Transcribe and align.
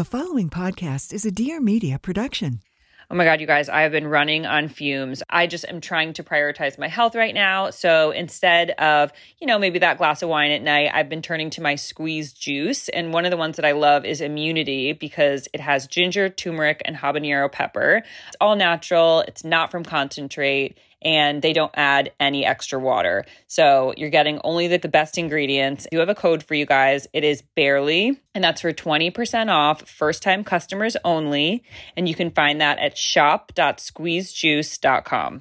The 0.00 0.04
following 0.06 0.48
podcast 0.48 1.12
is 1.12 1.26
a 1.26 1.30
Dear 1.30 1.60
Media 1.60 1.98
production. 1.98 2.62
Oh 3.10 3.14
my 3.14 3.26
God, 3.26 3.38
you 3.38 3.46
guys, 3.46 3.68
I 3.68 3.82
have 3.82 3.92
been 3.92 4.06
running 4.06 4.46
on 4.46 4.68
fumes. 4.68 5.22
I 5.28 5.46
just 5.46 5.66
am 5.68 5.82
trying 5.82 6.14
to 6.14 6.22
prioritize 6.22 6.78
my 6.78 6.88
health 6.88 7.14
right 7.14 7.34
now. 7.34 7.68
So 7.68 8.10
instead 8.10 8.70
of, 8.78 9.12
you 9.42 9.46
know, 9.46 9.58
maybe 9.58 9.78
that 9.80 9.98
glass 9.98 10.22
of 10.22 10.30
wine 10.30 10.52
at 10.52 10.62
night, 10.62 10.90
I've 10.94 11.10
been 11.10 11.20
turning 11.20 11.50
to 11.50 11.60
my 11.60 11.74
squeezed 11.74 12.40
juice. 12.40 12.88
And 12.88 13.12
one 13.12 13.26
of 13.26 13.30
the 13.30 13.36
ones 13.36 13.56
that 13.56 13.66
I 13.66 13.72
love 13.72 14.06
is 14.06 14.22
Immunity 14.22 14.94
because 14.94 15.48
it 15.52 15.60
has 15.60 15.86
ginger, 15.86 16.30
turmeric, 16.30 16.80
and 16.86 16.96
habanero 16.96 17.52
pepper. 17.52 18.02
It's 18.28 18.36
all 18.40 18.56
natural, 18.56 19.20
it's 19.28 19.44
not 19.44 19.70
from 19.70 19.84
concentrate 19.84 20.78
and 21.02 21.42
they 21.42 21.52
don't 21.52 21.72
add 21.74 22.12
any 22.20 22.44
extra 22.44 22.78
water. 22.78 23.24
So 23.46 23.94
you're 23.96 24.10
getting 24.10 24.40
only 24.44 24.68
the, 24.68 24.78
the 24.78 24.88
best 24.88 25.18
ingredients. 25.18 25.86
I 25.86 25.88
do 25.96 26.00
have 26.00 26.08
a 26.08 26.14
code 26.14 26.42
for 26.42 26.54
you 26.54 26.66
guys. 26.66 27.06
It 27.12 27.24
is 27.24 27.42
barely, 27.56 28.20
and 28.34 28.44
that's 28.44 28.60
for 28.60 28.72
20% 28.72 29.48
off 29.50 29.88
first 29.88 30.22
time 30.22 30.44
customers 30.44 30.96
only. 31.04 31.64
And 31.96 32.08
you 32.08 32.14
can 32.14 32.30
find 32.30 32.60
that 32.60 32.78
at 32.78 32.96
shop.squeezedjuice.com. 32.96 35.40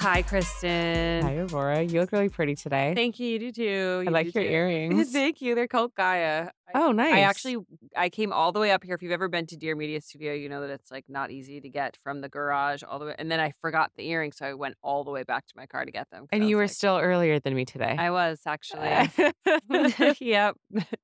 Hi, 0.00 0.22
Kristen. 0.22 1.22
Hi, 1.22 1.36
Aurora. 1.38 1.82
You 1.82 2.00
look 2.00 2.12
really 2.12 2.28
pretty 2.28 2.54
today. 2.54 2.92
Thank 2.94 3.18
you. 3.18 3.26
You 3.28 3.38
do 3.38 3.52
too. 3.52 3.96
I 4.00 4.02
You 4.04 4.10
like 4.10 4.32
do 4.32 4.40
your 4.40 4.48
too. 4.48 4.54
earrings. 4.54 5.10
Thank 5.12 5.42
you. 5.42 5.54
They're 5.54 5.68
called 5.68 5.94
Gaia. 5.94 6.48
Oh, 6.74 6.92
nice. 6.92 7.14
I 7.14 7.20
actually 7.20 7.56
I 7.96 8.08
came 8.08 8.32
all 8.32 8.52
the 8.52 8.60
way 8.60 8.70
up 8.70 8.84
here. 8.84 8.94
If 8.94 9.02
you've 9.02 9.12
ever 9.12 9.28
been 9.28 9.46
to 9.46 9.56
Dear 9.56 9.74
Media 9.76 10.00
Studio, 10.00 10.32
you 10.34 10.48
know 10.48 10.60
that 10.60 10.70
it's 10.70 10.90
like 10.90 11.04
not 11.08 11.30
easy 11.30 11.60
to 11.60 11.68
get 11.68 11.96
from 12.02 12.20
the 12.20 12.28
garage 12.28 12.82
all 12.82 12.98
the 12.98 13.06
way. 13.06 13.14
And 13.18 13.30
then 13.30 13.40
I 13.40 13.52
forgot 13.60 13.92
the 13.96 14.08
earrings, 14.08 14.36
so 14.36 14.46
I 14.46 14.54
went 14.54 14.76
all 14.82 15.04
the 15.04 15.10
way 15.10 15.22
back 15.22 15.46
to 15.46 15.54
my 15.56 15.66
car 15.66 15.84
to 15.84 15.90
get 15.90 16.10
them. 16.10 16.26
And 16.32 16.48
you 16.48 16.56
were 16.56 16.64
like- 16.64 16.70
still 16.70 16.98
earlier 16.98 17.40
than 17.40 17.54
me 17.54 17.64
today. 17.64 17.96
I 17.98 18.10
was 18.10 18.40
actually. 18.46 18.88
yep. 20.20 20.56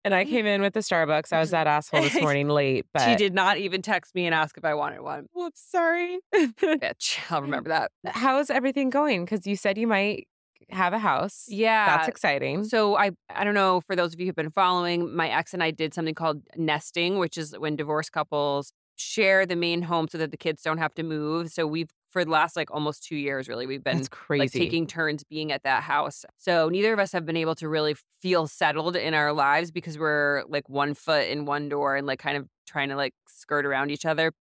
and 0.04 0.14
I 0.14 0.24
came 0.24 0.46
in 0.46 0.60
with 0.60 0.74
the 0.74 0.80
Starbucks. 0.80 1.32
I 1.32 1.40
was 1.40 1.50
that 1.50 1.66
asshole 1.66 2.02
this 2.02 2.14
morning 2.20 2.48
late, 2.48 2.86
but 2.92 3.04
She 3.04 3.16
did 3.16 3.34
not 3.34 3.58
even 3.58 3.82
text 3.82 4.14
me 4.14 4.26
and 4.26 4.34
ask 4.34 4.56
if 4.56 4.64
I 4.64 4.74
wanted 4.74 5.00
one. 5.00 5.26
Whoops, 5.34 5.62
sorry. 5.70 6.18
Bitch, 6.34 7.18
I'll 7.30 7.42
remember 7.42 7.68
that. 7.70 7.90
How's 8.06 8.50
everything 8.50 8.90
going? 8.90 9.24
Because 9.24 9.46
you 9.46 9.56
said 9.56 9.78
you 9.78 9.86
might 9.86 10.28
have 10.70 10.92
a 10.92 10.98
house. 10.98 11.46
Yeah. 11.48 11.86
That's 11.96 12.08
exciting. 12.08 12.64
So 12.64 12.96
I 12.96 13.10
I 13.30 13.44
don't 13.44 13.54
know 13.54 13.80
for 13.80 13.96
those 13.96 14.14
of 14.14 14.20
you 14.20 14.26
who've 14.26 14.34
been 14.34 14.50
following, 14.50 15.14
my 15.14 15.28
ex 15.28 15.54
and 15.54 15.62
I 15.62 15.70
did 15.70 15.94
something 15.94 16.14
called 16.14 16.42
nesting, 16.56 17.18
which 17.18 17.36
is 17.38 17.56
when 17.58 17.76
divorced 17.76 18.12
couples 18.12 18.72
share 18.96 19.44
the 19.44 19.56
main 19.56 19.82
home 19.82 20.06
so 20.08 20.18
that 20.18 20.30
the 20.30 20.36
kids 20.36 20.62
don't 20.62 20.78
have 20.78 20.94
to 20.94 21.02
move. 21.02 21.50
So 21.50 21.66
we've 21.66 21.90
for 22.10 22.24
the 22.24 22.30
last 22.30 22.54
like 22.54 22.70
almost 22.70 23.04
2 23.04 23.16
years 23.16 23.48
really 23.48 23.66
we've 23.66 23.82
been 23.82 23.96
That's 23.96 24.08
crazy. 24.08 24.40
like 24.40 24.52
taking 24.52 24.86
turns 24.86 25.24
being 25.24 25.50
at 25.50 25.64
that 25.64 25.82
house. 25.82 26.24
So 26.38 26.68
neither 26.68 26.92
of 26.92 27.00
us 27.00 27.10
have 27.12 27.26
been 27.26 27.36
able 27.36 27.56
to 27.56 27.68
really 27.68 27.96
feel 28.22 28.46
settled 28.46 28.94
in 28.96 29.14
our 29.14 29.32
lives 29.32 29.72
because 29.72 29.98
we're 29.98 30.44
like 30.48 30.68
one 30.68 30.94
foot 30.94 31.26
in 31.28 31.44
one 31.44 31.68
door 31.68 31.96
and 31.96 32.06
like 32.06 32.20
kind 32.20 32.36
of 32.36 32.46
trying 32.66 32.88
to 32.90 32.96
like 32.96 33.14
skirt 33.28 33.66
around 33.66 33.90
each 33.90 34.04
other. 34.04 34.32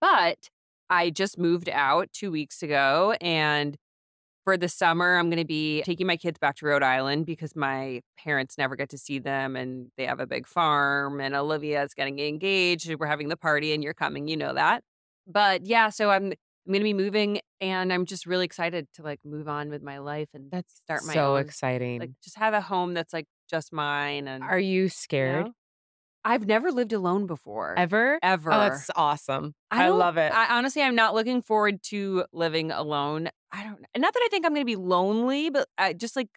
But 0.00 0.48
I 0.88 1.10
just 1.10 1.36
moved 1.38 1.68
out 1.68 2.08
2 2.14 2.30
weeks 2.30 2.62
ago 2.62 3.14
and 3.20 3.76
for 4.48 4.56
the 4.56 4.66
summer, 4.68 5.18
I'm 5.18 5.28
going 5.28 5.42
to 5.42 5.44
be 5.46 5.82
taking 5.82 6.06
my 6.06 6.16
kids 6.16 6.38
back 6.38 6.56
to 6.56 6.66
Rhode 6.66 6.82
Island 6.82 7.26
because 7.26 7.54
my 7.54 8.00
parents 8.16 8.56
never 8.56 8.76
get 8.76 8.88
to 8.88 8.96
see 8.96 9.18
them 9.18 9.56
and 9.56 9.88
they 9.98 10.06
have 10.06 10.20
a 10.20 10.26
big 10.26 10.46
farm. 10.46 11.20
And 11.20 11.34
Olivia 11.34 11.82
is 11.82 11.92
getting 11.92 12.18
engaged. 12.18 12.90
We're 12.98 13.06
having 13.08 13.28
the 13.28 13.36
party 13.36 13.74
and 13.74 13.84
you're 13.84 13.92
coming. 13.92 14.26
You 14.26 14.38
know 14.38 14.54
that. 14.54 14.82
But 15.26 15.66
yeah, 15.66 15.90
so 15.90 16.10
I'm. 16.10 16.32
I'm 16.66 16.72
going 16.72 16.80
to 16.80 16.84
be 16.84 16.92
moving 16.92 17.40
and 17.62 17.90
I'm 17.90 18.04
just 18.04 18.26
really 18.26 18.44
excited 18.44 18.88
to 18.96 19.02
like 19.02 19.20
move 19.24 19.48
on 19.48 19.70
with 19.70 19.82
my 19.82 19.98
life 20.00 20.28
and 20.34 20.50
That's 20.50 20.74
start 20.84 21.02
my 21.06 21.14
so 21.14 21.36
own, 21.36 21.40
exciting. 21.40 21.98
like 21.98 22.10
just 22.22 22.36
have 22.36 22.52
a 22.52 22.60
home 22.60 22.92
that's 22.92 23.14
like 23.14 23.24
just 23.48 23.72
mine 23.72 24.28
and 24.28 24.44
Are 24.44 24.58
you 24.58 24.82
you 24.82 24.88
scared 24.90 25.46
know? 25.46 25.52
I've 26.28 26.46
never 26.46 26.70
lived 26.70 26.92
alone 26.92 27.26
before. 27.26 27.74
ever? 27.76 28.14
Oh, 28.16 28.18
ever. 28.22 28.52
Oh, 28.52 28.58
that's 28.60 28.90
awesome. 28.94 29.54
I, 29.70 29.86
don't- 29.86 29.98
love 29.98 30.16
it. 30.16 30.32
I 30.32 30.56
honestly, 30.58 30.82
I'm 30.82 30.94
not 30.94 31.14
looking 31.14 31.42
forward 31.42 31.82
to 31.84 32.24
living 32.32 32.70
alone. 32.70 33.28
I 33.52 33.62
don't. 33.64 33.80
Know. 33.80 33.86
Not 33.96 34.12
that 34.14 34.22
I 34.24 34.28
think 34.30 34.44
I'm 34.44 34.52
going 34.52 34.62
to 34.62 34.70
be 34.70 34.76
lonely, 34.76 35.50
but 35.50 35.68
I 35.78 35.92
just 35.94 36.14
like 36.16 36.28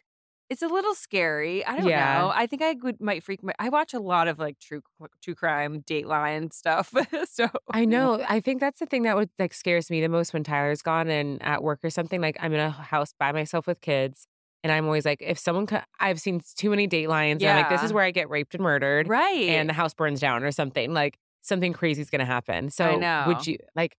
it's 0.50 0.62
a 0.62 0.68
little 0.68 0.94
scary. 0.96 1.66
I 1.66 1.78
don't 1.78 1.88
Yeah. 1.88 2.19
know. 2.19 2.31
I 2.35 2.46
think 2.46 2.62
I 2.62 2.75
would 2.84 3.00
might 3.00 3.24
freak. 3.24 3.41
My, 3.41 3.53
I 3.57 3.69
watch 3.69 3.94
a 3.94 4.00
lot 4.00 4.28
of 4.28 4.38
like 4.38 4.59
true 4.59 4.81
true 5.24 5.34
crime, 5.35 5.81
Dateline 5.81 6.52
stuff. 6.53 6.94
so 7.31 7.47
I 7.72 7.85
know. 7.85 8.22
I 8.28 8.41
think 8.41 8.59
that's 8.59 8.79
the 8.79 8.85
thing 8.85 9.03
that 9.03 9.16
would 9.16 9.29
like 9.40 9.53
scares 9.53 9.90
me 9.90 10.02
the 10.02 10.09
most 10.09 10.34
when 10.34 10.44
Tyler's 10.44 10.81
gone 10.81 11.09
and 11.09 11.41
at 11.41 11.63
work 11.63 11.79
or 11.84 11.90
something. 11.90 12.19
Like 12.19 12.35
I'm 12.41 12.53
in 12.53 12.59
a 12.59 12.69
house 12.69 13.13
by 13.18 13.31
myself 13.31 13.66
with 13.66 13.79
kids, 13.79 14.28
and 14.63 14.72
I'm 14.72 14.85
always 14.85 15.05
like, 15.05 15.22
if 15.22 15.39
someone, 15.39 15.66
co- 15.66 15.81
I've 15.99 16.19
seen 16.19 16.41
too 16.55 16.69
many 16.69 16.88
Datelines. 16.88 17.41
And 17.41 17.45
I'm 17.45 17.57
like, 17.57 17.69
this 17.69 17.83
is 17.83 17.94
where 17.94 18.03
I 18.03 18.11
get 18.11 18.29
raped 18.29 18.53
and 18.53 18.63
murdered, 18.63 19.07
right. 19.07 19.49
and 19.49 19.69
the 19.69 19.73
house 19.73 19.94
burns 19.94 20.19
down 20.19 20.44
or 20.44 20.51
something. 20.51 20.94
Like 20.94 21.17
something 21.41 21.73
crazy 21.73 22.01
is 22.01 22.09
gonna 22.09 22.25
happen. 22.25 22.69
So 22.69 22.97
know. 22.97 23.25
would 23.27 23.47
you 23.47 23.57
like? 23.75 23.95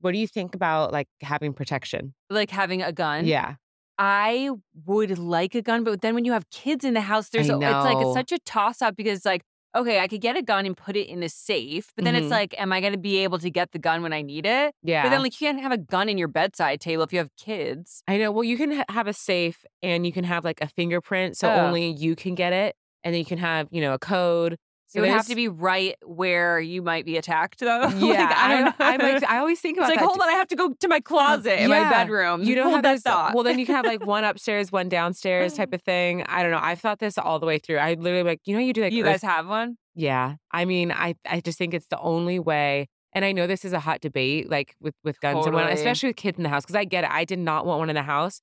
What 0.00 0.12
do 0.12 0.18
you 0.18 0.26
think 0.26 0.54
about 0.54 0.92
like 0.92 1.08
having 1.20 1.52
protection? 1.52 2.14
like 2.30 2.50
having 2.50 2.82
a 2.82 2.92
gun. 2.92 3.26
Yeah, 3.26 3.56
I 3.98 4.50
would 4.86 5.18
like 5.18 5.54
a 5.54 5.60
gun, 5.60 5.84
but 5.84 6.00
then 6.00 6.14
when 6.14 6.24
you 6.24 6.32
have 6.32 6.48
kids 6.50 6.86
in 6.86 6.94
the 6.94 7.02
house, 7.02 7.28
there's 7.28 7.50
I 7.50 7.52
a, 7.52 7.56
it's 7.56 7.84
like 7.84 7.98
it's 7.98 8.14
such 8.14 8.32
a 8.32 8.38
toss 8.38 8.80
up 8.80 8.96
because 8.96 9.26
like 9.26 9.42
okay, 9.74 10.00
I 10.00 10.08
could 10.08 10.20
get 10.20 10.36
a 10.36 10.42
gun 10.42 10.66
and 10.66 10.76
put 10.76 10.96
it 10.96 11.08
in 11.08 11.22
a 11.22 11.28
safe, 11.28 11.92
but 11.96 12.04
then 12.04 12.14
Mhm. 12.14 12.22
it's 12.22 12.30
like, 12.30 12.54
am 12.60 12.72
I 12.72 12.80
going 12.80 12.92
to 12.92 12.98
be 12.98 13.18
able 13.18 13.38
to 13.38 13.50
get 13.50 13.72
the 13.72 13.78
gun 13.78 14.02
when 14.02 14.12
I 14.12 14.22
need 14.22 14.46
it? 14.46 14.74
yeah. 14.82 15.02
But 15.02 15.10
then 15.10 15.22
like 15.22 15.40
you 15.40 15.46
can't 15.46 15.60
have 15.62 15.72
a 15.72 15.78
gun 15.78 16.08
in 16.08 16.18
your 16.18 16.28
bedside 16.28 16.80
table 16.80 17.02
if 17.04 17.12
you 17.12 17.18
have 17.18 17.30
kids. 17.36 18.02
I 18.08 18.16
know. 18.18 18.32
Well, 18.32 18.44
you 18.44 18.56
can 18.56 18.72
ha- 18.72 18.84
have 18.88 19.06
a 19.06 19.12
safe, 19.12 19.64
and 19.82 20.04
you 20.06 20.12
can 20.12 20.24
have 20.24 20.44
like 20.44 20.60
a 20.60 20.66
fingerprint, 20.68 21.36
so 21.36 21.48
Oh. 21.48 21.66
only 21.66 21.88
you 21.90 22.16
can 22.16 22.34
get 22.34 22.52
it, 22.52 22.74
and 23.04 23.14
then 23.14 23.18
you 23.20 23.24
can 23.26 23.38
have 23.38 23.68
you 23.70 23.80
know 23.80 23.94
a 23.94 23.98
code. 23.98 24.56
So 24.90 24.98
it 24.98 25.02
would 25.02 25.10
have 25.10 25.26
to 25.28 25.36
be 25.36 25.46
right 25.48 25.94
where 26.04 26.58
you 26.58 26.82
might 26.82 27.04
be 27.04 27.16
attacked, 27.16 27.60
though. 27.60 27.80
Like, 27.84 27.94
Yeah, 28.00 28.74
I. 28.78 28.94
I, 28.94 28.96
like, 28.96 29.22
I 29.24 29.38
always 29.38 29.60
think 29.60 29.78
it's 29.78 29.82
about 29.86 29.88
like, 29.90 30.00
that. 30.00 30.04
hold 30.04 30.20
on, 30.20 30.28
I 30.28 30.32
have 30.32 30.48
to 30.48 30.56
go 30.56 30.72
to 30.80 30.88
my 30.88 30.98
closet 31.00 31.62
in 31.62 31.70
my 31.70 31.88
bedroom. 31.88 32.42
You 32.42 32.54
don't 32.56 32.64
Hold 32.64 32.74
have 32.76 32.82
that 32.82 32.92
this. 32.94 33.02
thought. 33.02 33.34
Well, 33.34 33.44
then 33.44 33.58
you 33.60 33.66
can 33.66 33.76
have 33.76 33.86
like 33.86 34.04
one 34.06 34.24
upstairs, 34.24 34.72
one 34.72 34.88
downstairs 34.88 35.54
type 35.54 35.72
of 35.72 35.82
thing. 35.82 36.24
I 36.24 36.42
don't 36.42 36.50
know. 36.50 36.58
I've 36.60 36.80
thought 36.80 36.98
this 36.98 37.16
all 37.18 37.38
the 37.38 37.46
way 37.46 37.58
through. 37.58 37.76
I 37.78 37.94
literally 37.94 38.24
like, 38.24 38.40
you 38.46 38.54
know, 38.54 38.60
you 38.60 38.72
do 38.72 38.82
like 38.82 38.92
you 38.92 39.04
earth- 39.04 39.20
guys 39.20 39.22
have 39.22 39.46
one. 39.46 39.76
Yeah. 39.94 40.34
I 40.50 40.64
mean, 40.64 40.90
I 40.92 41.14
I 41.24 41.40
just 41.40 41.56
think 41.58 41.72
it's 41.74 41.86
the 41.88 41.98
only 42.00 42.38
way. 42.38 42.88
And 43.12 43.24
I 43.24 43.32
know 43.32 43.46
this 43.46 43.64
is 43.64 43.72
a 43.72 43.80
hot 43.80 44.00
debate, 44.00 44.50
like 44.50 44.74
with 44.80 44.94
with 45.04 45.20
guns 45.20 45.44
and 45.46 45.54
whatnot, 45.54 45.70
Totally. 45.70 45.80
especially 45.80 46.08
with 46.10 46.16
kids 46.16 46.36
in 46.38 46.42
the 46.44 46.48
house, 46.48 46.62
because 46.64 46.76
I 46.76 46.84
get 46.84 47.04
it. 47.04 47.10
I 47.10 47.24
did 47.24 47.38
not 47.40 47.66
want 47.66 47.78
one 47.80 47.90
in 47.90 47.96
the 47.96 48.02
house, 48.02 48.40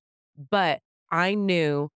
but 0.50 0.80
I 1.12 1.36
knew, 1.36 1.90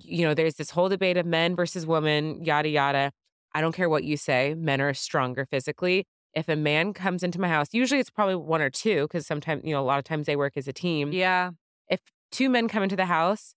you 0.00 0.26
know, 0.26 0.32
there's 0.34 0.54
this 0.54 0.70
whole 0.70 0.88
debate 0.88 1.16
of 1.18 1.26
men 1.26 1.54
versus 1.56 1.86
women, 1.86 2.42
yada 2.44 2.68
yada. 2.68 3.12
I 3.56 3.62
don't 3.62 3.74
care 3.74 3.88
what 3.88 4.04
you 4.04 4.18
say. 4.18 4.54
Men 4.54 4.82
are 4.82 4.92
stronger 4.92 5.46
physically. 5.46 6.04
If 6.34 6.46
a 6.50 6.56
man 6.56 6.92
comes 6.92 7.22
into 7.22 7.40
my 7.40 7.48
house, 7.48 7.68
usually 7.72 8.00
it's 8.00 8.10
probably 8.10 8.34
one 8.34 8.60
or 8.60 8.68
two, 8.68 9.04
because 9.04 9.26
sometimes, 9.26 9.62
you 9.64 9.72
know, 9.72 9.80
a 9.80 9.88
lot 9.92 9.98
of 9.98 10.04
times 10.04 10.26
they 10.26 10.36
work 10.36 10.58
as 10.58 10.68
a 10.68 10.72
team. 10.74 11.10
Yeah. 11.10 11.52
If 11.88 12.00
two 12.30 12.50
men 12.50 12.68
come 12.68 12.82
into 12.82 12.96
the 12.96 13.06
house, 13.06 13.54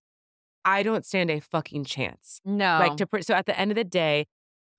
I 0.64 0.84
don't 0.84 1.06
stand 1.06 1.30
a 1.30 1.42
fucking 1.42 1.84
chance 1.84 2.40
No. 2.46 2.80
like 2.80 2.96
to 2.98 3.24
so 3.24 3.34
at 3.34 3.46
the 3.46 3.60
end 3.60 3.72
of 3.72 3.76
the 3.76 3.84
day 3.84 4.26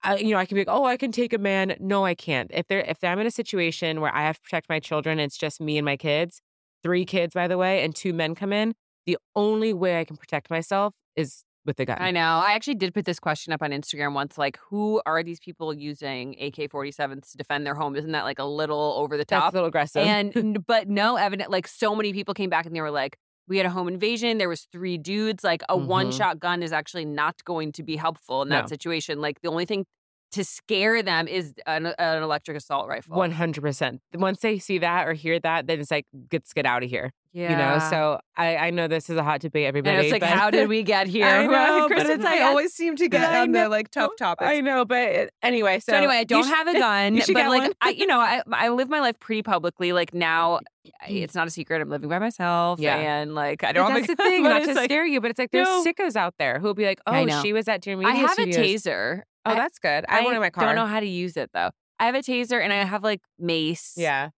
I, 0.02 0.16
you 0.16 0.30
know 0.30 0.38
i 0.38 0.46
can 0.46 0.54
be 0.54 0.60
like 0.62 0.74
oh 0.74 0.84
i 0.84 0.96
can 0.96 1.10
take 1.12 1.32
a 1.32 1.38
man 1.38 1.76
no 1.80 2.04
i 2.04 2.14
can't 2.14 2.50
if 2.54 2.66
they're 2.68 2.80
if 2.80 3.02
i'm 3.02 3.18
in 3.18 3.26
a 3.26 3.30
situation 3.30 4.00
where 4.00 4.14
i 4.14 4.22
have 4.22 4.36
to 4.36 4.42
protect 4.42 4.68
my 4.68 4.78
children 4.80 5.18
it's 5.18 5.36
just 5.36 5.60
me 5.60 5.76
and 5.78 5.84
my 5.84 5.96
kids 5.96 6.40
three 6.82 7.04
kids 7.04 7.34
by 7.34 7.46
the 7.48 7.58
way 7.58 7.82
and 7.82 7.94
two 7.94 8.12
men 8.12 8.34
come 8.34 8.52
in 8.52 8.74
the 9.06 9.18
only 9.34 9.72
way 9.74 9.98
i 10.00 10.04
can 10.04 10.16
protect 10.16 10.48
myself 10.48 10.94
is 11.16 11.44
with 11.70 11.76
the 11.78 11.86
gun 11.86 11.98
I 12.00 12.10
know. 12.10 12.20
I 12.44 12.52
actually 12.52 12.74
did 12.74 12.92
put 12.92 13.04
this 13.04 13.20
question 13.20 13.52
up 13.52 13.62
on 13.62 13.70
Instagram 13.70 14.12
once 14.12 14.36
like, 14.36 14.58
who 14.68 15.00
are 15.06 15.22
these 15.22 15.38
people 15.40 15.72
using 15.72 16.34
AK 16.40 16.68
47s 16.70 17.30
to 17.30 17.36
defend 17.36 17.64
their 17.66 17.74
home? 17.76 17.94
Isn't 17.96 18.12
that 18.12 18.24
like 18.24 18.38
a 18.40 18.44
little 18.44 18.94
over 18.98 19.16
the 19.16 19.24
that's 19.24 19.40
top? 19.40 19.52
a 19.52 19.56
little 19.56 19.68
aggressive 19.68 20.02
and 20.02 20.66
but 20.66 20.88
no 20.88 21.16
evident 21.16 21.50
like 21.50 21.66
so 21.68 21.94
many 21.94 22.12
people 22.12 22.34
came 22.34 22.50
back 22.50 22.66
and 22.66 22.74
they 22.74 22.80
were 22.80 22.90
like 22.90 23.16
we 23.48 23.56
had 23.56 23.66
a 23.66 23.70
home 23.70 23.88
invasion 23.88 24.38
there 24.38 24.48
was 24.48 24.62
three 24.72 24.96
dudes 24.98 25.42
like 25.44 25.62
a 25.68 25.76
Mhm. 25.76 25.86
one 25.86 26.10
shot 26.12 26.38
gun 26.40 26.62
is 26.62 26.72
actually 26.72 27.04
not 27.04 27.42
going 27.44 27.72
to 27.72 27.82
be 27.82 27.96
helpful 27.96 28.42
in 28.42 28.48
that 28.50 28.64
No. 28.64 28.66
situation 28.68 29.20
like 29.20 29.40
the 29.42 29.48
only 29.48 29.64
thing 29.64 29.86
to 30.32 30.44
scare 30.44 31.02
them 31.02 31.26
is 31.28 31.54
an, 31.66 31.86
an 31.98 32.22
electric 32.22 32.56
assault 32.56 32.88
rifle 32.88 33.16
100% 33.16 33.98
once 34.14 34.40
they 34.40 34.58
see 34.58 34.78
that 34.78 35.06
or 35.08 35.12
hear 35.12 35.38
that 35.40 35.66
then 35.66 35.80
it's 35.80 35.90
like 35.90 36.06
let's 36.32 36.52
get 36.52 36.66
out 36.66 36.82
of 36.82 36.90
here 36.90 37.12
yeah 37.32 37.50
you 37.50 37.56
know 37.56 37.78
so 37.90 38.18
i 38.36 38.56
i 38.56 38.70
know 38.70 38.88
this 38.88 39.08
is 39.08 39.16
a 39.16 39.22
hot 39.22 39.40
debate 39.40 39.64
everybody 39.66 39.96
and 39.96 40.04
it's 40.04 40.12
like 40.12 40.20
but- 40.20 40.30
how 40.30 40.50
did 40.50 40.68
we 40.68 40.82
get 40.82 41.06
here 41.16 41.26
I 41.26 41.46
know, 41.78 41.88
but 41.88 42.06
it's 42.06 42.24
I 42.24 42.40
always 42.42 42.72
seem 42.72 42.96
to 42.96 43.08
get 43.08 43.32
on 43.34 43.52
the 43.52 43.68
like 43.68 43.90
tough 43.90 44.10
topics 44.18 44.48
i 44.50 44.60
know 44.60 44.84
but 44.84 45.30
anyway 45.42 45.78
so, 45.78 45.92
So, 45.92 45.96
anyway, 45.96 46.16
I 46.16 46.24
don't 46.24 46.44
sh- 46.44 46.48
have 46.48 46.68
a 46.68 46.74
gun, 46.74 47.14
you 47.14 47.22
should 47.22 47.34
but 47.34 47.42
get 47.42 47.48
like 47.48 47.62
one. 47.62 47.72
I, 47.80 47.90
you 47.90 48.06
know, 48.06 48.20
I 48.20 48.42
I 48.52 48.68
live 48.68 48.88
my 48.88 49.00
life 49.00 49.18
pretty 49.18 49.42
publicly. 49.42 49.92
Like 49.92 50.12
now, 50.14 50.60
mm. 50.86 50.90
it's 51.08 51.34
not 51.34 51.46
a 51.46 51.50
secret. 51.50 51.80
I'm 51.80 51.88
living 51.88 52.08
by 52.08 52.18
myself, 52.18 52.78
Yeah. 52.78 52.96
and 52.96 53.34
like 53.34 53.64
I 53.64 53.72
don't. 53.72 53.92
that's 53.92 54.06
have 54.06 54.06
the 54.06 54.12
a 54.12 54.16
gun, 54.16 54.26
thing, 54.30 54.42
not 54.44 54.62
to 54.64 54.74
like, 54.74 54.84
scare 54.84 55.06
you, 55.06 55.20
but 55.20 55.30
it's 55.30 55.38
like 55.38 55.50
there's 55.50 55.66
No. 55.66 55.84
sickos 55.84 56.14
out 56.16 56.34
there 56.38 56.58
who'll 56.60 56.74
be 56.74 56.84
like, 56.84 57.00
"Oh, 57.06 57.26
she 57.42 57.52
was 57.52 57.66
at 57.68 57.80
Dear 57.80 57.94
I 57.94 57.96
Media 57.96 58.28
have 58.28 58.38
a 58.38 58.46
taser. 58.46 59.22
Oh, 59.46 59.54
that's 59.54 59.78
good. 59.78 60.04
I 60.08 60.16
have 60.16 60.24
one 60.24 60.34
in 60.34 60.40
my 60.40 60.50
car. 60.50 60.66
don't 60.66 60.76
know 60.76 60.86
how 60.86 61.00
to 61.00 61.06
use 61.06 61.36
it 61.36 61.50
though. 61.52 61.70
I 61.98 62.06
have 62.06 62.14
a 62.14 62.20
taser 62.20 62.62
and 62.62 62.72
I 62.72 62.84
have 62.84 63.02
like 63.02 63.20
mace. 63.38 63.94
Yeah, 63.96 64.30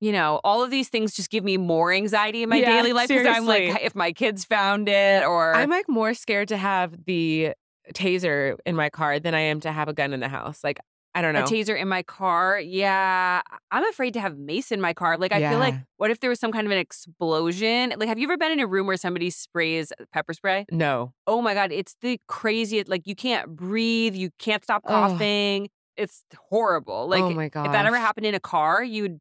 you 0.00 0.12
know, 0.12 0.40
all 0.42 0.62
of 0.62 0.70
these 0.70 0.88
things 0.88 1.14
just 1.14 1.30
give 1.30 1.44
me 1.44 1.58
more 1.58 1.92
anxiety 1.92 2.42
in 2.42 2.48
my 2.48 2.60
Yeah, 2.60 2.70
daily 2.70 2.92
life 2.92 3.08
because 3.08 3.26
I'm 3.26 3.46
like, 3.46 3.82
if 3.82 3.94
my 3.94 4.12
kids 4.12 4.44
found 4.46 4.88
it 4.88 5.24
or 5.24 5.54
I'm 5.54 5.68
like 5.68 5.88
more 5.88 6.14
scared 6.14 6.48
to 6.48 6.56
have 6.56 7.04
the 7.04 7.52
taser 7.92 8.56
in 8.64 8.76
my 8.76 8.88
car 8.88 9.20
than 9.20 9.34
I 9.34 9.40
am 9.40 9.60
to 9.60 9.72
have 9.72 9.88
a 9.88 9.92
gun 9.92 10.14
in 10.14 10.20
the 10.20 10.28
house. 10.28 10.64
Like, 10.64 10.80
I 11.14 11.22
don't 11.22 11.34
know. 11.34 11.40
a 11.40 11.44
taser 11.44 11.78
in 11.78 11.88
my 11.88 12.02
car. 12.02 12.60
Yeah, 12.60 13.42
I'm 13.70 13.84
afraid 13.88 14.14
to 14.14 14.20
have 14.20 14.38
mace 14.38 14.70
in 14.70 14.80
my 14.80 14.92
car. 14.92 15.18
Like, 15.18 15.32
I 15.32 15.48
feel 15.50 15.58
like, 15.58 15.74
what 15.96 16.10
if 16.10 16.20
there 16.20 16.30
was 16.30 16.38
some 16.38 16.52
kind 16.52 16.66
of 16.66 16.70
an 16.70 16.78
explosion? 16.78 17.94
Like, 17.96 18.08
have 18.08 18.18
you 18.18 18.24
ever 18.24 18.36
been 18.36 18.52
in 18.52 18.60
a 18.60 18.66
room 18.66 18.86
where 18.86 18.96
somebody 18.96 19.30
sprays 19.30 19.92
pepper 20.12 20.32
spray? 20.32 20.66
no. 20.70 21.12
Oh 21.26 21.42
my 21.42 21.54
god, 21.54 21.72
it's 21.72 21.96
the 22.00 22.20
craziest. 22.28 22.88
Like, 22.88 23.06
you 23.06 23.14
can't 23.14 23.54
breathe, 23.54 24.14
you 24.14 24.30
can't 24.38 24.62
stop 24.62 24.82
Ugh. 24.84 25.10
coughing. 25.10 25.68
It's 25.96 26.24
horrible. 26.48 26.94
Oh 26.94 27.06
like, 27.06 27.22
oh 27.22 27.30
my 27.30 27.48
god. 27.48 27.66
if 27.66 27.72
that 27.72 27.86
ever 27.86 27.98
happened 27.98 28.26
in 28.26 28.34
a 28.34 28.40
car, 28.40 28.82
you 28.82 29.02
would 29.02 29.20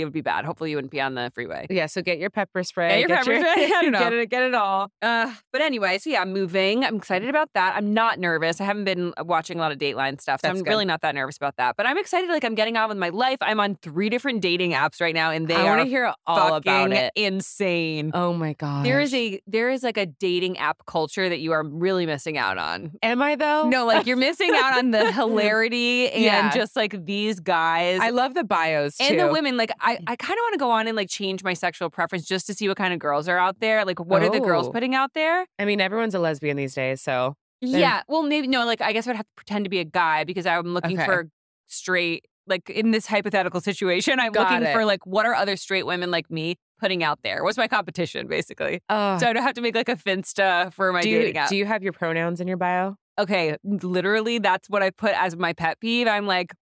it 0.00 0.04
would 0.04 0.12
be 0.12 0.20
bad. 0.20 0.44
Hopefully, 0.44 0.70
you 0.70 0.76
wouldn't 0.76 0.90
be 0.92 1.00
on 1.00 1.14
the 1.14 1.30
freeway. 1.34 1.66
Yeah, 1.70 1.86
so 1.86 2.02
get 2.02 2.18
your 2.18 2.30
pepper 2.30 2.62
spray. 2.62 3.00
your 3.00 3.08
pepper 3.08 3.22
spray. 3.36 3.40
I 3.72 3.80
don't 3.82 3.92
know. 3.92 3.98
Get 4.00 4.12
it, 4.12 4.30
get 4.30 4.42
it 4.42 4.54
all. 4.54 4.90
Uh, 5.00 5.32
but 5.52 5.60
anyway, 5.62 5.98
so 5.98 6.10
yeah, 6.10 6.20
I'm 6.22 6.32
moving. 6.32 6.84
I'm 6.84 6.96
excited 6.96 7.28
about 7.28 7.48
that. 7.54 7.74
I'm 7.76 7.94
not 7.94 8.18
nervous. 8.18 8.60
I 8.60 8.64
haven't 8.64 8.84
been 8.84 9.12
watching 9.20 9.58
a 9.58 9.60
lot 9.60 9.72
of 9.72 9.78
Dateline 9.78 10.20
stuff, 10.20 10.40
so 10.40 10.48
That's 10.48 10.58
I'm 10.58 10.64
good. 10.64 10.70
really 10.70 10.84
not 10.84 11.00
that 11.02 11.14
nervous 11.14 11.36
about 11.36 11.56
that. 11.56 11.76
But 11.76 11.86
I'm 11.86 11.98
excited. 11.98 12.28
Like 12.28 12.44
I'm 12.44 12.54
getting 12.54 12.76
on 12.76 12.88
with 12.88 12.98
my 12.98 13.08
life. 13.10 13.38
I'm 13.40 13.60
on 13.60 13.76
three 13.82 14.08
different 14.08 14.40
dating 14.40 14.72
apps 14.72 15.00
right 15.00 15.14
now, 15.14 15.30
and 15.30 15.48
they 15.48 15.54
I 15.54 15.62
are 15.68 15.76
want 15.76 15.80
to 15.82 15.88
hear 15.88 16.12
all 16.26 16.54
about 16.54 16.92
it. 16.92 17.12
insane. 17.16 18.10
Oh 18.14 18.32
my 18.32 18.52
god. 18.54 18.84
There 18.84 19.00
is 19.00 19.12
a 19.14 19.40
there 19.46 19.70
is 19.70 19.82
like 19.82 19.96
a 19.96 20.06
dating 20.06 20.58
app 20.58 20.84
culture 20.86 21.28
that 21.28 21.40
you 21.40 21.52
are 21.52 21.62
really 21.64 22.06
missing 22.06 22.38
out 22.38 22.58
on. 22.58 22.92
Am 23.02 23.22
I 23.22 23.36
though? 23.36 23.68
No, 23.68 23.86
like 23.86 24.06
you're 24.06 24.16
missing 24.16 24.50
out 24.54 24.78
on 24.78 24.90
the 24.90 25.12
hilarity 25.12 26.10
and 26.10 26.22
Yeah. 26.24 26.50
just 26.54 26.76
like 26.76 27.04
these 27.04 27.40
guys. 27.40 28.00
I 28.00 28.10
love 28.10 28.34
the 28.34 28.44
bios 28.44 28.96
too. 28.96 29.04
and 29.04 29.20
the 29.20 29.28
women, 29.28 29.56
like 29.56 29.70
I, 29.84 29.98
I 30.06 30.16
kind 30.16 30.32
of 30.38 30.42
want 30.42 30.52
to 30.54 30.58
go 30.58 30.70
on 30.70 30.86
and 30.86 30.96
like 30.96 31.08
change 31.10 31.44
my 31.44 31.54
sexual 31.54 31.90
preference 31.90 32.24
just 32.26 32.46
to 32.48 32.54
see 32.54 32.66
what 32.68 32.76
kind 32.76 32.92
of 32.92 32.98
girls 32.98 33.28
are 33.28 33.38
out 33.38 33.60
there. 33.60 33.84
Like, 33.84 34.00
what 34.00 34.22
are 34.22 34.30
the 34.30 34.40
girls 34.40 34.68
Oh. 34.68 34.72
putting 34.72 34.94
out 34.94 35.12
there? 35.14 35.46
I 35.58 35.64
mean, 35.64 35.80
everyone's 35.80 36.14
a 36.14 36.18
lesbian 36.18 36.56
these 36.56 36.74
days, 36.74 37.00
so 37.02 37.34
Then- 37.62 37.80
Yeah. 37.80 38.02
Well, 38.08 38.22
maybe 38.22 38.46
no. 38.48 38.64
Like, 38.66 38.80
I 38.80 38.92
guess 38.92 39.06
I'd 39.06 39.16
have 39.16 39.24
to 39.26 39.32
pretend 39.36 39.64
to 39.64 39.68
be 39.70 39.78
a 39.78 39.84
guy 39.84 40.24
because 40.24 40.46
I'm 40.46 40.74
looking 40.74 40.98
Okay. 40.98 41.04
for 41.06 41.28
straight. 41.66 42.26
Like 42.46 42.68
in 42.68 42.90
this 42.90 43.06
hypothetical 43.06 43.60
situation, 43.70 44.20
I'm 44.20 44.32
Got 44.32 44.50
looking 44.50 44.66
it. 44.66 44.72
for 44.74 44.84
like 44.84 45.06
what 45.06 45.24
are 45.26 45.34
other 45.34 45.56
straight 45.56 45.86
women 45.86 46.10
like 46.10 46.30
me 46.30 46.56
putting 46.78 47.02
out 47.02 47.20
there? 47.22 47.42
What's 47.42 47.56
my 47.56 47.68
competition, 47.68 48.26
basically? 48.26 48.80
uh, 48.90 49.18
So 49.18 49.26
I 49.28 49.32
don't 49.32 49.42
have 49.42 49.54
to 49.54 49.62
make 49.62 49.74
like 49.74 49.88
a 49.88 49.96
finsta 49.96 50.72
for 50.74 50.92
my 50.92 51.00
do 51.00 51.08
you 51.08 51.18
dating 51.20 51.36
app. 51.38 51.48
do 51.48 51.56
you 51.56 51.64
have 51.64 51.82
your 51.82 51.92
pronouns 51.94 52.40
in 52.40 52.48
your 52.48 52.58
bio? 52.58 52.96
okay, 53.18 53.56
literally, 53.62 54.38
that's 54.40 54.68
what 54.68 54.82
I 54.82 54.90
put 54.90 55.12
as 55.14 55.36
my 55.36 55.52
pet 55.52 55.78
peeve. 55.80 56.08
I'm 56.08 56.26
like, 56.26 56.52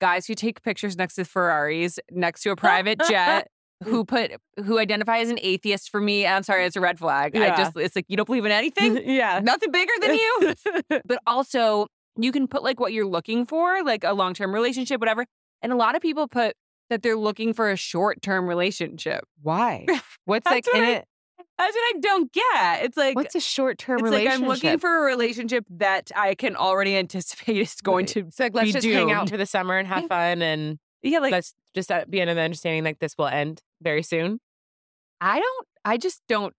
guys 0.00 0.26
who 0.26 0.34
take 0.34 0.62
pictures 0.62 0.96
next 0.96 1.14
to 1.14 1.24
Ferraris, 1.24 1.98
next 2.10 2.42
to 2.42 2.50
a 2.50 2.56
private 2.56 3.00
jet. 3.08 3.48
Who 3.84 4.06
put 4.06 4.32
who 4.64 4.78
identify 4.78 5.18
as 5.18 5.28
an 5.28 5.38
atheist 5.42 5.90
for 5.90 6.00
me? 6.00 6.26
I'm 6.26 6.42
sorry, 6.42 6.64
it's 6.64 6.76
a 6.76 6.80
red 6.80 6.98
flag. 6.98 7.36
I 7.36 7.54
just 7.56 7.76
it's 7.76 7.94
like 7.94 8.06
you 8.08 8.16
don't 8.16 8.24
believe 8.24 8.46
in 8.46 8.52
anything, 8.62 9.02
yeah. 9.06 9.40
nothing 9.42 9.70
bigger 9.70 9.92
than 10.00 10.14
you. 10.14 10.54
but 11.04 11.18
also 11.26 11.86
you 12.18 12.32
can 12.32 12.48
put 12.48 12.62
like 12.62 12.80
what 12.80 12.94
you're 12.94 13.04
looking 13.06 13.44
for, 13.44 13.82
like 13.84 14.02
a 14.02 14.14
long 14.14 14.32
term 14.32 14.54
relationship, 14.54 14.98
whatever. 14.98 15.26
And 15.60 15.72
a 15.72 15.76
lot 15.76 15.94
of 15.94 16.00
people 16.00 16.26
put 16.26 16.54
that 16.88 17.02
they're 17.02 17.16
looking 17.18 17.52
for 17.52 17.70
a 17.70 17.76
short 17.76 18.22
term 18.22 18.46
relationship. 18.48 19.24
Why? 19.42 19.84
What's 20.24 20.46
like 20.46 20.66
what 20.68 20.76
in 20.76 20.84
I- 20.84 20.90
it? 20.92 21.04
That's 21.58 21.74
what 21.74 21.96
I 21.96 21.98
don't 22.00 22.32
get. 22.32 22.84
It's 22.84 22.96
like 22.96 23.16
What's 23.16 23.34
a 23.34 23.40
short 23.40 23.78
term 23.78 23.96
it's 23.98 24.02
relationship? 24.04 24.30
like 24.32 24.42
I'm 24.42 24.48
looking 24.48 24.78
for 24.78 24.98
a 24.98 25.06
relationship 25.06 25.64
that 25.70 26.10
I 26.14 26.34
can 26.34 26.54
already 26.56 26.96
anticipate 26.96 27.56
is 27.60 27.74
going 27.80 28.04
Right. 28.04 28.08
to. 28.08 28.20
It's 28.20 28.38
like 28.38 28.54
let's 28.54 28.66
be 28.68 28.72
just 28.72 28.86
hang 28.86 29.10
out 29.10 29.20
doomed. 29.20 29.30
for 29.30 29.36
the 29.38 29.46
summer 29.46 29.76
and 29.78 29.88
have 29.88 30.06
fun 30.06 30.42
and 30.42 30.78
Yeah, 31.02 31.20
like 31.20 31.32
let's 31.32 31.54
just 31.74 31.90
uh, 31.90 32.04
be 32.08 32.20
in 32.20 32.28
an 32.28 32.38
understanding 32.38 32.84
like 32.84 32.98
this 32.98 33.14
will 33.16 33.26
end 33.28 33.62
very 33.80 34.02
soon. 34.02 34.38
I 35.20 35.40
don't. 35.40 35.66
I 35.84 35.96
just 35.96 36.20
don't. 36.28 36.54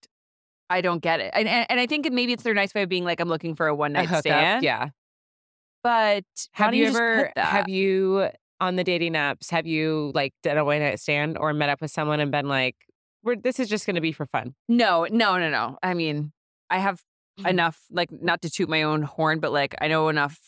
I 0.70 0.80
don't 0.80 1.00
get 1.02 1.20
it. 1.20 1.30
And 1.34 1.46
and, 1.46 1.66
and 1.68 1.78
I 1.80 1.86
think 1.86 2.10
maybe 2.10 2.32
it's 2.32 2.42
their 2.42 2.54
nice 2.54 2.72
way 2.74 2.82
of 2.82 2.88
being 2.88 3.04
like 3.04 3.20
I'm 3.20 3.28
looking 3.28 3.54
for 3.54 3.66
a 3.66 3.74
one 3.74 3.92
night 3.92 4.08
stand. 4.18 4.64
Yeah. 4.64 4.88
But 5.82 6.24
Have 6.52 6.68
don't 6.72 6.74
you 6.80 6.86
ever 6.86 7.32
have 7.36 7.68
you 7.68 8.28
on 8.60 8.76
the 8.76 8.82
dating 8.84 9.12
apps, 9.12 9.50
have 9.50 9.66
you 9.66 10.10
like 10.14 10.32
done 10.42 10.56
a 10.56 10.64
one 10.64 10.80
night 10.80 10.98
stand 10.98 11.36
or 11.38 11.52
met 11.52 11.68
up 11.68 11.80
with 11.80 11.90
someone 11.90 12.18
and 12.20 12.30
been 12.32 12.48
like, 12.48 12.74
We're 13.26 13.36
this 13.36 13.60
is 13.60 13.68
just 13.68 13.86
gonna 13.86 14.00
be 14.00 14.12
for 14.12 14.24
fun? 14.24 14.54
No, 14.68 15.06
no, 15.10 15.36
no, 15.38 15.50
no. 15.50 15.76
I 15.82 15.92
mean, 15.94 16.32
I 16.70 16.78
have 16.78 17.02
Mm-hmm. 17.38 17.48
enough, 17.48 17.78
like, 17.90 18.08
not 18.10 18.40
to 18.40 18.48
toot 18.48 18.66
my 18.66 18.82
own 18.82 19.02
horn, 19.02 19.40
but 19.40 19.52
like, 19.52 19.74
I 19.82 19.88
know 19.88 20.08
enough 20.08 20.38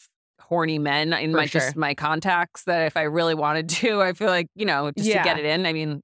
horny 0.40 0.78
men 0.78 1.12
in 1.12 1.32
For 1.32 1.36
my 1.36 1.44
sure. 1.44 1.60
just 1.60 1.76
my 1.76 1.92
contacts 1.92 2.62
that 2.64 2.86
if 2.86 2.96
I 2.96 3.02
really 3.02 3.34
wanted 3.34 3.68
to, 3.68 4.00
I 4.00 4.14
feel 4.14 4.28
like 4.28 4.46
you 4.54 4.64
know, 4.64 4.90
just 4.96 5.06
to 5.10 5.22
get 5.22 5.38
it 5.38 5.44
in. 5.44 5.66
I 5.66 5.74
mean, 5.74 6.00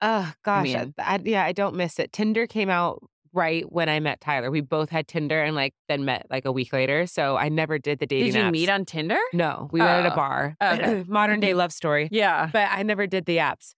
Oh 0.00 0.32
gosh. 0.44 0.74
I 0.74 0.78
mean- 0.84 0.94
I, 0.98 1.20
yeah, 1.24 1.44
I 1.44 1.52
don't 1.52 1.76
miss 1.76 1.98
it. 1.98 2.10
Tinder 2.10 2.46
came 2.46 2.70
out 2.70 3.02
right 3.34 3.70
when 3.70 3.90
I 3.90 4.00
met 4.00 4.20
Tyler. 4.22 4.50
We 4.50 4.62
both 4.62 4.88
had 4.88 5.06
Tinder 5.08 5.42
and 5.42 5.54
like 5.54 5.74
then 5.88 6.06
met 6.06 6.26
like 6.30 6.46
a 6.46 6.52
week 6.52 6.72
later. 6.72 7.06
So 7.06 7.36
I 7.36 7.50
never 7.50 7.78
did 7.78 7.98
the 7.98 8.06
dating 8.06 8.32
did 8.32 8.38
you 8.38 8.44
apps. 8.44 8.50
meet 8.52 8.68
on 8.70 8.84
Tinder? 8.86 9.18
No, 9.34 9.68
we 9.72 9.80
met 9.80 10.00
at 10.00 10.06
a 10.06 10.12
Oh, 10.12 10.16
bar. 10.16 10.56
okay. 10.62 11.04
Modern 11.08 11.40
day 11.40 11.52
love 11.62 11.70
story. 11.72 12.08
Yeah, 12.10 12.48
But 12.52 12.68
I 12.70 12.82
never 12.82 13.06
did 13.06 13.26
the 13.26 13.36
apps. 13.36 13.74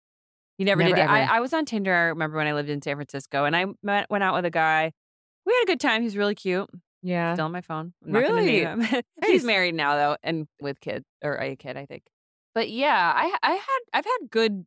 You 0.59 0.65
never, 0.65 0.83
Never, 0.83 0.97
did. 0.97 1.05
I. 1.07 1.37
I 1.37 1.41
was 1.41 1.53
on 1.53 1.65
Tinder. 1.65 1.93
I 1.95 2.03
remember 2.05 2.37
when 2.37 2.47
I 2.47 2.53
lived 2.55 2.69
in 2.69 2.81
San 2.83 2.97
Francisco, 2.97 3.45
and 3.45 3.57
I 3.57 3.67
met, 3.83 4.09
went 4.11 4.23
out 4.25 4.35
with 4.35 4.45
a 4.45 4.51
guy. 4.51 4.93
We 5.47 5.53
had 5.53 5.63
a 5.65 5.67
good 5.67 5.81
time. 5.81 6.03
He's 6.03 6.17
really 6.17 6.35
cute. 6.35 6.69
Yeah. 7.03 7.35
Still 7.35 7.47
on 7.47 7.53
my 7.53 7.61
phone. 7.61 7.93
I'm 8.05 8.13
not 8.13 8.19
Really? 8.21 8.47
name 8.65 8.81
him. 8.81 9.03
He's 9.27 9.45
married 9.45 9.75
now 9.75 9.95
though, 9.97 10.17
and 10.23 10.47
with 10.61 10.81
kids 10.81 11.05
or 11.23 11.37
a 11.37 11.55
kid, 11.57 11.77
I 11.77 11.85
think. 11.87 12.05
But 12.55 12.71
yeah, 12.71 13.13
I 13.15 13.37
I 13.43 13.51
had 13.53 13.79
I've 13.93 14.05
had 14.07 14.31
good 14.31 14.65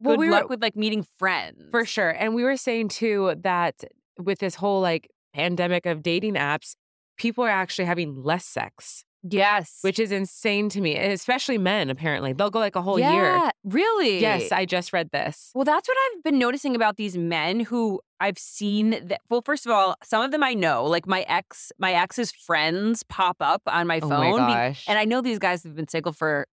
Well, 0.00 0.16
good 0.16 0.20
we 0.20 0.28
luck 0.30 0.42
were- 0.42 0.48
with 0.48 0.62
like 0.62 0.76
meeting 0.76 1.06
friends 1.18 1.62
For 1.70 1.86
sure. 1.86 2.10
And 2.10 2.34
we 2.34 2.42
were 2.44 2.56
saying 2.58 2.88
too 2.88 3.36
that 3.42 3.84
with 4.18 4.38
this 4.40 4.56
whole 4.56 4.80
like 4.82 5.08
pandemic 5.34 5.86
of 5.86 6.02
dating 6.02 6.34
apps, 6.34 6.74
people 7.16 7.42
are 7.44 7.48
actually 7.48 7.86
having 7.86 8.22
less 8.22 8.44
sex, 8.44 9.04
Yes, 9.28 9.78
which 9.82 9.98
is 10.00 10.10
insane 10.10 10.68
to 10.70 10.80
me, 10.80 10.96
and 10.96 11.12
especially 11.12 11.56
men, 11.58 11.90
apparently. 11.90 12.32
They'll 12.32 12.50
go 12.50 12.58
like 12.58 12.74
a 12.76 12.82
whole 12.82 12.98
year. 12.98 13.08
yeah, 13.08 13.50
Really? 13.64 14.20
Yes, 14.20 14.50
I 14.50 14.64
just 14.64 14.92
read 14.92 15.10
this. 15.12 15.50
Well, 15.54 15.64
that's 15.64 15.88
what 15.88 15.96
I've 16.16 16.22
been 16.24 16.38
noticing 16.38 16.74
about 16.74 16.96
these 16.96 17.16
men 17.16 17.60
who 17.60 18.00
I've 18.18 18.38
seen 18.38 18.90
that 18.90 19.20
well, 19.30 19.42
first 19.44 19.64
of 19.64 19.70
all, 19.72 19.94
some 20.02 20.22
of 20.22 20.30
them 20.32 20.42
I 20.42 20.54
know, 20.54 20.84
like 20.84 21.06
my 21.06 21.22
ex, 21.28 21.70
my 21.78 21.92
ex's 21.92 22.32
friends 22.32 23.02
pop 23.04 23.36
up 23.40 23.62
on 23.66 23.86
my 23.86 24.00
Oh 24.02 24.08
phone. 24.08 24.40
my 24.40 24.46
be- 24.46 24.52
gosh. 24.70 24.84
and 24.88 24.98
I 24.98 25.04
know 25.04 25.20
these 25.20 25.38
guys 25.38 25.62
have 25.62 25.76
been 25.76 25.88
single 25.88 26.12
for 26.12 26.46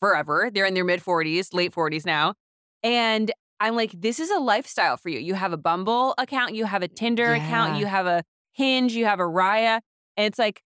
forever. 0.00 0.50
They're 0.52 0.66
in 0.66 0.74
their 0.74 0.84
mid 0.84 1.00
40s, 1.02 1.52
late 1.52 1.74
40s 1.74 2.06
now. 2.06 2.34
And 2.82 3.30
I'm 3.60 3.74
like, 3.76 3.92
this 3.92 4.20
is 4.20 4.30
a 4.30 4.38
lifestyle 4.38 4.96
for 4.96 5.08
you. 5.08 5.18
You 5.18 5.34
have 5.34 5.52
a 5.52 5.56
Bumble 5.56 6.14
account, 6.16 6.54
you 6.54 6.64
have 6.64 6.82
a 6.82 6.88
Tinder 6.88 7.34
account, 7.34 7.78
you 7.78 7.86
have 7.86 8.06
a 8.06 8.22
Hinge, 8.52 8.92
you 8.94 9.04
have 9.06 9.18
a 9.20 9.24
Raya. 9.24 9.80
And 10.16 10.26
it's 10.26 10.38
like 10.38 10.62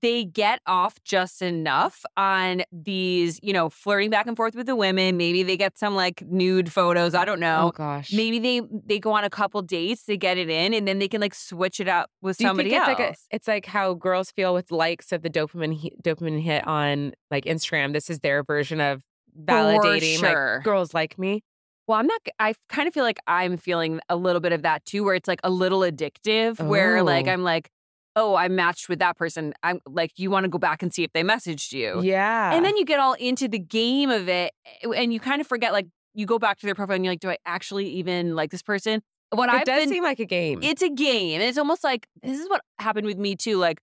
they 0.00 0.24
get 0.24 0.60
off 0.66 0.96
just 1.04 1.42
enough 1.42 2.04
on 2.16 2.62
these, 2.72 3.38
you 3.42 3.52
know, 3.52 3.68
flirting 3.68 4.10
back 4.10 4.26
and 4.26 4.36
forth 4.36 4.54
with 4.54 4.66
the 4.66 4.74
women. 4.76 5.16
Maybe 5.16 5.42
they 5.42 5.56
get 5.56 5.76
some 5.78 5.94
like 5.94 6.22
nude 6.26 6.72
photos. 6.72 7.14
I 7.14 7.24
don't 7.24 7.42
oh 7.44 7.46
know. 7.46 7.68
oh 7.68 7.70
gosh. 7.70 8.12
Maybe 8.12 8.38
they 8.38 8.62
they 8.84 8.98
go 8.98 9.12
on 9.12 9.24
a 9.24 9.30
couple 9.30 9.60
dates 9.62 10.04
to 10.06 10.16
get 10.16 10.38
it 10.38 10.48
in, 10.48 10.72
and 10.74 10.88
then 10.88 10.98
they 10.98 11.08
can 11.08 11.20
like 11.20 11.34
switch 11.34 11.80
it 11.80 11.88
up 11.88 12.10
with 12.22 12.38
Do 12.38 12.44
somebody 12.44 12.70
think 12.70 12.80
it's 12.82 12.88
else. 12.88 12.98
like 12.98 13.10
a, 13.10 13.16
it's 13.36 13.48
like 13.48 13.66
how 13.66 13.94
girls 13.94 14.30
feel 14.30 14.54
with 14.54 14.70
likes 14.72 15.12
of 15.12 15.22
the 15.22 15.30
dopamine 15.30 15.78
hit, 15.80 16.02
dopamine 16.02 16.42
hit 16.42 16.66
on 16.66 17.12
like 17.30 17.44
Instagram. 17.44 17.92
This 17.92 18.08
is 18.08 18.20
their 18.20 18.42
version 18.42 18.80
of 18.80 19.02
validating 19.38 20.18
sure. 20.18 20.54
like 20.56 20.64
girls 20.64 20.94
like 20.94 21.18
me. 21.18 21.42
Well, 21.86 21.98
I'm 21.98 22.06
not. 22.06 22.20
I 22.38 22.54
kind 22.70 22.88
of 22.88 22.94
feel 22.94 23.04
like 23.04 23.18
I'm 23.26 23.58
feeling 23.58 24.00
a 24.08 24.16
little 24.16 24.40
bit 24.40 24.52
of 24.52 24.62
that 24.62 24.84
too, 24.86 25.04
where 25.04 25.14
it's 25.14 25.28
like 25.28 25.40
a 25.44 25.50
little 25.50 25.80
addictive. 25.80 26.58
Where 26.66 27.02
like 27.02 27.26
Oh. 27.28 27.30
I'm 27.30 27.42
like, 27.42 27.70
oh, 28.16 28.34
I 28.34 28.48
matched 28.48 28.88
with 28.88 28.98
that 29.00 29.16
person. 29.16 29.52
I'm 29.62 29.80
like, 29.86 30.12
you 30.16 30.30
want 30.30 30.44
to 30.44 30.48
go 30.48 30.58
back 30.58 30.82
and 30.82 30.92
see 30.94 31.02
if 31.04 31.12
they 31.12 31.22
messaged 31.22 31.72
you, 31.72 32.00
Yeah. 32.02 32.52
and 32.54 32.64
then 32.64 32.76
you 32.76 32.84
get 32.84 33.00
all 33.00 33.14
into 33.14 33.48
the 33.48 33.58
game 33.58 34.10
of 34.10 34.28
it, 34.28 34.52
eh, 34.82 34.88
and 34.96 35.12
you 35.12 35.20
kind 35.20 35.40
of 35.40 35.46
forget. 35.46 35.72
Like, 35.72 35.86
you 36.14 36.26
go 36.26 36.38
back 36.38 36.58
to 36.60 36.66
their 36.66 36.74
profile 36.74 36.94
and 36.96 37.04
you're 37.04 37.12
like, 37.12 37.20
do 37.20 37.30
I 37.30 37.38
actually 37.44 37.86
even 37.88 38.36
like 38.36 38.50
this 38.50 38.62
person? 38.62 39.02
What 39.30 39.48
it 39.48 39.54
I've 39.56 39.64
does 39.64 39.80
been, 39.82 39.88
seem 39.88 40.04
like 40.04 40.20
a 40.20 40.24
game. 40.26 40.60
it's 40.62 40.82
a 40.82 40.88
game, 40.90 41.40
and 41.40 41.48
it's 41.48 41.58
almost 41.58 41.82
like 41.82 42.06
this 42.22 42.38
is 42.38 42.48
what 42.48 42.62
happened 42.78 43.06
with 43.06 43.18
me 43.18 43.36
too. 43.36 43.56
Like. 43.58 43.78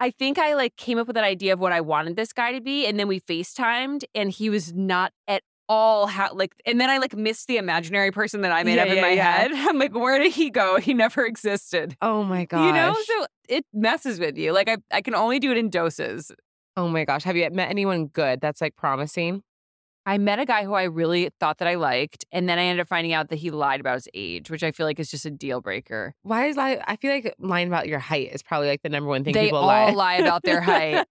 I 0.00 0.10
think 0.10 0.36
I 0.36 0.54
like 0.54 0.74
came 0.74 0.98
up 0.98 1.06
with 1.06 1.16
an 1.16 1.22
idea 1.22 1.52
of 1.52 1.60
what 1.60 1.70
I 1.70 1.80
wanted 1.80 2.16
this 2.16 2.32
guy 2.32 2.50
to 2.50 2.60
be, 2.60 2.86
and 2.88 2.98
then 2.98 3.06
we 3.06 3.20
FaceTimed, 3.20 4.02
and 4.16 4.32
he 4.32 4.50
was 4.50 4.72
not 4.72 5.12
at 5.28 5.44
all 5.72 6.06
how 6.06 6.32
like. 6.34 6.54
And 6.66 6.80
then 6.80 6.90
I 6.90 6.98
like 6.98 7.16
missed 7.16 7.46
the 7.48 7.56
imaginary 7.56 8.10
person 8.10 8.42
that 8.42 8.52
I 8.52 8.62
made 8.62 8.76
Yeah, 8.76 8.82
up 8.82 8.88
in 8.88 8.96
yeah, 8.96 9.02
my 9.02 9.10
yeah. 9.12 9.32
head. 9.38 9.50
I'm 9.54 9.78
like, 9.78 9.94
where 9.94 10.18
did 10.18 10.32
he 10.32 10.50
go? 10.50 10.78
He 10.78 10.92
never 10.94 11.24
existed. 11.24 11.96
oh 12.02 12.22
my 12.24 12.44
god. 12.44 12.66
You 12.66 12.72
know, 12.72 12.94
so 13.04 13.26
it 13.48 13.64
messes 13.72 14.18
with 14.20 14.36
you. 14.36 14.52
Like 14.52 14.68
I, 14.68 14.76
I 14.90 15.00
can 15.00 15.14
only 15.14 15.38
do 15.38 15.50
it 15.50 15.56
in 15.58 15.70
doses. 15.70 16.30
oh 16.76 16.88
my 16.88 17.04
gosh. 17.04 17.24
Have 17.24 17.36
you 17.36 17.48
met 17.50 17.70
anyone 17.70 18.06
good 18.06 18.40
that's 18.40 18.60
like 18.60 18.76
promising? 18.76 19.42
I 20.04 20.18
met 20.18 20.38
a 20.40 20.44
guy 20.44 20.64
who 20.64 20.74
I 20.74 20.84
really 20.84 21.30
thought 21.38 21.58
that 21.58 21.68
I 21.68 21.76
liked, 21.76 22.24
and 22.32 22.48
then 22.48 22.58
I 22.58 22.62
ended 22.64 22.80
up 22.80 22.88
finding 22.88 23.12
out 23.12 23.28
that 23.28 23.36
he 23.36 23.50
lied 23.50 23.78
about 23.80 23.94
his 23.94 24.08
age, 24.14 24.50
which 24.50 24.62
I 24.64 24.72
feel 24.72 24.84
like 24.84 24.98
is 24.98 25.10
just 25.10 25.24
a 25.26 25.30
deal 25.30 25.60
breaker. 25.60 26.14
Why 26.22 26.46
is 26.46 26.56
lie? 26.56 26.82
I 26.86 26.96
feel 26.96 27.12
like 27.12 27.34
lying 27.38 27.68
about 27.68 27.86
your 27.86 28.00
height 28.00 28.30
is 28.32 28.42
probably 28.42 28.68
like 28.68 28.82
the 28.82 28.88
number 28.88 29.08
one 29.08 29.22
thing 29.22 29.32
They 29.34 29.44
people 29.44 29.58
all 29.60 29.66
lie. 29.66 29.90
lie 29.90 30.14
about 30.16 30.42
their 30.42 30.60
height. 30.60 31.06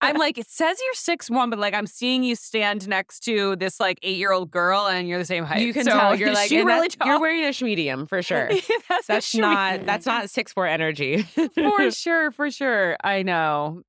I'm 0.00 0.16
like, 0.18 0.38
it 0.38 0.48
says 0.48 0.76
you're 0.84 0.94
six 0.94 1.30
one, 1.30 1.50
but 1.50 1.58
like 1.60 1.74
I'm 1.74 1.86
seeing 1.86 2.24
you 2.24 2.34
stand 2.34 2.88
next 2.88 3.20
to 3.20 3.54
this 3.56 3.78
like 3.78 3.98
eight 4.02 4.16
year 4.16 4.32
old 4.32 4.50
girl, 4.50 4.86
and 4.88 5.06
you're 5.08 5.18
the 5.20 5.24
same 5.24 5.44
height. 5.44 5.62
you 5.62 5.72
can 5.72 5.84
So, 5.84 5.90
tell 5.92 6.16
you're 6.16 6.32
like 6.34 6.48
she 6.48 6.58
really 6.62 6.88
that's- 6.88 6.96
you're 7.06 7.20
wearing 7.20 7.44
a 7.44 7.52
medium 7.64 8.06
for 8.06 8.22
sure. 8.22 8.50
that's 8.88 9.06
That's 9.06 9.34
not 9.36 9.86
that's 9.86 10.04
not 10.06 10.30
six 10.30 10.52
four 10.52 10.66
energy. 10.66 11.22
for 11.22 11.90
sure, 11.92 12.30
for 12.32 12.50
sure. 12.50 12.96
I 13.04 13.22
know. 13.22 13.82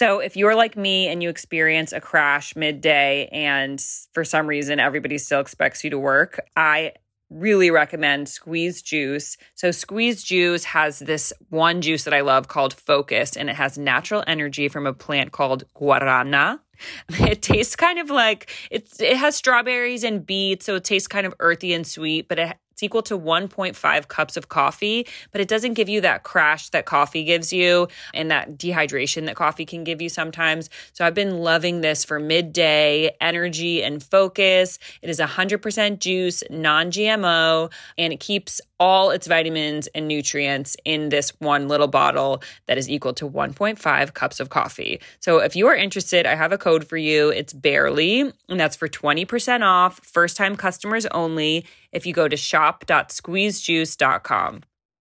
So, 0.00 0.18
if 0.20 0.34
you're 0.34 0.54
like 0.54 0.78
me 0.78 1.08
and 1.08 1.22
you 1.22 1.28
experience 1.28 1.92
a 1.92 2.00
crash 2.00 2.56
midday 2.56 3.28
and 3.32 3.78
for 4.14 4.24
some 4.24 4.46
reason 4.46 4.80
everybody 4.80 5.18
still 5.18 5.40
expects 5.40 5.84
you 5.84 5.90
to 5.90 5.98
work, 5.98 6.40
I 6.56 6.92
really 7.28 7.70
recommend 7.70 8.26
Squeezed 8.26 8.86
Juice. 8.86 9.36
So, 9.56 9.70
Squeezed 9.70 10.26
Juice 10.26 10.64
has 10.64 11.00
this 11.00 11.34
one 11.50 11.82
juice 11.82 12.04
that 12.04 12.14
I 12.14 12.22
love 12.22 12.48
called 12.48 12.72
Focus, 12.72 13.36
and 13.36 13.50
it 13.50 13.56
has 13.56 13.76
natural 13.76 14.24
energy 14.26 14.68
from 14.68 14.86
a 14.86 14.94
plant 14.94 15.32
called 15.32 15.64
guarana. 15.74 16.60
It 17.30 17.42
tastes 17.42 17.76
kind 17.76 17.98
of 17.98 18.10
like 18.10 18.50
it's 18.70 19.00
it 19.00 19.16
has 19.16 19.36
strawberries 19.36 20.04
and 20.04 20.24
beets, 20.24 20.66
so 20.66 20.76
it 20.76 20.84
tastes 20.84 21.08
kind 21.08 21.26
of 21.26 21.34
earthy 21.38 21.72
and 21.72 21.86
sweet, 21.86 22.28
but 22.28 22.38
it, 22.38 22.56
it's 22.80 22.82
equal 22.82 23.02
to 23.02 23.18
1.5 23.18 24.08
cups 24.08 24.38
of 24.38 24.48
coffee, 24.48 25.06
but 25.32 25.40
it 25.42 25.48
doesn't 25.48 25.74
give 25.74 25.90
you 25.90 26.00
that 26.00 26.22
crash 26.22 26.70
that 26.70 26.86
coffee 26.86 27.24
gives 27.24 27.52
you 27.52 27.88
and 28.14 28.30
that 28.30 28.56
dehydration 28.56 29.26
that 29.26 29.36
coffee 29.36 29.66
can 29.66 29.84
give 29.84 30.00
you 30.00 30.08
sometimes. 30.08 30.70
So 30.94 31.04
I've 31.04 31.12
been 31.12 31.40
loving 31.40 31.82
this 31.82 32.06
for 32.06 32.18
midday 32.18 33.14
energy 33.20 33.82
and 33.82 34.02
focus. 34.02 34.78
It 35.02 35.10
is 35.10 35.18
100% 35.18 35.98
juice, 35.98 36.42
non 36.48 36.90
GMO, 36.90 37.70
and 37.98 38.14
it 38.14 38.20
keeps 38.20 38.62
all 38.80 39.10
its 39.10 39.28
vitamins 39.28 39.86
and 39.88 40.08
nutrients 40.08 40.74
in 40.84 41.10
this 41.10 41.32
one 41.38 41.68
little 41.68 41.86
bottle 41.86 42.42
that 42.66 42.78
is 42.78 42.88
equal 42.88 43.12
to 43.12 43.28
1.5 43.28 44.14
cups 44.14 44.40
of 44.40 44.48
coffee. 44.48 45.00
So 45.20 45.38
if 45.38 45.54
you 45.54 45.68
are 45.68 45.76
interested, 45.76 46.26
I 46.26 46.34
have 46.34 46.50
a 46.50 46.58
code 46.58 46.88
for 46.88 46.96
you. 46.96 47.28
It's 47.28 47.52
barely, 47.52 48.32
and 48.48 48.58
that's 48.58 48.74
for 48.74 48.88
20% 48.88 49.62
off, 49.62 50.00
first 50.02 50.36
time 50.36 50.56
customers 50.56 51.06
only. 51.06 51.64
If 51.92 52.04
you 52.06 52.14
go 52.14 52.26
to 52.26 52.36
shop.squeezedjuice.com. 52.36 54.62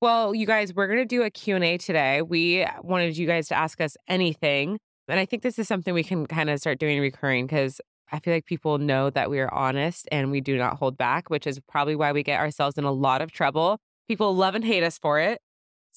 Well, 0.01 0.35
you 0.35 0.45
guys, 0.45 0.75
we're 0.75 0.87
going 0.87 0.99
to 0.99 1.05
do 1.05 1.23
a 1.23 1.31
Q&A 1.31 1.77
today. 1.77 2.21
We 2.21 2.67
wanted 2.83 3.17
you 3.17 3.25
guys 3.25 3.47
to 3.47 3.57
ask 3.57 3.79
us 3.81 3.97
anything. 4.07 4.77
And 5.07 5.19
I 5.19 5.25
think 5.25 5.41
this 5.41 5.57
is 5.57 5.67
something 5.67 5.93
we 5.93 6.03
can 6.03 6.27
kind 6.27 6.49
of 6.49 6.59
start 6.59 6.79
doing 6.79 6.99
recurring 6.99 7.47
because 7.47 7.79
I 8.11 8.19
feel 8.19 8.33
like 8.33 8.45
people 8.45 8.77
know 8.77 9.09
that 9.09 9.29
we 9.29 9.39
are 9.39 9.53
honest 9.53 10.07
and 10.11 10.31
we 10.31 10.41
do 10.41 10.57
not 10.57 10.77
hold 10.77 10.97
back, 10.97 11.29
which 11.29 11.47
is 11.47 11.59
probably 11.67 11.95
why 11.95 12.11
we 12.11 12.23
get 12.23 12.39
ourselves 12.39 12.77
in 12.77 12.83
a 12.83 12.91
lot 12.91 13.21
of 13.21 13.31
trouble. 13.31 13.79
People 14.07 14.35
love 14.35 14.55
and 14.55 14.63
hate 14.63 14.83
us 14.83 14.97
for 14.97 15.19
it. 15.19 15.39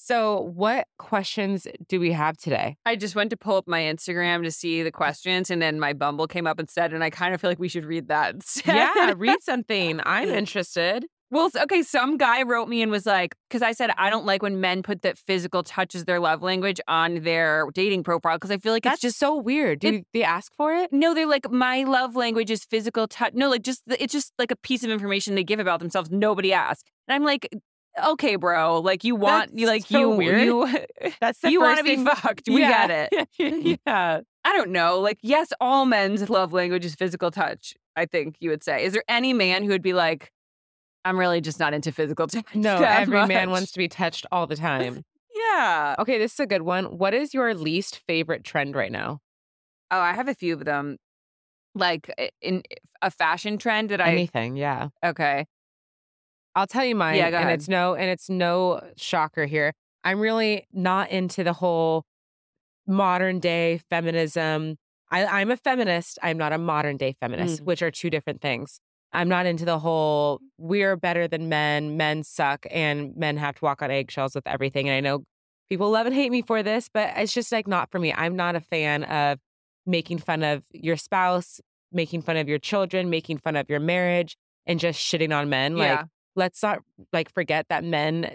So, 0.01 0.49
what 0.55 0.87
questions 0.97 1.67
do 1.89 1.99
we 1.99 2.13
have 2.13 2.37
today? 2.37 2.77
I 2.85 2.95
just 2.95 3.15
went 3.15 3.31
to 3.31 3.37
pull 3.37 3.57
up 3.57 3.67
my 3.67 3.81
Instagram 3.81 4.43
to 4.43 4.51
see 4.51 4.81
the 4.81 4.91
mm. 4.91 4.93
questions, 4.93 5.51
and 5.51 5.61
then 5.61 5.77
my 5.77 5.91
Bumble 5.91 6.25
came 6.25 6.47
up 6.47 6.57
instead, 6.57 6.93
and 6.93 7.03
I 7.03 7.09
kind 7.09 7.33
of 7.33 7.41
feel 7.41 7.49
like 7.49 7.59
we 7.59 7.67
should 7.67 7.83
read 7.83 8.07
that. 8.07 8.35
instead. 8.35 8.75
yeah, 8.75 9.13
read 9.17 9.41
something. 9.41 9.99
I'm 10.05 10.29
interested. 10.29 11.05
Well, 11.31 11.49
okay, 11.55 11.83
some 11.83 12.17
guy 12.17 12.41
wrote 12.43 12.67
me 12.69 12.81
and 12.81 12.91
was 12.91 13.05
like, 13.05 13.35
because 13.47 13.61
I 13.61 13.71
said 13.71 13.91
I 13.97 14.09
don't 14.09 14.25
like 14.25 14.41
when 14.41 14.59
men 14.59 14.81
put 14.81 15.03
that 15.03 15.17
physical 15.17 15.61
touch 15.63 15.93
as 15.93 16.05
their 16.05 16.19
love 16.19 16.41
language 16.41 16.81
on 16.87 17.21
their 17.21 17.65
dating 17.73 18.03
profile 18.03 18.37
because 18.37 18.49
I 18.51 18.57
feel 18.57 18.73
like 18.73 18.83
That's 18.83 18.95
it's 18.95 19.01
just 19.01 19.19
so 19.19 19.35
weird. 19.35 19.79
Do 19.79 19.89
it- 19.89 20.07
they 20.13 20.23
ask 20.23 20.51
for 20.55 20.73
it? 20.73 20.91
no, 20.91 21.13
they're 21.13 21.27
like 21.27 21.49
my 21.51 21.83
love 21.83 22.15
language 22.15 22.49
is 22.49 22.63
physical 22.65 23.07
touch. 23.07 23.33
No, 23.35 23.49
like 23.49 23.61
just 23.61 23.83
it's 23.87 24.11
just 24.13 24.33
like 24.39 24.49
a 24.51 24.55
piece 24.55 24.83
of 24.83 24.89
information 24.89 25.35
they 25.35 25.43
give 25.43 25.59
about 25.59 25.79
themselves. 25.79 26.09
Nobody 26.09 26.51
asked, 26.51 26.89
and 27.07 27.13
I'm 27.13 27.23
like, 27.23 27.47
okay, 28.03 28.35
bro, 28.35 28.79
like 28.79 29.03
you 29.03 29.15
want 29.15 29.53
you 29.53 29.67
like 29.67 29.85
so 29.85 29.99
you 29.99 30.09
weird. 30.09 30.41
you 30.43 30.85
That's 31.21 31.43
you 31.43 31.61
want 31.61 31.77
to 31.77 31.83
be 31.83 32.03
fucked. 32.03 32.47
We 32.47 32.61
Yeah. 32.61 32.87
get 32.87 33.09
it. 33.37 33.79
yeah. 33.85 34.21
I 34.45 34.53
don't 34.53 34.71
know. 34.71 34.99
Like, 34.99 35.19
yes, 35.21 35.53
all 35.61 35.85
men's 35.85 36.27
love 36.29 36.53
language 36.53 36.85
is 36.85 36.95
physical 36.95 37.29
touch. 37.29 37.75
I 37.95 38.05
think 38.07 38.37
you 38.39 38.49
would 38.49 38.63
say. 38.63 38.83
Is 38.85 38.93
there 38.93 39.03
any 39.07 39.33
man 39.33 39.63
who 39.63 39.69
would 39.69 39.81
be 39.83 39.91
like, 39.93 40.31
I'm 41.09 41.19
really 41.19 41.41
just 41.41 41.59
not 41.59 41.73
into 41.73 41.91
physical 41.91 42.27
touch? 42.33 42.45
No, 42.53 42.75
every 42.77 43.25
man 43.25 43.49
wants 43.49 43.71
to 43.73 43.77
be 43.79 43.87
touched 43.87 44.25
all 44.31 44.47
the 44.47 44.55
time. 44.55 45.03
Yeah. 45.31 45.95
Okay, 45.99 46.17
this 46.17 46.33
is 46.33 46.39
a 46.41 46.45
good 46.47 46.63
one. 46.63 46.97
What 46.97 47.13
is 47.13 47.33
your 47.33 47.53
least 47.53 48.01
favorite 48.07 48.43
trend 48.43 48.75
right 48.75 48.91
now? 48.91 49.19
Oh, 49.89 49.99
I 49.99 50.13
have 50.13 50.27
a 50.27 50.33
few 50.33 50.53
of 50.53 50.65
them. 50.65 50.97
Like 51.75 52.11
in 52.41 52.61
a 53.01 53.09
fashion 53.09 53.57
trend 53.57 53.89
that 53.89 54.01
I 54.01 54.11
Anything, 54.11 54.57
yeah. 54.57 54.89
okay. 55.03 55.45
I'll 56.55 56.67
tell 56.67 56.83
you 56.83 56.95
mine. 56.95 57.15
Yeah, 57.17 57.31
go 57.31 57.37
and 57.37 57.49
it's 57.51 57.69
no 57.69 57.95
and 57.95 58.09
it's 58.09 58.29
no 58.29 58.81
shocker 58.97 59.45
here. 59.45 59.73
I'm 60.03 60.19
really 60.19 60.67
not 60.73 61.09
into 61.09 61.43
the 61.43 61.53
whole 61.53 62.03
modern 62.87 63.39
day 63.39 63.79
feminism. 63.89 64.77
I, 65.11 65.25
I'm 65.25 65.51
a 65.51 65.57
feminist. 65.57 66.19
I'm 66.21 66.37
not 66.37 66.51
a 66.53 66.57
modern 66.57 66.97
day 66.97 67.15
feminist, 67.19 67.61
Mm. 67.61 67.65
which 67.65 67.81
are 67.81 67.91
two 67.91 68.09
different 68.09 68.41
things. 68.41 68.79
I'm 69.11 69.27
not 69.27 69.45
into 69.45 69.65
the 69.65 69.79
whole 69.79 70.39
we're 70.57 70.95
better 70.95 71.27
than 71.27 71.49
men, 71.49 71.97
men 71.97 72.23
suck, 72.23 72.65
and 72.69 73.15
men 73.15 73.37
have 73.37 73.55
to 73.55 73.65
walk 73.65 73.81
on 73.81 73.89
eggshells 73.91 74.35
with 74.35 74.45
everything. 74.47 74.87
And 74.87 74.95
I 74.95 74.99
know 74.99 75.23
people 75.69 75.89
love 75.89 76.05
and 76.05 76.13
hate 76.15 76.31
me 76.31 76.41
for 76.41 76.61
this, 76.61 76.89
but 76.93 77.13
it's 77.15 77.33
just 77.33 77.51
like 77.51 77.67
not 77.67 77.89
for 77.91 77.99
me. 77.99 78.13
I'm 78.13 78.35
not 78.35 78.55
a 78.55 78.59
fan 78.59 79.03
of 79.05 79.39
making 79.85 80.19
fun 80.19 80.43
of 80.43 80.63
your 80.71 80.97
spouse, 80.97 81.59
making 81.91 82.21
fun 82.21 82.37
of 82.37 82.47
your 82.47 82.59
children, 82.59 83.09
making 83.09 83.39
fun 83.39 83.55
of 83.55 83.69
your 83.69 83.79
marriage, 83.79 84.35
and 84.67 84.79
just 84.79 84.99
shitting 84.99 85.35
on 85.35 85.49
men. 85.49 85.75
Like, 85.75 86.05
let's 86.35 86.61
not 86.61 86.79
like 87.11 87.31
forget 87.33 87.65
that 87.69 87.83
men 87.83 88.29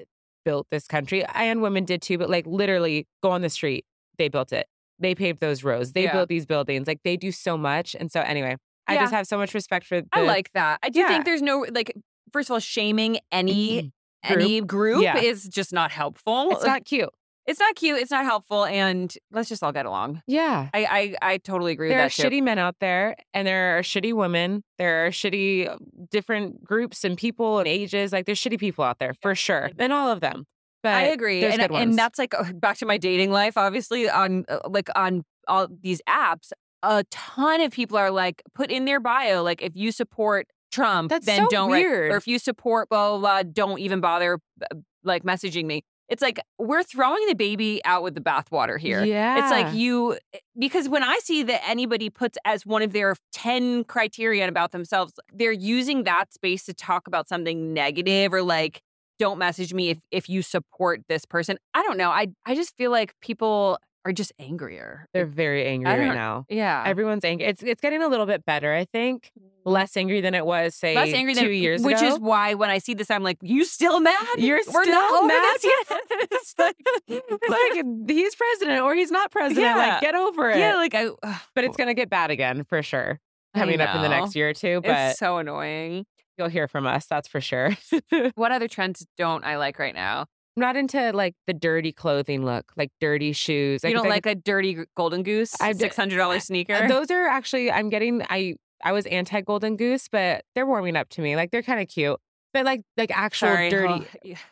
built 0.44 0.66
this 0.70 0.86
country 0.86 1.24
and 1.34 1.62
women 1.62 1.84
did 1.84 2.02
too, 2.02 2.18
but 2.18 2.28
like 2.28 2.46
literally 2.46 3.06
go 3.22 3.30
on 3.30 3.42
the 3.42 3.48
street, 3.48 3.84
they 4.18 4.28
built 4.28 4.52
it. 4.52 4.66
They 4.98 5.14
paved 5.14 5.40
those 5.40 5.64
roads. 5.64 5.92
They 5.92 6.04
Yeah. 6.04 6.12
built 6.12 6.28
these 6.28 6.46
buildings. 6.46 6.86
Like 6.86 7.00
they 7.02 7.16
do 7.16 7.32
so 7.32 7.56
much. 7.56 7.96
And 7.98 8.12
so 8.12 8.20
anyway, 8.20 8.56
I 8.86 8.94
Yeah. 8.94 9.00
just 9.00 9.12
have 9.14 9.26
so 9.26 9.38
much 9.38 9.54
respect 9.54 9.86
for 9.86 10.00
the, 10.02 10.08
I 10.12 10.22
like 10.22 10.50
that. 10.52 10.78
I 10.82 10.88
do 10.90 11.00
Yeah. 11.00 11.08
think 11.08 11.24
there's 11.24 11.42
no 11.42 11.66
like 11.72 11.92
first 12.32 12.48
of 12.50 12.54
all, 12.54 12.60
shaming 12.60 13.18
any 13.32 13.92
any 14.22 14.60
group 14.62 15.02
Yeah. 15.02 15.18
is 15.18 15.44
just 15.48 15.72
not 15.72 15.92
helpful. 15.92 16.50
it's 16.52 16.64
not 16.64 16.84
cute. 16.84 17.10
it's 17.46 17.60
not 17.60 17.74
cute, 17.76 17.98
it's 18.00 18.10
not 18.10 18.24
helpful, 18.24 18.64
and 18.64 19.14
let's 19.30 19.50
just 19.50 19.62
all 19.62 19.70
get 19.70 19.84
along. 19.84 20.22
Yeah. 20.26 20.70
I 20.72 21.14
I, 21.22 21.32
I 21.34 21.36
totally 21.38 21.72
agree 21.72 21.90
There 21.90 22.00
are 22.00 22.04
with 22.06 22.16
that 22.16 22.22
too. 22.22 22.28
shitty 22.30 22.42
men 22.42 22.58
out 22.58 22.76
there 22.80 23.16
and 23.34 23.46
there 23.46 23.76
are 23.78 23.82
shitty 23.82 24.14
women. 24.14 24.64
There 24.78 25.06
are 25.06 25.10
shitty 25.10 25.68
uh, 25.68 25.76
different 26.10 26.64
groups 26.64 27.04
and 27.04 27.18
people 27.18 27.58
and 27.58 27.68
ages. 27.68 28.12
Like 28.14 28.24
there's 28.26 28.40
shitty 28.40 28.58
people 28.58 28.82
out 28.84 28.98
there 28.98 29.12
for 29.20 29.34
sure. 29.34 29.70
And 29.78 29.92
all 29.92 30.08
of 30.10 30.20
them. 30.20 30.46
But 30.82 30.94
I 30.94 31.02
agree, 31.04 31.42
and 31.44 31.58
good 31.58 31.70
ones. 31.70 31.82
and 31.82 31.98
that's 31.98 32.18
like 32.18 32.34
back 32.60 32.76
to 32.78 32.86
my 32.86 32.98
dating 32.98 33.30
life. 33.30 33.56
Obviously, 33.56 34.08
on 34.08 34.44
uh, 34.50 34.58
like 34.68 34.88
on 34.96 35.22
all 35.48 35.66
these 35.82 36.00
apps, 36.08 36.50
a 36.84 37.04
ton 37.10 37.60
of 37.60 37.72
people 37.72 37.96
are 37.96 38.10
like 38.10 38.42
put 38.54 38.70
in 38.70 38.84
their 38.84 39.00
bio 39.00 39.42
like 39.42 39.62
if 39.62 39.74
you 39.74 39.92
support 39.92 40.46
Trump, 40.74 41.08
That's 41.10 41.24
then 41.24 41.44
so 41.44 41.48
don't 41.50 41.70
write- 41.70 41.86
or 41.86 42.16
if 42.16 42.26
you 42.26 42.38
support 42.38 42.88
blah 42.88 43.10
blah 43.10 43.18
blah, 43.18 43.42
don't 43.44 43.78
even 43.78 44.00
bother 44.00 44.40
uh, 44.60 44.76
like 45.04 45.22
messaging 45.22 45.66
me. 45.66 45.84
It's 46.08 46.20
like 46.20 46.38
we're 46.58 46.82
throwing 46.82 47.24
the 47.28 47.34
baby 47.34 47.80
out 47.84 48.02
with 48.02 48.14
the 48.14 48.20
bathwater 48.20 48.78
here. 48.78 49.04
Yeah. 49.04 49.38
It's 49.38 49.50
like 49.50 49.74
you 49.74 50.18
because 50.58 50.88
when 50.88 51.02
I 51.02 51.18
see 51.22 51.44
that 51.44 51.62
anybody 51.66 52.10
puts 52.10 52.36
as 52.44 52.66
one 52.66 52.82
of 52.82 52.92
their 52.92 53.16
10 53.32 53.84
criterion 53.84 54.48
about 54.48 54.72
themselves, 54.72 55.14
they're 55.32 55.52
using 55.52 56.04
that 56.04 56.34
space 56.34 56.64
to 56.64 56.74
talk 56.74 57.06
about 57.06 57.28
something 57.28 57.72
negative 57.72 58.34
or 58.34 58.42
like 58.42 58.82
don't 59.18 59.38
message 59.38 59.72
me 59.72 59.90
if 59.90 59.98
if 60.10 60.28
you 60.28 60.42
support 60.42 61.02
this 61.08 61.24
person. 61.24 61.56
I 61.72 61.82
don't 61.84 61.96
know. 61.96 62.10
I 62.10 62.28
I 62.44 62.54
just 62.54 62.76
feel 62.76 62.90
like 62.90 63.14
people 63.20 63.78
are 64.04 64.12
just 64.12 64.32
angrier. 64.38 65.08
they're 65.14 65.24
very 65.26 65.64
angry 65.66 65.90
right 65.90 66.14
now. 66.14 66.44
yeah. 66.48 66.82
Everyone's 66.86 67.24
angry. 67.24 67.46
It's 67.46 67.62
it's 67.62 67.80
getting 67.80 68.02
a 68.02 68.08
little 68.08 68.26
bit 68.26 68.44
better, 68.44 68.72
I 68.74 68.84
think. 68.84 69.30
Mm. 69.38 69.48
Less 69.66 69.96
angry 69.96 70.20
than 70.20 70.34
it 70.34 70.44
was, 70.44 70.74
say, 70.74 70.94
Less 70.94 71.14
angry 71.14 71.32
two 71.34 71.40
than 71.48 71.54
years 71.54 71.82
which 71.82 71.96
ago. 71.96 72.06
is 72.08 72.18
why 72.18 72.52
when 72.52 72.68
I 72.68 72.76
see 72.78 72.92
this, 72.92 73.10
I'm 73.10 73.22
like, 73.22 73.38
"You 73.40 73.64
still 73.64 73.98
mad? 74.00 74.14
You're 74.36 74.60
We're 74.70 74.84
still 74.84 75.26
mad? 75.26 75.56
yet." 75.64 75.86
it's 76.30 76.54
like, 76.58 76.76
like 77.48 77.84
he's 78.08 78.34
president 78.34 78.82
or 78.82 78.94
he's 78.94 79.10
not 79.10 79.30
president. 79.30 79.64
Yeah. 79.64 79.76
Like, 79.76 80.00
get 80.02 80.14
over 80.14 80.50
it. 80.50 80.58
yeah, 80.58 80.76
like 80.76 80.94
I. 80.94 81.08
but 81.54 81.64
it's 81.64 81.76
gonna 81.78 81.94
get 81.94 82.10
bad 82.10 82.30
again 82.30 82.64
for 82.64 82.82
sure. 82.82 83.20
Coming 83.54 83.80
up 83.80 83.94
in 83.94 84.02
the 84.02 84.08
next 84.08 84.34
year 84.36 84.50
or 84.50 84.52
two. 84.54 84.80
But 84.82 84.90
it's 85.12 85.18
so 85.18 85.38
annoying. 85.38 86.04
you'll 86.36 86.48
hear 86.48 86.68
from 86.68 86.86
us, 86.86 87.06
that's 87.06 87.28
for 87.28 87.40
sure. 87.40 87.70
What 88.34 88.52
other 88.52 88.68
trends 88.68 89.06
don't 89.16 89.44
I 89.44 89.56
like 89.56 89.78
right 89.78 89.94
now? 89.94 90.26
Not 90.56 90.76
into 90.76 91.12
like 91.12 91.34
the 91.46 91.52
dirty 91.54 91.92
clothing 91.92 92.44
look, 92.44 92.72
like 92.76 92.90
dirty 93.00 93.32
shoes. 93.32 93.82
You 93.82 93.90
I 93.90 93.92
don't 93.92 94.06
I 94.06 94.10
like 94.10 94.26
a 94.26 94.34
dirty 94.34 94.78
golden 94.96 95.22
goose, 95.22 95.50
six 95.50 95.96
hundred 95.96 96.20
Uh, 96.20 96.38
sneaker. 96.38 96.86
Those 96.88 97.10
are 97.10 97.26
actually 97.26 97.70
I'm 97.72 97.88
getting 97.88 98.22
I 98.30 98.54
I 98.82 98.92
was 98.92 99.06
anti 99.06 99.40
golden 99.40 99.76
goose, 99.76 100.08
but 100.10 100.44
they're 100.54 100.66
warming 100.66 100.96
up 100.96 101.08
to 101.10 101.20
me. 101.22 101.36
Like 101.36 101.50
they're 101.50 101.62
kind 101.62 101.80
of 101.80 101.88
cute. 101.88 102.18
But 102.52 102.64
like 102.64 102.82
like 102.96 103.10
actual 103.16 103.48
Sorry, 103.48 103.68
dirty. 103.70 104.06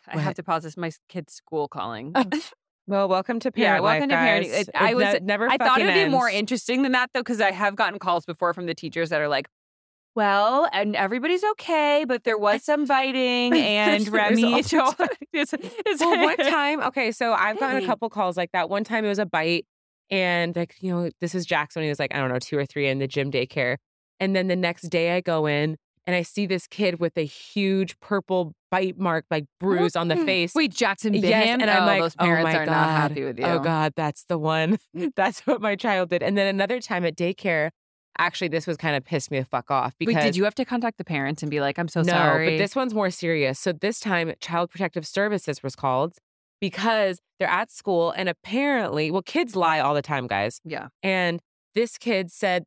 I 0.08 0.16
What? 0.16 0.24
have 0.24 0.34
to 0.34 0.42
pause 0.42 0.64
this. 0.64 0.76
My 0.76 0.90
kid's 1.08 1.34
school 1.34 1.68
calling. 1.68 2.14
Well, 2.88 3.08
welcome 3.08 3.38
to 3.40 3.52
Yeah, 3.54 3.78
welcome 3.78 4.08
to 4.08 4.14
life, 4.16 4.24
parenting. 4.24 4.50
guys. 4.50 4.60
It- 4.68 4.70
I 4.74 4.94
was- 4.94 5.04
ne- 5.14 5.20
never. 5.22 5.48
I 5.48 5.56
thought 5.56 5.78
it 5.80 5.84
fucking 5.84 5.86
would 5.86 5.94
be 6.06 6.08
more 6.10 6.28
interesting 6.28 6.82
than 6.82 6.90
that 6.92 7.10
though, 7.14 7.20
because 7.20 7.40
I 7.40 7.52
have 7.52 7.76
gotten 7.76 8.00
calls 8.00 8.24
before 8.24 8.52
from 8.54 8.66
the 8.66 8.74
teachers 8.74 9.10
that 9.10 9.20
are 9.20 9.28
like, 9.28 9.46
Well, 10.14 10.68
and 10.72 10.94
everybody's 10.94 11.42
okay, 11.42 12.04
but 12.06 12.24
there 12.24 12.36
was 12.36 12.64
some 12.64 12.84
biting, 12.84 13.54
and 13.56 14.06
Remy 14.12 14.62
told. 14.62 14.94
it's, 15.32 15.54
it's, 15.54 16.00
well, 16.00 16.22
one 16.22 16.36
time, 16.50 16.82
okay, 16.82 17.12
so 17.12 17.32
I've 17.32 17.58
gotten 17.58 17.82
a 17.82 17.86
couple 17.86 18.10
calls 18.10 18.36
like 18.36 18.52
that. 18.52 18.68
One 18.68 18.84
time 18.84 19.04
it 19.04 19.08
was 19.08 19.18
a 19.18 19.26
bite, 19.26 19.66
and 20.10 20.54
like, 20.54 20.74
you 20.80 20.94
know, 20.94 21.10
this 21.20 21.34
is 21.34 21.46
Jackson 21.46 21.82
he 21.82 21.88
was 21.88 21.98
like, 21.98 22.14
I 22.14 22.18
don't 22.18 22.28
know, 22.28 22.38
two 22.38 22.58
or 22.58 22.66
three 22.66 22.88
in 22.88 22.98
the 22.98 23.08
gym 23.08 23.30
daycare. 23.30 23.76
And 24.20 24.36
then 24.36 24.46
the 24.46 24.56
next 24.56 24.82
day 24.88 25.16
I 25.16 25.20
go 25.20 25.46
in 25.46 25.76
and 26.06 26.14
I 26.14 26.22
see 26.22 26.46
this 26.46 26.66
kid 26.66 27.00
with 27.00 27.16
a 27.16 27.24
huge 27.24 27.98
purple 28.00 28.52
bite 28.70 28.98
mark, 28.98 29.24
like 29.30 29.44
oh, 29.44 29.56
bruise 29.58 29.96
on 29.96 30.08
the 30.08 30.16
mm. 30.16 30.24
face. 30.24 30.54
Wait, 30.54 30.72
Jackson 30.72 31.12
bit 31.12 31.24
Yes, 31.24 31.46
him, 31.46 31.60
and 31.60 31.70
I'm 31.70 31.84
Oh, 31.84 31.86
like, 31.86 32.02
those 32.02 32.14
oh 32.18 32.26
my 32.26 32.54
are 32.54 32.66
God. 32.66 32.72
not 32.72 32.88
happy 32.90 33.24
with 33.24 33.40
oh 33.40 33.42
you. 33.42 33.48
Oh 33.48 33.58
God, 33.60 33.94
that's 33.96 34.24
the 34.24 34.38
one. 34.38 34.78
Mm. 34.96 35.12
that's 35.16 35.46
what 35.46 35.60
my 35.60 35.76
child 35.76 36.10
did. 36.10 36.22
And 36.22 36.36
then 36.36 36.46
another 36.46 36.80
time 36.80 37.04
at 37.04 37.16
daycare, 37.16 37.70
actually, 38.18 38.48
this 38.48 38.66
was 38.66 38.76
kind 38.76 38.96
of 38.96 39.04
pissed 39.04 39.30
me 39.30 39.38
the 39.38 39.44
fuck 39.44 39.70
off 39.70 39.94
because 39.98 40.14
Wait, 40.16 40.22
did 40.22 40.36
you 40.36 40.44
have 40.44 40.54
to 40.56 40.64
contact 40.64 40.98
the 40.98 41.04
parents 41.04 41.42
and 41.42 41.50
be 41.50 41.60
like, 41.60 41.78
"I'm 41.78 41.88
so 41.88 42.02
no, 42.02 42.12
sorry"? 42.12 42.50
but 42.50 42.58
this 42.58 42.74
one's 42.76 42.94
more 42.94 43.10
serious. 43.10 43.58
So 43.58 43.72
this 43.72 44.00
time, 44.00 44.32
Child 44.40 44.70
Protective 44.70 45.06
Services 45.06 45.62
was 45.62 45.74
called 45.76 46.16
because 46.60 47.20
they're 47.38 47.48
at 47.48 47.70
school 47.70 48.10
and 48.12 48.28
apparently, 48.28 49.10
well, 49.10 49.22
kids 49.22 49.56
lie 49.56 49.80
all 49.80 49.94
the 49.94 50.02
time, 50.02 50.26
guys. 50.26 50.60
yeah. 50.64 50.88
And 51.02 51.40
this 51.74 51.98
kid 51.98 52.30
said, 52.30 52.64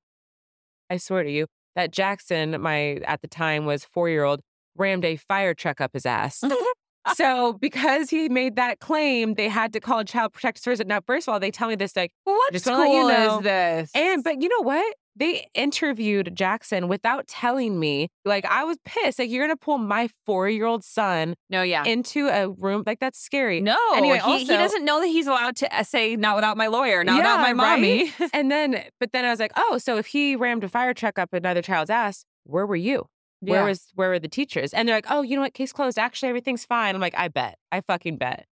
I 0.90 0.98
swear 0.98 1.24
to 1.24 1.32
you, 1.32 1.48
that 1.75 1.92
Jackson, 1.92 2.60
my 2.62 2.96
at 3.06 3.22
the 3.22 3.28
time 3.28 3.66
was 3.66 3.86
four 3.86 4.10
year 4.10 4.24
old, 4.24 4.42
rammed 4.75 5.06
a 5.06 5.16
fire 5.16 5.54
truck 5.54 5.80
up 5.80 5.92
his 5.94 6.06
ass. 6.06 6.44
so 7.16 7.54
because 7.54 8.10
he 8.10 8.30
made 8.30 8.56
that 8.56 8.80
claim, 8.80 9.36
they 9.36 9.48
had 9.48 9.72
to 9.74 9.80
call 9.80 10.04
Child 10.04 10.34
Protective 10.34 10.64
Services. 10.64 10.86
Now, 10.88 11.02
first 11.06 11.28
of 11.28 11.34
all, 11.34 11.40
they 11.40 11.52
tell 11.52 11.70
me 11.70 11.75
this 11.75 11.96
like, 11.96 12.12
What 12.24 12.52
just 12.52 12.66
school 12.66 12.78
let 12.78 12.90
you 12.92 13.08
know. 13.08 13.38
is 13.38 13.44
this? 13.44 13.92
and 13.94 14.24
but 14.24 14.42
you 14.42 14.50
know 14.50 14.62
what? 14.62 14.96
They 15.16 15.48
interviewed 15.54 16.36
Jackson 16.36 16.88
without 16.88 17.28
telling 17.28 17.80
me. 17.80 18.10
Like 18.26 18.46
I 18.46 18.64
was 18.64 18.78
pissed. 18.86 19.20
Like 19.20 19.30
you're 19.30 19.44
gonna 19.46 19.56
pull 19.58 19.78
my 19.78 20.10
four 20.26 20.50
year 20.50 20.66
old 20.66 20.84
son 20.84 21.36
no, 21.50 21.62
yeah. 21.62 21.84
into 21.86 22.28
a 22.28 22.50
room 22.50 22.84
like 22.86 23.00
that's 23.00 23.20
scary. 23.20 23.62
no, 23.62 23.78
Anyway, 23.96 24.20
he, 24.26 24.40
he 24.40 24.46
doesn't 24.48 24.84
know 24.84 25.00
that 25.00 25.08
he's 25.08 25.28
allowed 25.28 25.56
to 25.58 25.78
uh, 25.78 25.84
say 25.84 26.16
"not 26.16 26.36
without 26.36 26.58
my 26.58 26.68
lawyer," 26.68 27.04
not 27.04 27.18
without 27.18 27.40
my 27.42 27.54
mommy. 27.54 28.14
and 28.34 28.52
then, 28.52 28.84
but 29.00 29.12
then 29.14 29.26
I 29.26 29.30
was 29.30 29.40
like, 29.40 29.54
oh, 29.56 29.78
so 29.78 29.98
if 29.98 30.08
he 30.08 30.36
rammed 30.36 30.64
a 30.64 30.70
fire 30.70 30.94
truck 30.94 31.18
up 31.18 31.34
another 31.34 31.62
child's 31.62 31.90
ass, 31.90 32.26
where 32.44 32.66
were 32.66 32.76
you? 32.76 33.06
Where 33.42 33.62
Yeah. 33.62 33.68
was 33.68 33.88
where 33.96 34.10
were 34.10 34.20
the 34.20 34.28
teachers? 34.28 34.74
And 34.74 34.88
they're 34.88 34.96
like, 34.98 35.08
oh, 35.10 35.22
you 35.22 35.36
know 35.36 35.42
what? 35.44 35.54
Case 35.54 35.72
closed. 35.72 35.98
Actually, 36.00 36.30
everything's 36.30 36.66
fine. 36.66 36.96
I'm 36.96 37.02
like, 37.02 37.16
I 37.18 37.28
bet. 37.28 37.58
I 37.72 37.82
fucking 37.82 38.18
bet. 38.18 38.46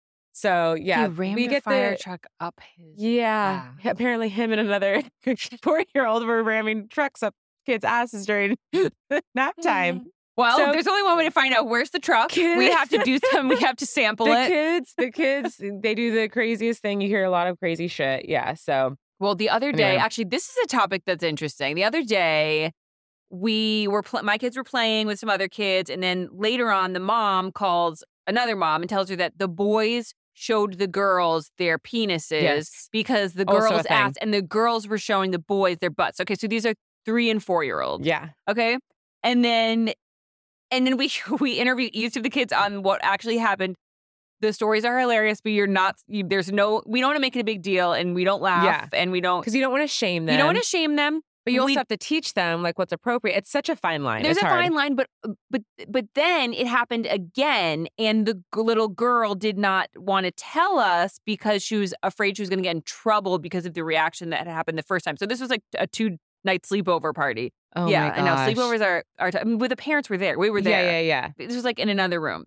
So 0.42 0.74
yeah, 0.74 1.08
we 1.08 1.46
a 1.46 1.50
get 1.50 1.64
fire 1.64 1.92
the 1.92 1.98
truck 1.98 2.26
up 2.40 2.60
his. 2.76 2.96
yeah. 2.98 3.72
Apparently, 3.86 4.28
him 4.30 4.52
and 4.52 4.60
another 4.60 5.04
four 5.62 5.84
year 5.94 6.06
old 6.08 6.26
were 6.26 6.42
ramming 6.44 6.88
trucks 6.90 7.22
up 7.22 7.36
kids' 7.66 7.86
asses 7.86 8.26
during 8.26 8.58
nap 9.36 9.56
time. 9.62 10.00
Mm-hmm. 10.00 10.08
Well, 10.38 10.58
So- 10.58 10.72
there's 10.72 10.88
only 10.88 11.04
one 11.04 11.18
way 11.18 11.26
to 11.26 11.32
find 11.32 11.54
out 11.54 11.68
where's 11.68 11.92
the 11.92 12.00
truck. 12.00 12.36
We 12.36 12.72
have 12.72 12.90
to 12.90 12.98
do 13.04 13.20
some. 13.32 13.50
We 13.50 13.60
have 13.60 13.76
to 13.78 13.86
sample 13.86 14.26
The 14.26 14.42
it. 14.44 14.48
kids, 14.48 14.94
the 14.98 15.12
kids, 15.12 15.62
they 15.82 15.94
do 15.94 16.12
the 16.20 16.28
craziest 16.30 16.82
thing. 16.82 17.02
You 17.02 17.08
hear 17.08 17.24
a 17.24 17.30
lot 17.30 17.48
of 17.48 17.60
crazy 17.60 17.88
shit. 17.88 18.28
Yeah. 18.28 18.56
So 18.56 18.96
Well, 19.20 19.36
the 19.36 19.50
other 19.50 19.72
day, 19.72 19.84
Anyway. 19.84 20.02
actually, 20.02 20.24
this 20.26 20.50
is 20.50 20.58
a 20.64 20.68
topic 20.68 21.04
that's 21.06 21.24
interesting. 21.24 21.76
The 21.76 21.84
other 21.84 22.04
day, 22.04 22.72
we 23.30 23.88
were 23.90 24.02
pl- 24.02 24.24
my 24.24 24.38
kids 24.38 24.58
were 24.58 24.64
playing 24.64 25.06
with 25.08 25.20
some 25.20 25.30
other 25.30 25.48
kids, 25.48 25.90
and 25.90 26.02
then 26.02 26.30
later 26.32 26.72
on, 26.72 26.94
the 26.94 27.00
mom 27.00 27.52
calls 27.52 28.04
another 28.28 28.56
mom 28.56 28.82
and 28.82 28.90
tells 28.90 29.10
her 29.10 29.16
that 29.18 29.38
the 29.38 29.48
boys 29.48 30.14
showed 30.42 30.80
the 30.80 30.88
girls 30.88 31.52
their 31.60 31.78
penises 31.78 32.42
Yes. 32.42 32.90
because 32.92 33.34
the 33.34 33.46
girls 33.46 33.86
asked, 33.90 34.18
and 34.22 34.34
the 34.34 34.42
girls 34.42 34.88
were 34.88 34.98
showing 34.98 35.30
the 35.32 35.38
boys 35.40 35.78
their 35.80 35.92
butts. 35.92 36.20
Okay, 36.20 36.34
so 36.36 36.48
these 36.48 36.66
are 36.66 36.74
three 37.06 37.30
and 37.30 37.44
four 37.44 37.64
year 37.64 37.80
olds. 37.82 38.06
yeah. 38.08 38.30
Okay, 38.50 38.78
and 39.24 39.46
then 39.46 39.92
and 40.72 40.88
then 40.88 40.98
we 40.98 41.12
we 41.40 41.54
interview 41.60 41.90
each 41.94 42.18
of 42.18 42.24
the 42.24 42.30
kids 42.30 42.52
on 42.52 42.82
what 42.82 43.00
actually 43.04 43.38
happened. 43.38 43.76
The 44.40 44.52
stories 44.54 44.84
are 44.86 44.98
hilarious, 44.98 45.40
but 45.40 45.52
you're 45.52 45.68
not. 45.68 45.98
You, 46.08 46.24
there's 46.28 46.52
no. 46.52 46.82
We 46.88 47.00
don't 47.00 47.10
want 47.10 47.18
to 47.18 47.22
make 47.22 47.36
it 47.36 47.42
a 47.42 47.44
big 47.44 47.62
deal, 47.62 47.94
and 47.94 48.16
we 48.16 48.24
don't 48.24 48.42
laugh, 48.42 48.64
Yeah. 48.64 48.88
and 49.00 49.12
we 49.12 49.22
don't. 49.22 49.42
Because 49.42 49.54
you 49.54 49.62
don't 49.62 49.72
want 49.72 49.84
to 49.84 49.88
shame 49.88 50.26
them. 50.26 50.34
You 50.34 50.38
don't 50.40 50.48
want 50.48 50.58
to 50.58 50.64
shame 50.64 50.96
them. 50.96 51.22
But 51.44 51.54
you 51.54 51.62
also 51.62 51.72
we- 51.72 51.76
have 51.76 51.88
to 51.88 51.98
teach 51.98 52.34
them 52.36 52.62
like 52.62 52.78
what's 52.78 52.92
appropriate. 52.94 53.36
It's 53.36 53.50
such 53.50 53.68
a 53.70 53.76
fine 53.76 54.04
line. 54.04 54.22
There's 54.24 54.38
it's 54.38 54.44
a 54.46 54.48
hard. 54.48 54.62
fine 54.62 54.74
line, 54.76 54.96
but 54.96 55.08
uh, 55.28 55.32
but 55.50 55.62
but 55.90 56.06
then 56.14 56.54
it 56.54 56.68
happened 56.68 57.08
again, 57.08 57.88
and 57.98 58.26
the 58.28 58.36
g- 58.36 58.42
little 58.56 58.88
girl 58.88 59.34
did 59.34 59.58
not 59.58 59.90
want 59.96 60.26
to 60.28 60.32
tell 60.32 60.78
us 60.78 61.20
because 61.26 61.64
she 61.64 61.78
was 61.78 61.94
afraid 62.04 62.38
she 62.38 62.44
was 62.44 62.50
going 62.50 62.60
to 62.60 62.64
get 62.64 62.76
in 62.76 62.84
trouble 62.84 63.40
because 63.40 63.66
of 63.66 63.74
the 63.74 63.84
reaction 63.84 64.30
that 64.30 64.40
had 64.40 64.48
happened 64.48 64.78
the 64.78 64.84
first 64.84 65.04
time. 65.04 65.18
So 65.18 65.26
this 65.26 65.42
was 65.42 65.50
like 65.50 65.64
a 65.78 65.88
two 65.88 66.18
night 66.44 66.62
sleepover 66.64 67.14
party. 67.14 67.54
Oh 67.76 67.88
yeah, 67.88 68.10
my 68.10 68.16
I 68.16 68.18
know. 68.20 68.26
gosh. 68.36 68.50
Sleepovers 68.50 68.86
are 68.86 69.04
are. 69.18 69.32
T- 69.32 69.40
I 69.40 69.44
mean, 69.44 69.58
with 69.58 69.70
the 69.72 69.76
parents 69.76 70.10
were 70.10 70.18
there. 70.18 70.38
We 70.38 70.50
were 70.52 70.62
there. 70.62 70.84
Yeah, 70.84 71.00
yeah, 71.00 71.32
yeah. 71.38 71.48
This 71.48 71.56
was 71.56 71.64
like 71.64 71.80
in 71.80 71.90
another 71.90 72.22
room. 72.22 72.46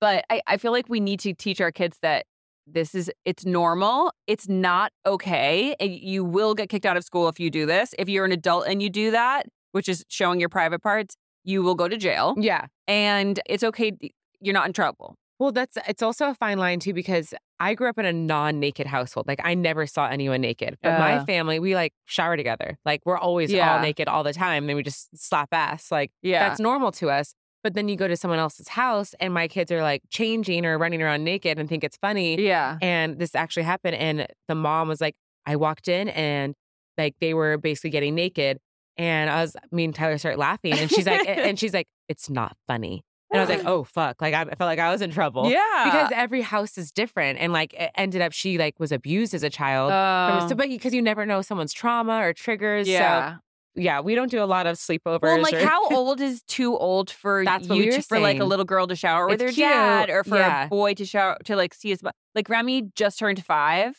But 0.00 0.24
I, 0.30 0.40
I 0.46 0.56
feel 0.58 0.72
like 0.72 0.88
we 0.88 1.00
need 1.00 1.20
to 1.20 1.32
teach 1.34 1.60
our 1.60 1.72
kids 1.72 1.98
that 2.02 2.26
this 2.66 2.94
is 2.94 3.10
it's 3.24 3.44
normal. 3.46 4.12
It's 4.26 4.48
not 4.48 4.92
okay. 5.04 5.74
You 5.80 6.24
will 6.24 6.54
get 6.54 6.68
kicked 6.68 6.86
out 6.86 6.96
of 6.96 7.04
school 7.04 7.28
if 7.28 7.38
you 7.40 7.50
do 7.50 7.66
this. 7.66 7.94
If 7.98 8.08
you're 8.08 8.24
an 8.24 8.32
adult 8.32 8.66
and 8.66 8.82
you 8.82 8.90
do 8.90 9.10
that, 9.12 9.46
which 9.72 9.88
is 9.88 10.04
showing 10.08 10.40
your 10.40 10.48
private 10.48 10.80
parts, 10.82 11.16
you 11.44 11.62
will 11.62 11.74
go 11.74 11.88
to 11.88 11.96
jail. 11.96 12.34
Yeah. 12.38 12.66
And 12.88 13.40
it's 13.46 13.62
okay. 13.64 13.92
You're 14.40 14.54
not 14.54 14.66
in 14.66 14.72
trouble. 14.72 15.16
Well, 15.38 15.52
that's 15.52 15.76
it's 15.86 16.02
also 16.02 16.30
a 16.30 16.34
fine 16.34 16.58
line 16.58 16.80
too 16.80 16.94
because 16.94 17.34
I 17.60 17.74
grew 17.74 17.88
up 17.88 17.98
in 17.98 18.04
a 18.06 18.12
non-naked 18.12 18.86
household. 18.86 19.26
Like 19.28 19.40
I 19.44 19.54
never 19.54 19.86
saw 19.86 20.08
anyone 20.08 20.40
naked. 20.40 20.76
But 20.82 20.98
my 20.98 21.16
Uh. 21.18 21.24
family, 21.24 21.58
we 21.58 21.74
like 21.74 21.92
shower 22.06 22.36
together. 22.36 22.78
Like 22.84 23.02
we're 23.04 23.18
always 23.18 23.52
Yeah. 23.52 23.74
all 23.76 23.80
naked 23.82 24.08
all 24.08 24.24
the 24.24 24.32
time. 24.32 24.66
Then 24.66 24.76
we 24.76 24.82
just 24.82 25.16
slap 25.16 25.48
ass. 25.52 25.90
Like 25.92 26.10
Yeah. 26.22 26.48
that's 26.48 26.58
normal 26.60 26.90
to 26.92 27.10
us. 27.10 27.34
But 27.66 27.74
then 27.74 27.88
you 27.88 27.96
go 27.96 28.06
to 28.06 28.16
someone 28.16 28.38
else's 28.38 28.68
house 28.68 29.12
and 29.18 29.34
my 29.34 29.48
kids 29.48 29.72
are 29.72 29.82
like 29.82 30.02
changing 30.08 30.64
or 30.64 30.78
running 30.78 31.02
around 31.02 31.24
naked 31.24 31.58
and 31.58 31.68
think 31.68 31.82
it's 31.82 31.96
funny. 31.96 32.40
yeah. 32.40 32.78
And 32.80 33.18
this 33.18 33.34
actually 33.34 33.64
happened. 33.64 33.96
And 33.96 34.28
the 34.46 34.54
mom 34.54 34.86
was 34.86 35.00
like, 35.00 35.16
I 35.46 35.56
walked 35.56 35.88
in 35.88 36.08
and 36.10 36.54
like 36.96 37.16
they 37.20 37.34
were 37.34 37.58
basically 37.58 37.90
getting 37.90 38.14
naked. 38.14 38.58
And 38.96 39.28
I 39.28 39.42
was, 39.42 39.56
me 39.72 39.82
and 39.84 39.92
Tyler 39.92 40.16
started 40.18 40.38
laughing. 40.38 40.74
And 40.74 40.88
she's 40.88 41.06
like, 41.06 41.26
and 41.28 41.58
she's 41.62 41.74
like, 41.74 41.88
it's 42.08 42.30
not 42.30 42.56
funny. 42.68 43.02
And 43.32 43.40
I 43.40 43.44
was 43.44 43.50
like, 43.50 43.66
oh, 43.66 43.82
fuck. 43.82 44.22
Like 44.22 44.32
I, 44.34 44.44
felt 44.44 44.60
like 44.60 44.78
I 44.78 44.92
was 44.92 45.02
in 45.02 45.10
trouble. 45.10 45.50
yeah. 45.50 45.86
Because 45.86 46.12
every 46.14 46.42
house 46.42 46.78
is 46.78 46.92
different. 46.92 47.40
And 47.40 47.52
like 47.52 47.74
it 47.74 47.90
ended 47.96 48.22
up, 48.22 48.30
she 48.30 48.58
like 48.58 48.78
was 48.78 48.92
abused 48.92 49.34
as 49.34 49.42
a 49.42 49.50
child. 49.50 49.90
from- 49.90 50.44
Oh, 50.44 50.48
so, 50.50 50.54
but 50.54 50.68
because 50.68 50.94
you 50.94 51.02
never 51.02 51.26
know 51.26 51.42
someone's 51.42 51.72
trauma 51.72 52.20
or 52.22 52.32
triggers. 52.32 52.86
yeah. 52.88 53.32
So 53.34 53.38
yeah, 53.76 54.00
we 54.00 54.14
don't 54.14 54.30
do 54.30 54.42
a 54.42 54.46
lot 54.46 54.66
of 54.66 54.76
sleepovers. 54.76 55.20
Well, 55.22 55.42
like 55.42 55.54
or- 55.54 55.64
how 55.66 55.88
old 55.90 56.20
is 56.20 56.42
too 56.48 56.76
old 56.76 57.10
for 57.10 57.44
That's 57.44 57.68
you 57.68 57.92
to, 57.92 58.02
for 58.02 58.18
like 58.18 58.38
a 58.40 58.44
little 58.44 58.64
girl 58.64 58.86
to 58.86 58.96
shower 58.96 59.26
with 59.28 59.40
It's 59.40 59.50
her 59.50 59.54
cute, 59.54 59.68
dad 59.68 60.10
or 60.10 60.24
for 60.24 60.36
yeah. 60.36 60.64
a 60.64 60.68
boy 60.68 60.94
to 60.94 61.04
shower 61.04 61.38
to 61.44 61.56
like 61.56 61.74
see 61.74 61.90
his 61.90 62.00
butt? 62.02 62.14
Like 62.34 62.48
Remy 62.48 62.90
just 62.94 63.18
turned 63.18 63.44
five. 63.44 63.96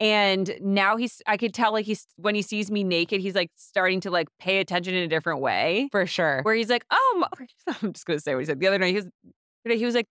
And 0.00 0.52
now 0.60 0.96
he's, 0.96 1.20
I 1.26 1.36
could 1.36 1.52
tell 1.52 1.72
like 1.72 1.84
he's, 1.84 2.06
when 2.16 2.36
he 2.36 2.42
sees 2.42 2.70
me 2.70 2.84
naked, 2.84 3.20
he's 3.20 3.34
like 3.34 3.50
starting 3.56 4.00
to 4.02 4.10
like 4.12 4.28
pay 4.38 4.60
attention 4.60 4.94
in 4.94 5.02
a 5.02 5.08
different 5.08 5.40
way. 5.40 5.88
for 5.90 6.06
sure. 6.06 6.40
Where 6.42 6.54
he's 6.54 6.68
like, 6.70 6.84
oh, 6.90 7.16
mo-" 7.18 7.46
I'm 7.82 7.92
just 7.92 8.06
going 8.06 8.16
to 8.16 8.22
say 8.22 8.34
what 8.34 8.40
he 8.40 8.46
said. 8.46 8.60
The 8.60 8.68
other 8.68 8.78
night, 8.78 8.90
he 8.90 8.94
was, 8.94 9.08
he 9.78 9.84
was 9.84 9.96
like, 9.96 10.06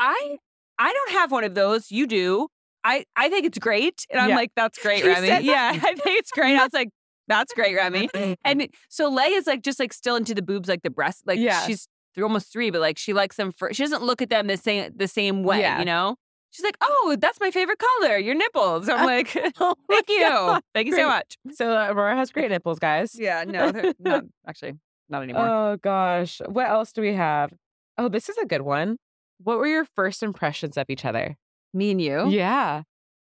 I, 0.00 0.38
I 0.78 0.92
don't 0.92 1.12
have 1.12 1.30
one 1.30 1.44
of 1.44 1.54
those. 1.54 1.92
You 1.92 2.06
do. 2.08 2.48
I, 2.82 3.04
I 3.14 3.28
think 3.28 3.46
it's 3.46 3.58
great. 3.58 4.04
And 4.10 4.18
I'm 4.20 4.30
Yeah. 4.30 4.36
like, 4.36 4.50
that's 4.56 4.78
great, 4.78 5.04
Remy. 5.04 5.28
that? 5.28 5.44
Yeah, 5.44 5.70
I 5.74 5.94
think 5.94 6.18
it's 6.18 6.32
great. 6.32 6.56
I 6.56 6.64
was 6.64 6.72
like, 6.72 6.88
that's 7.30 7.54
great, 7.54 7.74
Remy. 7.76 8.08
And 8.44 8.68
so 8.88 9.08
Lay 9.08 9.28
is 9.28 9.46
like 9.46 9.62
just 9.62 9.78
like 9.80 9.92
still 9.92 10.16
into 10.16 10.34
the 10.34 10.42
boobs, 10.42 10.68
like 10.68 10.82
the 10.82 10.90
breast. 10.90 11.22
Like 11.26 11.38
Yeah. 11.38 11.64
she's 11.66 11.88
th- 12.14 12.22
almost 12.22 12.52
three, 12.52 12.70
but 12.70 12.80
like 12.80 12.98
she 12.98 13.12
likes 13.12 13.36
them 13.36 13.52
for. 13.52 13.72
She 13.72 13.82
doesn't 13.82 14.02
look 14.02 14.20
at 14.20 14.28
them 14.28 14.46
the 14.48 14.56
same 14.56 14.90
the 14.94 15.08
same 15.08 15.42
way. 15.44 15.60
Yeah. 15.60 15.78
You 15.78 15.84
know. 15.86 16.16
She's 16.52 16.64
like, 16.64 16.76
oh, 16.80 17.16
that's 17.20 17.38
my 17.38 17.52
favorite 17.52 17.78
color, 17.78 18.18
your 18.18 18.34
nipples. 18.34 18.88
I'm 18.88 19.06
like, 19.14 19.36
Oh 19.60 19.76
thank 19.88 20.08
you, 20.08 20.20
God. 20.28 20.60
thank 20.74 20.86
you 20.88 20.92
Great. 20.94 21.02
so 21.02 21.08
much. 21.08 21.38
So 21.52 21.70
uh, 21.76 21.86
Aurora 21.92 22.16
has 22.16 22.32
great 22.32 22.50
nipples, 22.50 22.80
guys. 22.80 23.14
Yeah, 23.16 23.44
no, 23.46 23.70
they're 23.70 23.94
not 24.00 24.24
actually 24.46 24.72
not 25.08 25.22
anymore. 25.22 25.46
Oh 25.48 25.76
gosh. 25.80 26.40
What 26.46 26.68
else 26.68 26.92
do 26.92 27.02
we 27.02 27.14
have? 27.14 27.52
Oh, 27.96 28.08
this 28.08 28.28
is 28.28 28.36
a 28.38 28.46
good 28.46 28.62
one. 28.62 28.96
What 29.42 29.58
were 29.58 29.66
your 29.68 29.84
first 29.96 30.22
impressions 30.24 30.76
of 30.76 30.86
each 30.88 31.04
other? 31.04 31.36
Me 31.72 31.92
and 31.92 32.00
you. 32.02 32.28
Yeah. 32.28 32.82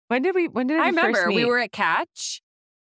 When 0.09 0.21
did 0.21 0.35
we 0.35 0.47
when 0.47 0.67
did 0.67 0.79
I 0.79 0.87
remember 0.89 1.31
we 1.31 1.45
were 1.45 1.57
at 1.57 1.71
Catch, 1.71 2.41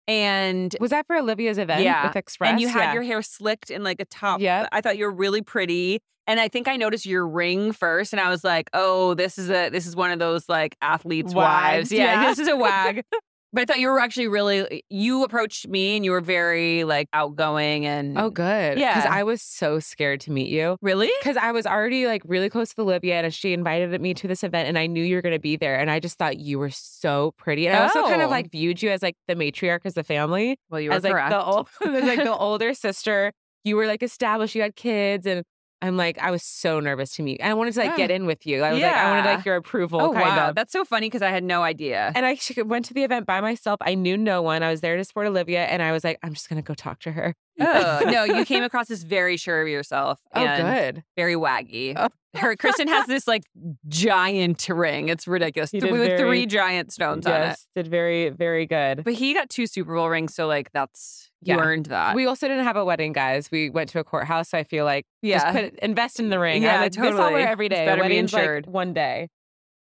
and 0.09 0.75
Was 0.81 0.91
that 0.91 1.07
for 1.07 1.17
Olivia's 1.17 1.59
event 1.59 1.83
Yeah. 1.83 2.07
with 2.07 2.17
Express? 2.17 2.51
and 2.51 2.61
you 2.61 2.69
had 2.69 2.81
Yeah. 2.85 2.95
your 2.95 3.03
hair 3.03 3.23
slicked 3.23 3.71
in 3.71 3.83
like 3.85 4.01
a 4.01 4.05
top. 4.05 4.41
Yeah. 4.41 4.67
I 4.73 4.81
thought 4.81 4.97
you 4.99 5.05
were 5.05 5.13
really 5.13 5.43
pretty. 5.43 6.01
And 6.29 6.41
I 6.41 6.49
think 6.49 6.67
I 6.67 6.77
noticed 6.77 7.07
your 7.07 7.27
ring 7.27 7.71
first, 7.73 8.13
and 8.13 8.19
I 8.21 8.29
was 8.31 8.43
like, 8.43 8.69
"Oh, 8.73 9.15
this 9.15 9.39
is 9.39 9.49
a 9.49 9.69
this 9.69 9.87
is 9.87 9.95
one 9.95 10.11
of 10.11 10.19
those 10.19 10.49
like 10.49 10.77
athletes' 10.83 11.33
Wags, 11.33 11.37
wives. 11.37 11.93
Yeah, 11.93 12.05
yeah. 12.23 12.27
this 12.29 12.41
is 12.41 12.49
a 12.49 12.57
wag." 12.57 13.05
But 13.53 13.63
I 13.63 13.65
thought 13.65 13.79
you 13.79 13.89
were 13.89 14.01
actually 14.01 14.29
really. 14.29 14.83
You 14.91 15.25
approached 15.25 15.67
me, 15.69 15.97
and 15.97 16.05
you 16.05 16.11
were 16.11 16.21
very 16.21 16.85
like 16.85 17.09
outgoing 17.13 17.87
oh, 17.87 17.91
and 17.91 18.19
Oh, 18.19 18.31
good. 18.31 18.79
Yeah. 18.79 18.95
Because 18.95 19.11
I 19.11 19.23
was 19.23 19.43
so 19.43 19.79
scared 19.79 20.21
to 20.23 20.31
meet 20.33 20.49
you. 20.49 20.77
really. 20.83 21.11
Because 21.21 21.37
I 21.37 21.53
was 21.53 21.67
already 21.67 22.07
like 22.07 22.23
really 22.27 22.49
close 22.51 22.75
with 22.77 22.85
Olivia 22.85 23.21
and 23.23 23.33
she 23.33 23.53
invited 23.53 23.99
me 24.01 24.15
to 24.15 24.29
this 24.29 24.43
event 24.45 24.69
and 24.69 24.79
I 24.79 24.87
knew 24.87 25.03
you 25.03 25.17
were 25.17 25.23
going 25.23 25.35
to 25.35 25.41
be 25.41 25.57
there. 25.57 25.79
And 25.79 25.91
I 25.91 26.01
just 26.01 26.19
thought 26.19 26.39
you 26.39 26.59
were 26.59 26.71
so 26.71 27.33
pretty. 27.39 27.67
And 27.67 27.77
I 27.77 27.83
also 27.83 28.03
kind 28.03 28.21
Oh. 28.23 28.27
of 28.27 28.31
like 28.31 28.51
viewed 28.51 28.83
you 28.83 28.91
as 28.91 29.03
like 29.03 29.17
the 29.29 29.35
matriarch 29.35 29.81
as 29.85 29.95
the 29.95 30.05
family. 30.05 30.59
Well, 30.71 30.81
you 30.81 30.91
were 30.91 30.97
as 30.97 31.05
like 31.05 31.13
correct. 31.13 31.31
the 31.31 31.43
old, 31.45 31.69
like 31.85 32.23
the 32.23 32.37
older 32.37 32.75
sister. 32.75 33.33
you 33.65 33.77
were 33.77 33.87
like 33.87 34.03
established, 34.03 34.55
you 34.55 34.63
had 34.63 34.77
kids, 34.77 35.27
and 35.27 35.43
I'm 35.87 35.97
like, 35.97 36.19
I 36.19 36.31
was 36.31 36.43
so 36.43 36.81
nervous 36.81 37.13
to 37.17 37.23
meet. 37.23 37.41
I 37.43 37.55
wanted 37.55 37.75
to 37.75 37.81
like 37.81 37.97
get 37.97 38.11
in 38.11 38.27
with 38.27 38.47
you. 38.47 38.63
I 38.63 38.73
was 38.73 38.83
like, 38.83 38.93
I 38.95 39.11
wanted 39.11 39.25
like 39.37 39.45
your 39.45 39.57
approval, 39.57 40.01
Oh 40.01 40.13
kind 40.13 40.37
wow, 40.37 40.49
of. 40.51 40.55
that's 40.55 40.73
so 40.73 40.85
funny 40.85 41.07
because 41.07 41.23
I 41.23 41.31
had 41.31 41.45
no 41.45 41.63
idea. 41.63 42.13
and 42.15 42.27
I 42.27 42.39
went 42.65 42.85
to 42.87 42.95
the 42.95 43.05
event 43.05 43.27
by 43.27 43.41
myself. 43.41 43.79
I 43.81 43.95
knew 43.95 44.17
no 44.17 44.43
one. 44.43 44.63
I 44.63 44.71
was 44.71 44.81
there 44.81 44.97
to 44.97 45.05
support 45.05 45.27
Olivia, 45.27 45.65
and 45.65 45.83
I 45.83 45.93
was 45.93 46.05
like, 46.05 46.19
I'm 46.23 46.35
just 46.35 46.49
gonna 46.49 46.63
go 46.63 46.75
talk 46.75 47.01
to 47.01 47.13
her. 47.13 47.35
Oh 47.59 48.01
no, 48.05 48.25
you 48.25 48.45
came 48.45 48.63
across 48.65 48.91
as 48.91 49.03
very 49.03 49.37
sure 49.37 49.63
of 49.63 49.69
yourself. 49.69 50.21
Oh, 50.35 50.45
and 50.45 50.95
good. 50.95 51.05
Very 51.17 51.35
waggy. 51.35 51.95
Oh. 51.97 52.09
Her 52.35 52.55
Kristen 52.55 52.87
has 52.89 53.07
this 53.07 53.27
like 53.27 53.45
giant 53.89 54.69
ring. 54.69 55.09
It's 55.09 55.27
ridiculous. 55.27 55.71
He 55.71 55.81
Th- 55.81 55.91
did 55.91 55.99
with 55.99 56.09
very- 56.09 56.19
three 56.19 56.47
giant 56.47 56.93
stones 56.93 57.27
on 57.27 57.33
it. 57.33 57.45
Yes, 57.47 57.67
did 57.75 57.89
very, 57.89 58.29
very 58.29 58.67
good. 58.67 59.05
But 59.05 59.15
he 59.15 59.33
got 59.33 59.49
two 59.49 59.67
Super 59.67 59.95
Bowl 59.95 60.09
rings, 60.09 60.35
so 60.35 60.47
like 60.47 60.71
that's 60.73 61.31
you 61.41 61.55
Yeah. 61.57 61.63
earned 61.63 61.87
that. 61.87 62.15
we 62.15 62.27
also 62.27 62.47
didn't 62.49 62.65
have 62.65 62.77
a 62.77 62.85
wedding, 62.85 63.13
guys. 63.13 63.51
We 63.51 63.71
went 63.71 63.89
to 63.91 64.01
a 64.01 64.05
courthouse, 64.05 64.51
so 64.51 64.59
I 64.59 64.65
feel 64.65 64.85
like 64.85 65.07
yeah. 65.23 65.39
just 65.39 65.47
put 65.73 65.79
invest 65.81 66.21
in 66.21 66.29
the 66.29 66.39
ring. 66.39 66.63
I 66.65 66.67
Yeah, 66.67 66.81
like, 66.83 66.93
This 66.93 67.03
I'll 67.03 67.11
totally. 67.13 67.33
wear 67.35 67.49
every 67.49 67.67
It's 67.67 67.75
day. 67.75 67.87
better 67.87 67.97
be 67.97 68.03
Wedding's 68.03 68.33
like 68.35 68.43
insured. 68.43 68.67
one 68.67 68.93
day. 68.93 69.29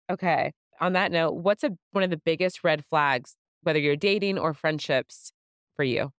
Okay. 0.09 0.53
On 0.81 0.93
that 0.93 1.11
note, 1.11 1.33
what's 1.33 1.63
a 1.65 1.71
one 1.91 2.03
of 2.05 2.09
the 2.09 2.17
biggest 2.17 2.63
red 2.63 2.85
flags, 2.85 3.35
whether 3.63 3.79
you're 3.79 3.97
dating 3.97 4.37
or 4.39 4.53
friendships, 4.53 5.33
for 5.75 5.83
you? 5.83 6.11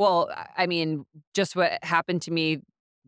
Well, 0.00 0.30
I- 0.56 0.66
mean, 0.66 1.04
just 1.34 1.54
what 1.54 1.72
happened 1.84 2.22
to 2.22 2.30
me 2.30 2.60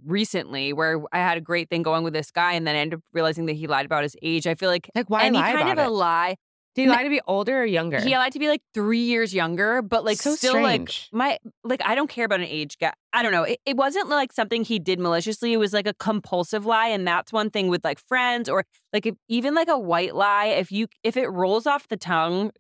recently, 0.05 0.75
where 0.75 1.01
I 1.11 1.21
had 1.21 1.39
a 1.39 1.41
great 1.41 1.71
thing 1.71 1.83
going 1.83 2.05
with 2.05 2.13
this 2.13 2.31
guy, 2.31 2.53
and 2.53 2.67
then 2.67 2.77
I 2.77 2.81
ended 2.81 2.99
up 2.99 3.05
realizing 3.15 3.47
that 3.47 3.55
he 3.55 3.67
lied 3.67 3.87
about 3.87 4.03
his 4.03 4.15
age. 4.21 4.47
I 4.47 4.55
feel 4.55 4.69
like 4.69 4.91
Like 4.95 5.09
why 5.09 5.25
any 5.25 5.39
lie 5.39 5.55
kind 5.55 5.79
of 5.79 5.87
a 5.87 5.89
lie. 5.89 6.37
Did 6.75 6.83
he 6.83 6.89
lie 6.89 7.03
to 7.03 7.09
be 7.09 7.21
older 7.27 7.63
or 7.63 7.65
younger? 7.65 7.99
He 7.99 8.15
lied 8.15 8.33
to 8.33 8.39
be 8.39 8.49
like 8.49 8.61
three 8.75 9.05
years 9.05 9.33
younger, 9.33 9.81
but 9.81 10.05
like 10.05 10.19
So 10.19 10.35
still 10.35 10.61
like 10.61 10.91
my 11.13 11.39
like 11.65 11.81
I 11.83 11.95
don't 11.95 12.11
care 12.11 12.27
about 12.27 12.41
an 12.41 12.47
age 12.47 12.77
gap. 12.77 12.99
I 13.15 13.23
don't 13.23 13.33
know. 13.33 13.45
It, 13.45 13.61
it 13.65 13.77
wasn't 13.79 14.11
like 14.11 14.31
something 14.31 14.63
he 14.63 14.79
did 14.79 15.01
maliciously. 15.01 15.55
It 15.55 15.59
was 15.59 15.73
like 15.73 15.87
a 15.87 15.95
compulsive 15.95 16.67
lie, 16.67 16.89
and 16.89 17.07
that's 17.07 17.33
one 17.33 17.49
thing 17.49 17.69
with 17.69 17.85
like 17.85 17.99
friends 18.07 18.51
or 18.51 18.65
like 18.93 19.07
if, 19.07 19.15
even 19.29 19.55
like 19.55 19.69
a 19.69 19.79
white 19.79 20.15
lie. 20.15 20.47
If 20.47 20.71
you 20.71 20.89
if 21.03 21.17
it 21.17 21.29
rolls 21.29 21.67
off 21.67 21.89
the 21.89 21.97
tongue, 21.97 22.53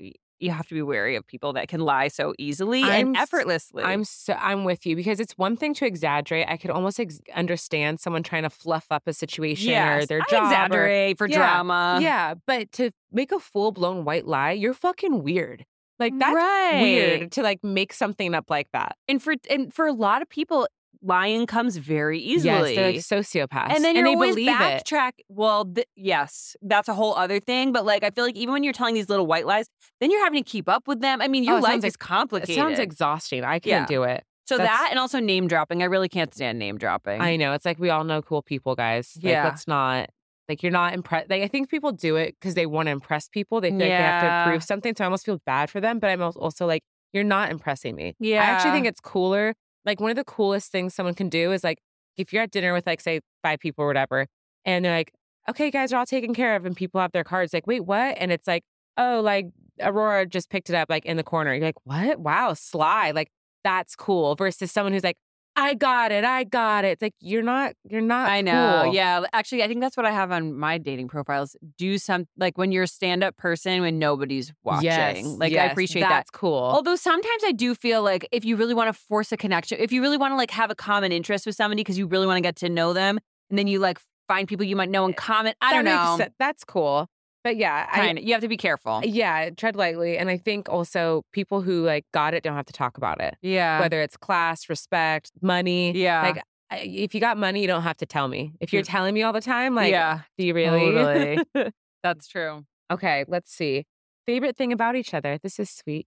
you 0.43 0.51
have 0.51 0.67
to 0.69 0.75
be 0.75 0.83
wary 0.83 1.17
of 1.17 1.27
people 1.27 1.53
that 1.55 1.69
can 1.69 1.81
lie 1.81 2.09
so 2.09 2.35
easily 2.39 2.83
I'm 2.83 3.09
and 3.09 3.17
effortlessly. 3.17 3.83
I'm 3.85 4.05
so 4.05 4.35
I'm 4.35 4.65
with 4.65 4.85
you 4.87 4.97
because 4.97 5.21
it's 5.21 5.33
one 5.39 5.57
thing 5.57 5.75
to 5.75 5.87
exaggerate. 5.87 6.47
I 6.49 6.57
could 6.57 6.71
almost 6.71 6.99
ex- 7.01 7.21
understand 7.35 8.01
someone 8.01 8.23
trying 8.23 8.43
to 8.43 8.51
fluff 8.51 8.87
up 8.91 9.03
a 9.07 9.13
situation 9.13 9.71
or 9.71 9.73
Yes, 9.73 10.09
their 10.09 10.21
I 10.23 10.31
job. 10.31 10.73
or- 10.73 11.15
for 11.17 11.29
Yeah, 11.29 11.37
drama. 11.39 11.99
yeah, 12.03 12.35
but 12.47 12.73
to 12.73 12.91
make 13.13 13.33
a 13.33 13.39
full 13.39 13.73
blown 13.73 14.05
white 14.05 14.27
lie, 14.27 14.53
you're 14.53 14.75
fucking 14.75 15.23
weird. 15.23 15.65
Like 15.99 16.19
that's 16.19 16.35
right. 16.35 16.81
weird 16.83 17.33
to 17.33 17.43
like 17.43 17.63
make 17.63 17.93
something 17.93 18.35
up 18.35 18.51
like 18.51 18.69
that. 18.73 18.97
And 19.09 19.23
for 19.23 19.35
and 19.49 19.73
for 19.73 19.87
a 19.87 19.93
lot 19.93 20.21
of 20.23 20.29
people, 20.29 20.67
lying 21.03 21.47
comes 21.47 21.77
very 21.77 22.19
easily. 22.21 22.75
Yes, 22.75 23.05
they're 23.07 23.15
like 23.17 23.25
sociopaths, 23.25 23.75
and 23.75 23.85
then 23.85 23.97
you're 23.97 24.05
they 24.05 24.15
always 24.15 24.35
believe 24.35 24.49
it. 24.49 24.53
backtrack. 24.85 25.13
Well, 25.29 25.65
th- 25.65 25.87
yes, 25.97 26.57
that's 26.63 26.89
a 26.89 26.95
whole 26.95 27.15
other 27.15 27.41
thing. 27.41 27.73
But 27.73 27.85
like, 27.85 28.05
I 28.05 28.11
feel 28.11 28.25
like 28.25 28.37
even 28.37 28.53
when 28.53 28.63
you're 28.65 28.73
telling 28.73 28.95
these 28.95 29.09
little 29.09 29.27
white 29.27 29.47
lies, 29.47 29.67
then 30.01 30.11
you're 30.11 30.23
having 30.25 30.43
to 30.43 30.49
keep 30.49 30.69
up 30.69 30.87
with 30.87 31.01
them. 31.01 31.21
I 31.21 31.29
mean, 31.29 31.45
your 31.45 31.57
Oh, 31.57 31.61
life 31.61 31.73
sounds 31.73 31.85
is 31.85 31.97
complicated. 31.97 32.51
It 32.51 32.55
sounds 32.57 32.79
exhausting. 32.79 33.45
I 33.45 33.59
can't 33.59 33.83
Yeah. 33.83 33.87
do 33.87 34.03
it. 34.05 34.25
so 34.45 34.59
that's- 34.59 34.77
that 34.79 34.89
and 34.91 34.99
also 34.99 35.19
name 35.21 35.47
dropping. 35.49 35.83
I 35.83 35.87
really 35.87 36.09
can't 36.09 36.35
stand 36.35 36.59
name 36.59 36.77
dropping. 36.77 37.21
I 37.21 37.37
know. 37.37 37.53
It's 37.55 37.65
like 37.65 37.79
we 37.79 37.91
all 37.91 38.05
know 38.05 38.21
cool 38.23 38.43
people, 38.43 38.75
guys. 38.75 39.13
Like, 39.17 39.25
Yeah. 39.33 39.45
let's 39.45 39.67
not 39.69 40.11
like 40.49 40.63
you're 40.63 40.73
not 40.73 40.93
impressed. 40.95 41.31
Like 41.31 41.43
I 41.43 41.49
think 41.49 41.71
people 41.71 41.93
do 41.93 42.17
it 42.17 42.35
because 42.39 42.55
they 42.55 42.67
want 42.67 42.87
to 42.89 42.91
impress 42.91 43.29
people. 43.29 43.61
They 43.61 43.71
feel 43.71 43.79
like 43.79 43.89
they 43.89 43.95
have 43.95 44.45
to 44.47 44.51
prove 44.51 44.65
something. 44.65 44.95
So 44.97 45.05
I 45.05 45.07
almost 45.07 45.25
feel 45.25 45.39
bad 45.47 45.71
for 45.71 45.81
them. 45.81 45.99
But 46.01 46.11
I'm 46.11 46.21
also 46.21 46.67
like, 46.67 46.83
you're 47.13 47.25
not 47.25 47.51
impressing 47.51 47.95
me. 47.95 48.15
Yeah. 48.19 48.43
I 48.43 48.47
actually 48.47 48.73
think 48.73 48.87
it's 48.87 49.01
cooler. 49.01 49.55
Like 49.85 50.01
one 50.01 50.11
of 50.11 50.17
the 50.17 50.25
coolest 50.25 50.71
things 50.71 50.95
someone 50.95 51.15
can 51.15 51.29
do 51.29 51.53
is 51.53 51.65
like 51.65 51.79
if 52.17 52.33
you're 52.33 52.43
at 52.43 52.51
dinner 52.51 52.73
with 52.73 52.87
like 52.87 53.01
say 53.01 53.21
five 53.43 53.59
people 53.59 53.85
or 53.85 53.89
whatever, 53.89 54.27
and 54.65 54.85
they're 54.85 54.97
like, 54.97 55.13
okay, 55.49 55.71
guys 55.71 55.93
are 55.93 55.97
all 55.99 56.07
taken 56.07 56.35
care 56.35 56.57
of, 56.57 56.65
and 56.67 56.77
people 56.77 57.01
have 57.01 57.13
their 57.13 57.25
cards. 57.25 57.53
Like, 57.53 57.67
wait, 57.67 57.81
what? 57.81 58.17
And 58.19 58.31
it's 58.31 58.47
like, 58.47 58.65
oh, 58.97 59.21
like 59.23 59.49
Aurora 59.81 60.27
just 60.27 60.51
picked 60.51 60.71
it 60.71 60.77
up 60.77 60.89
like 60.91 61.05
in 61.05 61.17
the 61.17 61.25
corner. 61.25 61.55
You're 61.55 61.65
like, 61.65 61.85
what? 61.85 62.21
Wow, 62.21 62.55
sly. 62.55 63.11
Like 63.13 63.29
that's 63.65 63.97
cool. 63.97 64.35
Versus 64.35 64.71
someone 64.71 64.93
who's 64.93 65.05
like, 65.05 65.17
I 65.55 65.75
got 65.75 66.13
it. 66.13 66.25
I 66.25 66.45
got 66.45 66.85
it. 66.85 66.89
It's 66.93 67.03
like 67.03 67.15
you're 67.21 67.43
not. 67.43 67.75
You're 67.85 68.01
not. 68.01 68.29
I 68.31 68.41
know. 68.41 68.83
cool. 68.85 68.95
Yeah. 68.95 69.25
Actually, 69.33 69.63
I 69.63 69.69
think 69.69 69.81
that's 69.81 69.97
what 69.97 70.07
I 70.07 70.11
have 70.11 70.33
on 70.33 70.57
my 70.57 70.79
dating 70.79 71.09
profiles. 71.09 71.57
Do 71.77 71.99
some 71.99 72.27
like 72.39 72.57
when 72.57 72.73
you're 72.73 72.85
a 72.85 72.89
stand 72.89 73.23
up 73.23 73.37
person 73.37 73.83
when 73.83 73.99
nobody's 73.99 74.53
watching. 74.65 74.85
Yes, 74.85 75.25
like 75.25 75.53
I 75.53 75.57
yes, 75.57 75.73
appreciate 75.73 76.03
that. 76.03 76.09
That's 76.09 76.31
cool. 76.31 76.55
Although 76.55 76.97
sometimes 76.97 77.43
I 77.45 77.53
do 77.53 77.75
feel 77.75 78.03
like 78.03 78.27
if 78.33 78.45
you 78.45 78.57
really 78.57 78.75
want 78.75 78.89
to 78.89 78.99
force 78.99 79.31
a 79.33 79.37
connection, 79.37 79.79
if 79.81 79.93
you 79.93 80.01
really 80.01 80.17
want 80.17 80.33
to 80.33 80.37
like 80.37 80.51
have 80.53 80.71
a 80.71 80.75
common 80.75 81.13
interest 81.13 81.45
with 81.45 81.55
somebody 81.55 81.81
because 81.81 81.99
you 81.99 82.07
really 82.07 82.27
want 82.27 82.39
to 82.39 82.43
get 82.43 82.57
to 82.57 82.69
know 82.69 82.93
them, 82.93 83.19
and 83.51 83.59
then 83.59 83.67
you 83.67 83.79
like 83.79 83.99
find 84.29 84.49
people 84.49 84.65
you 84.65 84.77
might 84.77 84.89
know 84.91 85.05
in 85.05 85.13
eh, 85.13 85.17
common. 85.17 85.55
I 85.61 85.73
That 85.73 85.85
don't 85.85 85.85
know. 85.85 86.17
sen- 86.17 86.35
That's 86.39 86.65
cool. 86.65 87.09
But 87.45 87.57
yeah, 87.57 87.87
Kind 87.87 88.19
of. 88.19 88.25
You 88.25 88.33
have 88.33 88.43
to 88.43 88.49
be 88.49 88.57
careful. 88.57 89.01
yeah, 89.05 89.51
tread 89.51 89.77
lightly. 89.77 90.17
And 90.17 90.31
I 90.31 90.37
think 90.37 90.69
also 90.69 91.25
people 91.33 91.61
who 91.63 91.85
like 91.85 92.05
got 92.13 92.35
it 92.35 92.43
don't 92.43 92.55
have 92.55 92.67
to 92.67 92.73
talk 92.73 92.97
about 92.97 93.21
it. 93.21 93.37
Yeah. 93.43 93.81
Whether 93.81 94.01
it's 94.01 94.17
class, 94.17 94.69
respect, 94.69 95.33
money. 95.41 95.93
Yeah. 95.93 96.23
Like 96.23 96.43
if 96.81 97.15
you 97.15 97.21
got 97.21 97.37
money, 97.37 97.61
you 97.61 97.67
don't 97.67 97.83
have 97.83 97.97
to 97.99 98.07
tell 98.07 98.29
me. 98.29 98.53
If 98.61 98.73
you're 98.73 98.83
telling 98.83 99.15
me 99.15 99.23
all 99.23 99.33
the 99.33 99.41
time, 99.41 99.75
like, 99.75 99.91
yeah. 99.91 100.21
do 100.39 100.47
you 100.47 100.55
really? 100.55 100.93
Totally. 100.93 101.73
That's 102.03 102.27
true. 102.27 102.65
okay, 102.91 103.25
let's 103.29 103.53
see. 103.53 103.85
Favorite 104.27 104.57
thing 104.57 104.73
about 104.73 104.97
each 104.97 105.15
other. 105.15 105.39
This 105.43 105.59
is 105.59 105.71
sweet. 105.71 106.07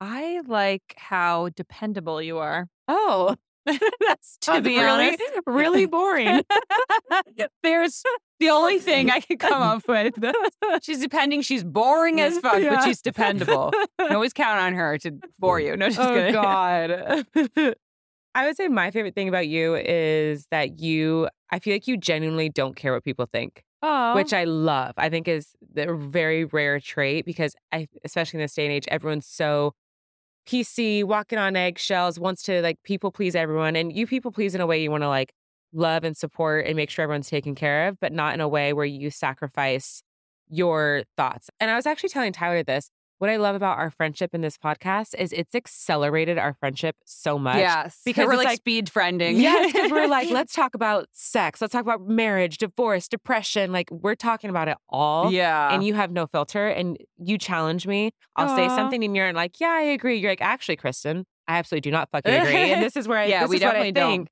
I 0.00 0.42
like 0.46 0.94
how 0.96 1.48
dependable 1.50 2.20
you 2.20 2.38
are. 2.38 2.68
Oh, 2.88 3.36
That's 4.00 4.36
to 4.42 4.60
be 4.60 4.78
really, 4.78 5.08
honest. 5.08 5.22
really 5.46 5.86
boring. 5.86 6.42
There's 7.62 8.02
the 8.40 8.50
only 8.50 8.78
thing 8.78 9.10
I 9.10 9.20
could 9.20 9.38
come 9.38 9.62
up 9.62 9.86
with. 9.88 10.14
She's 10.82 11.00
depending. 11.00 11.42
She's 11.42 11.64
boring 11.64 12.20
as 12.20 12.38
fuck, 12.38 12.60
Yeah. 12.60 12.76
but 12.76 12.84
she's 12.84 13.00
dependable. 13.00 13.72
You 13.98 14.08
always 14.10 14.32
count 14.32 14.60
on 14.60 14.74
her 14.74 14.98
to 14.98 15.12
bore 15.38 15.60
you. 15.60 15.76
No, 15.76 15.88
just 15.88 16.00
oh 16.00 16.14
kidding. 16.14 16.32
God. 16.34 17.74
I 18.34 18.46
would 18.46 18.56
say 18.56 18.68
my 18.68 18.90
favorite 18.90 19.14
thing 19.14 19.28
about 19.28 19.46
you 19.48 19.76
is 19.76 20.46
that 20.50 20.80
you. 20.80 21.28
I 21.50 21.58
feel 21.60 21.72
like 21.74 21.86
you 21.86 21.96
genuinely 21.96 22.48
don't 22.48 22.74
care 22.74 22.92
what 22.92 23.04
people 23.04 23.26
think. 23.32 23.62
Oh, 23.82 24.14
which 24.14 24.32
I 24.32 24.44
love. 24.44 24.94
I 24.96 25.08
think 25.10 25.28
is 25.28 25.50
a 25.76 25.94
very 25.94 26.44
rare 26.46 26.80
trait 26.80 27.24
because 27.26 27.54
I, 27.70 27.86
especially 28.04 28.38
in 28.38 28.42
this 28.44 28.54
day 28.54 28.64
and 28.64 28.72
age, 28.72 28.86
everyone's 28.88 29.26
so 29.26 29.74
PC, 30.46 31.04
walking 31.04 31.38
on 31.38 31.56
eggshells, 31.56 32.18
wants 32.18 32.42
to 32.44 32.60
like 32.62 32.82
people 32.82 33.10
please 33.10 33.34
everyone, 33.34 33.76
and 33.76 33.92
you 33.92 34.06
people 34.06 34.30
please 34.30 34.54
in 34.54 34.60
a 34.60 34.66
way 34.66 34.82
you 34.82 34.90
want 34.90 35.02
to 35.02 35.08
like 35.08 35.32
love 35.72 36.04
and 36.04 36.16
support 36.16 36.66
and 36.66 36.76
make 36.76 36.90
sure 36.90 37.02
everyone's 37.02 37.28
taken 37.28 37.54
care 37.54 37.88
of, 37.88 37.98
but 38.00 38.12
not 38.12 38.34
in 38.34 38.40
a 38.40 38.48
way 38.48 38.72
where 38.72 38.84
you 38.84 39.10
sacrifice 39.10 40.02
your 40.48 41.02
thoughts. 41.16 41.50
And 41.60 41.70
I 41.70 41.76
was 41.76 41.86
actually 41.86 42.10
telling 42.10 42.32
Tyler 42.32 42.62
this. 42.62 42.90
What 43.18 43.30
I 43.30 43.36
love 43.36 43.54
about 43.54 43.78
our 43.78 43.90
friendship 43.90 44.34
in 44.34 44.40
this 44.40 44.58
podcast 44.58 45.14
is 45.16 45.32
it's 45.32 45.54
accelerated 45.54 46.36
our 46.36 46.52
friendship 46.54 46.96
so 47.06 47.38
much. 47.38 47.56
yes, 47.58 48.00
because 48.04 48.26
we're 48.26 48.36
like, 48.36 48.46
like- 48.46 48.58
speed 48.58 48.86
friending. 48.88 49.40
Yes, 49.40 49.72
because 49.72 49.90
we're 49.92 50.08
like, 50.08 50.30
let's 50.32 50.52
talk 50.52 50.74
about 50.74 51.06
sex. 51.12 51.60
Let's 51.60 51.72
talk 51.72 51.82
about 51.82 52.06
marriage, 52.06 52.58
divorce, 52.58 53.06
depression. 53.08 53.72
Like, 53.72 53.88
we're 53.90 54.16
talking 54.16 54.50
about 54.50 54.68
it 54.68 54.76
all. 54.88 55.30
yeah, 55.32 55.72
And 55.72 55.84
you 55.84 55.94
have 55.94 56.10
no 56.10 56.26
filter 56.26 56.66
and 56.68 56.98
you 57.16 57.38
challenge 57.38 57.86
me. 57.86 58.10
I'll 58.36 58.54
say 58.56 58.68
something 58.68 59.02
and 59.04 59.14
you're 59.16 59.32
like, 59.32 59.60
yeah, 59.60 59.68
I 59.70 59.82
agree. 59.82 60.16
You're 60.18 60.32
like, 60.32 60.42
actually, 60.42 60.76
Kristen, 60.76 61.24
I 61.46 61.58
absolutely 61.58 61.82
do 61.82 61.92
not 61.92 62.10
fucking 62.10 62.32
agree. 62.34 62.72
And 62.72 62.82
this 62.82 62.96
is 62.96 63.06
where 63.06 63.18
I, 63.18 63.26
Yeah, 63.26 63.42
this 63.42 63.50
we 63.50 63.56
is 63.56 63.62
what 63.62 63.76
I 63.76 63.90
definitely 63.90 63.92
don't. 64.18 64.28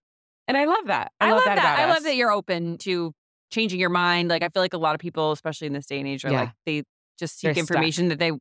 And 0.48 0.56
I 0.56 0.64
love 0.64 0.86
that. 0.86 1.12
I, 1.20 1.28
I, 1.28 1.30
love, 1.30 1.36
love 1.36 1.44
that, 1.44 1.58
about 1.58 1.78
I 1.78 1.84
us. 1.84 1.94
love 1.94 2.02
that 2.04 2.16
you're 2.16 2.32
open 2.32 2.78
to 2.78 3.12
changing 3.50 3.78
your 3.78 3.90
mind. 3.90 4.28
Like 4.28 4.42
I 4.42 4.48
feel 4.48 4.62
like 4.62 4.74
a 4.74 4.78
lot 4.78 4.94
of 4.96 5.00
people, 5.00 5.30
especially 5.30 5.68
in 5.68 5.72
this 5.72 5.86
day 5.86 5.98
and 6.00 6.08
age, 6.08 6.24
are 6.24 6.32
Yeah. 6.32 6.40
like 6.40 6.50
they 6.66 6.82
just 7.18 7.40
They're 7.42 7.54
seek 7.54 7.64
stuck. 7.64 7.70
information 7.76 8.08
that 8.08 8.18
they 8.18 8.32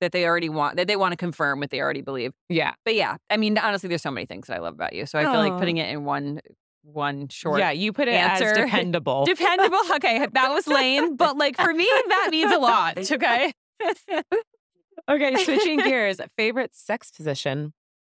that 0.00 0.12
they 0.12 0.26
already 0.26 0.48
want 0.48 0.76
that 0.76 0.86
they 0.86 0.96
want 0.96 1.12
to 1.12 1.16
confirm 1.16 1.60
what 1.60 1.70
they 1.70 1.80
already 1.80 2.00
believe. 2.02 2.32
Yeah. 2.48 2.74
But 2.84 2.94
yeah, 2.94 3.16
I 3.28 3.36
mean, 3.36 3.58
honestly, 3.58 3.88
there's 3.88 4.02
so 4.02 4.10
many 4.10 4.26
things 4.26 4.46
that 4.46 4.56
I 4.56 4.60
love 4.60 4.74
about 4.74 4.92
you. 4.92 5.06
So 5.06 5.18
I 5.18 5.22
feel 5.22 5.34
like 5.34 5.52
oh. 5.52 5.58
putting 5.58 5.76
it 5.76 5.90
in 5.90 6.04
one 6.04 6.40
one 6.82 7.28
short. 7.28 7.58
Yeah. 7.58 7.70
You 7.70 7.92
put 7.92 8.08
it 8.08 8.14
answer. 8.14 8.46
as 8.46 8.56
dependable. 8.64 9.24
Dependable. 9.24 9.78
Okay, 9.94 10.26
that 10.32 10.50
was 10.50 10.66
lame, 10.66 11.16
but 11.16 11.36
like 11.36 11.56
for 11.56 11.74
me, 11.74 11.84
that 12.08 12.28
means 12.30 12.52
a 12.52 12.58
lot. 12.58 12.98
Okay. 13.10 13.52
okay. 15.10 15.44
Switching 15.44 15.78
gears. 15.78 16.20
Favorite 16.36 16.74
sex 16.74 17.10
position. 17.10 17.72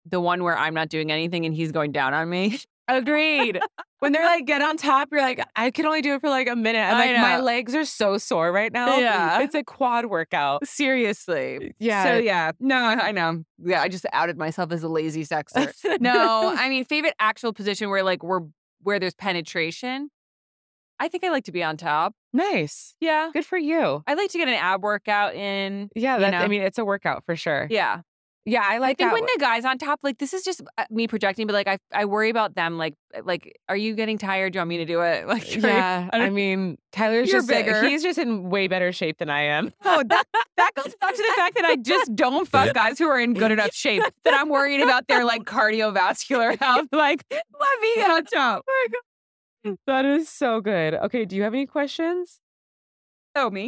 The 0.06 0.20
one 0.20 0.44
where 0.44 0.58
I'm 0.58 0.74
not 0.74 0.90
doing 0.90 1.12
anything 1.12 1.46
and 1.46 1.56
he's 1.56 1.72
going 1.72 1.92
down 1.92 2.14
on 2.14 2.30
me. 2.30 2.60
Agreed. 2.88 3.60
When 4.04 4.12
they're 4.12 4.26
like, 4.26 4.46
get 4.46 4.62
on 4.62 4.76
top, 4.76 5.08
you're 5.14 5.22
like, 5.22 5.42
I 5.56 5.72
can 5.72 5.86
only 5.86 6.02
do 6.02 6.14
it 6.16 6.20
for 6.20 6.30
like 6.30 6.50
a 6.50 6.58
minute. 6.58 6.80
I'm 6.80 6.96
I 6.96 7.06
like, 7.14 7.22
my 7.22 7.40
legs 7.40 7.74
are 7.74 7.86
so 7.86 8.18
sore 8.18 8.52
right 8.52 8.72
now. 8.72 8.98
Yeah. 8.98 9.40
It's 9.40 9.56
a 9.56 9.64
quad 9.64 10.08
workout. 10.08 10.68
Seriously. 10.68 11.74
Yeah. 11.80 12.04
So 12.04 12.18
yeah, 12.18 12.52
no, 12.60 12.76
I 12.76 13.14
know. 13.14 13.46
Yeah, 13.64 13.82
I 13.82 13.88
just 13.88 14.06
outed 14.12 14.38
myself 14.38 14.74
as 14.74 14.84
a 14.84 14.90
lazy 14.90 15.24
sexer. 15.24 15.72
no, 16.02 16.54
I 16.58 16.68
mean 16.68 16.84
favorite 16.84 17.16
actual 17.18 17.54
position 17.54 17.90
where 17.90 18.04
like 18.04 18.24
we're 18.24 18.42
where 18.82 19.00
there's 19.00 19.16
penetration. 19.16 20.10
I 21.00 21.08
think 21.08 21.24
I 21.24 21.30
like 21.30 21.46
to 21.46 21.54
be 21.54 21.64
on 21.64 21.78
top. 21.78 22.14
Nice. 22.34 22.96
Yeah. 23.00 23.30
Good 23.32 23.46
for 23.46 23.58
you. 23.58 24.04
I 24.06 24.16
like 24.16 24.32
to 24.32 24.38
get 24.38 24.50
an 24.50 24.54
ab 24.56 24.84
workout 24.84 25.34
in. 25.34 25.90
Yeah, 25.96 26.18
You 26.18 26.30
know? 26.30 26.38
I 26.38 26.48
mean, 26.48 26.62
it's 26.62 26.78
a 26.78 26.86
workout 26.86 27.24
for 27.26 27.38
sure. 27.38 27.68
Yeah. 27.70 28.02
Yeah, 28.46 28.62
I 28.64 28.80
like. 28.80 29.00
I 29.00 29.06
think 29.06 29.14
when 29.14 29.24
the 29.24 29.38
guy's 29.40 29.64
on 29.64 29.78
top, 29.78 30.02
like 30.04 30.18
this 30.18 30.34
is 30.34 30.44
just 30.44 30.62
uh, 30.78 30.84
me 30.90 31.08
projecting, 31.08 31.48
but 31.48 31.54
like 31.54 31.68
I, 31.68 31.78
I 31.94 32.04
worry 32.04 32.30
about 32.30 32.56
them. 32.56 32.78
Like, 32.78 32.94
uh, 33.16 33.22
like, 33.24 33.58
are 33.70 33.78
you 33.78 33.96
getting 33.96 34.18
tired? 34.18 34.52
Do 34.52 34.58
you 34.58 34.60
want 34.60 34.70
me 34.70 34.78
to 34.78 34.86
do 34.86 35.00
it? 35.02 35.26
Like, 35.34 35.56
yeah, 35.56 36.10
I 36.12 36.24
I, 36.24 36.30
mean, 36.30 36.78
Tyler's 36.92 37.32
just 37.32 37.50
a- 37.50 37.54
bigger. 37.54 37.82
he's 37.88 38.04
just 38.04 38.20
in 38.20 38.50
way 38.50 38.68
better 38.68 38.92
shape 38.92 39.18
than 39.20 39.30
I 39.30 39.44
am. 39.44 39.72
Oh, 39.86 40.04
that, 40.06 40.26
that 40.58 40.72
goes 40.76 40.94
back 41.02 41.16
to 41.16 41.22
the 41.22 41.34
fact 41.38 41.56
that 41.56 41.64
I 41.66 41.78
just 41.78 42.14
don't 42.16 42.46
fuck 42.50 42.74
guys 42.74 43.00
who 43.00 43.08
are 43.08 43.20
in 43.20 43.34
good 43.34 43.52
enough 43.52 43.74
shape 43.74 44.04
that 44.26 44.34
I'm 44.34 44.50
worried 44.50 44.82
about 44.82 45.08
their 45.08 45.24
like 45.24 45.44
cardiovascular 45.44 46.60
health. 46.60 46.88
Like, 46.92 47.24
let 47.32 47.80
me 47.82 47.96
get 47.96 48.12
on 48.12 48.26
top. 48.26 48.66
that 49.88 50.04
is 50.04 50.28
so 50.28 50.60
good. 50.60 50.96
Okay, 50.96 51.24
do 51.24 51.38
you 51.38 51.44
have 51.44 51.54
any 51.54 51.66
questions? 51.66 52.42
Oh, 53.36 53.50
me? 53.50 53.68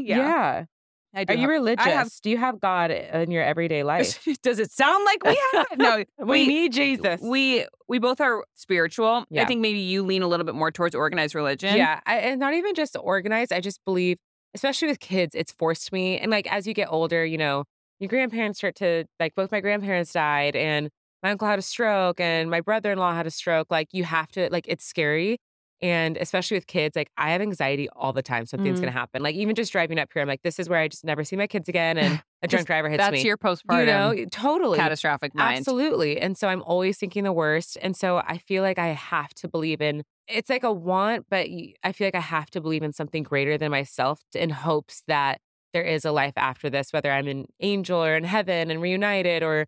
I 1.15 1.23
do. 1.23 1.33
Are 1.33 1.35
you 1.35 1.41
have- 1.41 1.49
religious? 1.49 1.85
Have- 1.85 2.11
do 2.21 2.29
you 2.29 2.37
have 2.37 2.59
God 2.59 2.91
in 2.91 3.31
your 3.31 3.43
everyday 3.43 3.83
life? 3.83 4.23
Does 4.43 4.59
it 4.59 4.71
sound 4.71 5.03
like 5.05 5.23
we 5.23 5.41
have? 5.53 5.65
No, 5.77 6.03
we, 6.19 6.47
need 6.47 6.73
Jesus. 6.73 7.21
We 7.21 7.65
we 7.87 7.99
both 7.99 8.19
are 8.21 8.43
spiritual. 8.55 9.25
I 9.35 9.45
think 9.45 9.61
maybe 9.61 9.79
you 9.79 10.03
lean 10.03 10.21
a 10.21 10.27
little 10.27 10.45
bit 10.45 10.55
more 10.55 10.71
towards 10.71 10.95
organized 10.95 11.35
religion. 11.35 11.75
Yeah, 11.75 11.99
I, 12.05 12.17
and 12.17 12.39
not 12.39 12.53
even 12.53 12.75
just 12.75 12.95
organized. 12.99 13.51
I 13.53 13.59
just 13.61 13.83
believe, 13.85 14.17
especially 14.53 14.87
with 14.89 14.99
kids, 14.99 15.35
it's 15.35 15.51
forced 15.51 15.91
me. 15.91 16.17
And 16.19 16.31
like 16.31 16.51
as 16.51 16.67
you 16.67 16.73
get 16.73 16.87
older, 16.91 17.25
you 17.25 17.37
know, 17.37 17.65
your 17.99 18.09
grandparents 18.09 18.59
start 18.59 18.75
to 18.75 19.05
like 19.19 19.35
both 19.35 19.51
my 19.51 19.61
grandparents 19.61 20.11
died, 20.13 20.55
and 20.55 20.89
my 21.23 21.31
uncle 21.31 21.47
had 21.47 21.59
a 21.59 21.63
stroke, 21.63 22.19
and 22.19 22.49
my 22.49 22.61
brother 22.61 22.91
in 22.91 22.97
law 22.97 23.13
had 23.13 23.27
a 23.27 23.31
stroke. 23.31 23.67
Like 23.69 23.87
you 23.91 24.03
have 24.03 24.31
to 24.33 24.49
like 24.51 24.65
it's 24.67 24.85
scary. 24.85 25.37
And 25.81 26.17
especially 26.17 26.55
with 26.57 26.67
kids, 26.67 26.95
like 26.95 27.09
I 27.17 27.31
have 27.31 27.41
anxiety 27.41 27.89
all 27.95 28.13
the 28.13 28.23
time. 28.23 28.45
Something's 28.45 28.79
Mm. 28.79 28.83
gonna 28.83 28.91
happen. 28.91 29.21
Like 29.21 29.35
even 29.35 29.55
just 29.55 29.71
driving 29.71 29.99
up 29.99 30.09
here, 30.13 30.21
I'm 30.21 30.27
like, 30.27 30.41
this 30.41 30.59
is 30.59 30.69
where 30.69 30.79
I 30.79 30.87
just 30.87 31.03
never 31.03 31.23
see 31.23 31.35
my 31.35 31.47
kids 31.47 31.67
again. 31.67 31.97
And 31.97 32.21
a 32.41 32.47
drunk 32.47 32.67
driver 32.67 32.89
hits 32.89 32.99
That's 32.99 33.11
me. 33.11 33.17
That's 33.17 33.25
your 33.25 33.37
postpartum 33.37 33.79
you 34.15 34.23
know, 34.23 34.25
totally 34.31 34.77
catastrophic 34.79 35.35
mind. 35.35 35.57
Absolutely. 35.57 36.19
And 36.19 36.37
so 36.37 36.47
I'm 36.47 36.61
always 36.63 36.97
thinking 36.97 37.23
the 37.23 37.33
worst. 37.33 37.77
And 37.81 37.95
so 37.95 38.17
I 38.17 38.37
feel 38.37 38.63
like 38.63 38.79
I 38.79 38.87
have 38.87 39.33
to 39.35 39.47
believe 39.47 39.81
in 39.81 40.03
it's 40.27 40.49
like 40.49 40.63
a 40.63 40.71
want, 40.71 41.27
but 41.29 41.47
I 41.83 41.91
feel 41.91 42.07
like 42.07 42.15
I 42.15 42.19
have 42.19 42.49
to 42.51 42.61
believe 42.61 42.81
in 42.81 42.93
something 42.93 43.21
greater 43.21 43.57
than 43.57 43.69
myself 43.69 44.21
in 44.33 44.49
hopes 44.49 45.03
that 45.07 45.39
there 45.73 45.83
is 45.83 46.03
a 46.05 46.11
life 46.11 46.33
after 46.37 46.69
this, 46.69 46.91
whether 46.93 47.11
I'm 47.11 47.27
an 47.27 47.45
angel 47.59 48.03
or 48.03 48.15
in 48.15 48.23
heaven 48.23 48.71
and 48.71 48.81
reunited, 48.81 49.43
or 49.43 49.67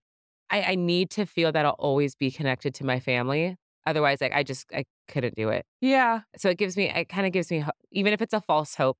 I, 0.49 0.61
I 0.63 0.75
need 0.75 1.09
to 1.11 1.25
feel 1.25 1.51
that 1.51 1.65
I'll 1.65 1.71
always 1.77 2.15
be 2.15 2.31
connected 2.31 2.73
to 2.75 2.85
my 2.85 2.99
family. 2.99 3.57
Otherwise, 3.87 4.21
like 4.21 4.33
I 4.33 4.43
just 4.43 4.65
I 4.73 4.83
couldn't 5.07 5.35
do 5.35 5.49
it. 5.49 5.65
Yeah. 5.81 6.21
So 6.37 6.49
it 6.49 6.57
gives 6.57 6.77
me, 6.77 6.89
it 6.89 7.09
kind 7.09 7.25
of 7.25 7.31
gives 7.33 7.49
me, 7.49 7.63
even 7.91 8.13
if 8.13 8.21
it's 8.21 8.33
a 8.33 8.41
false 8.41 8.75
hope. 8.75 8.97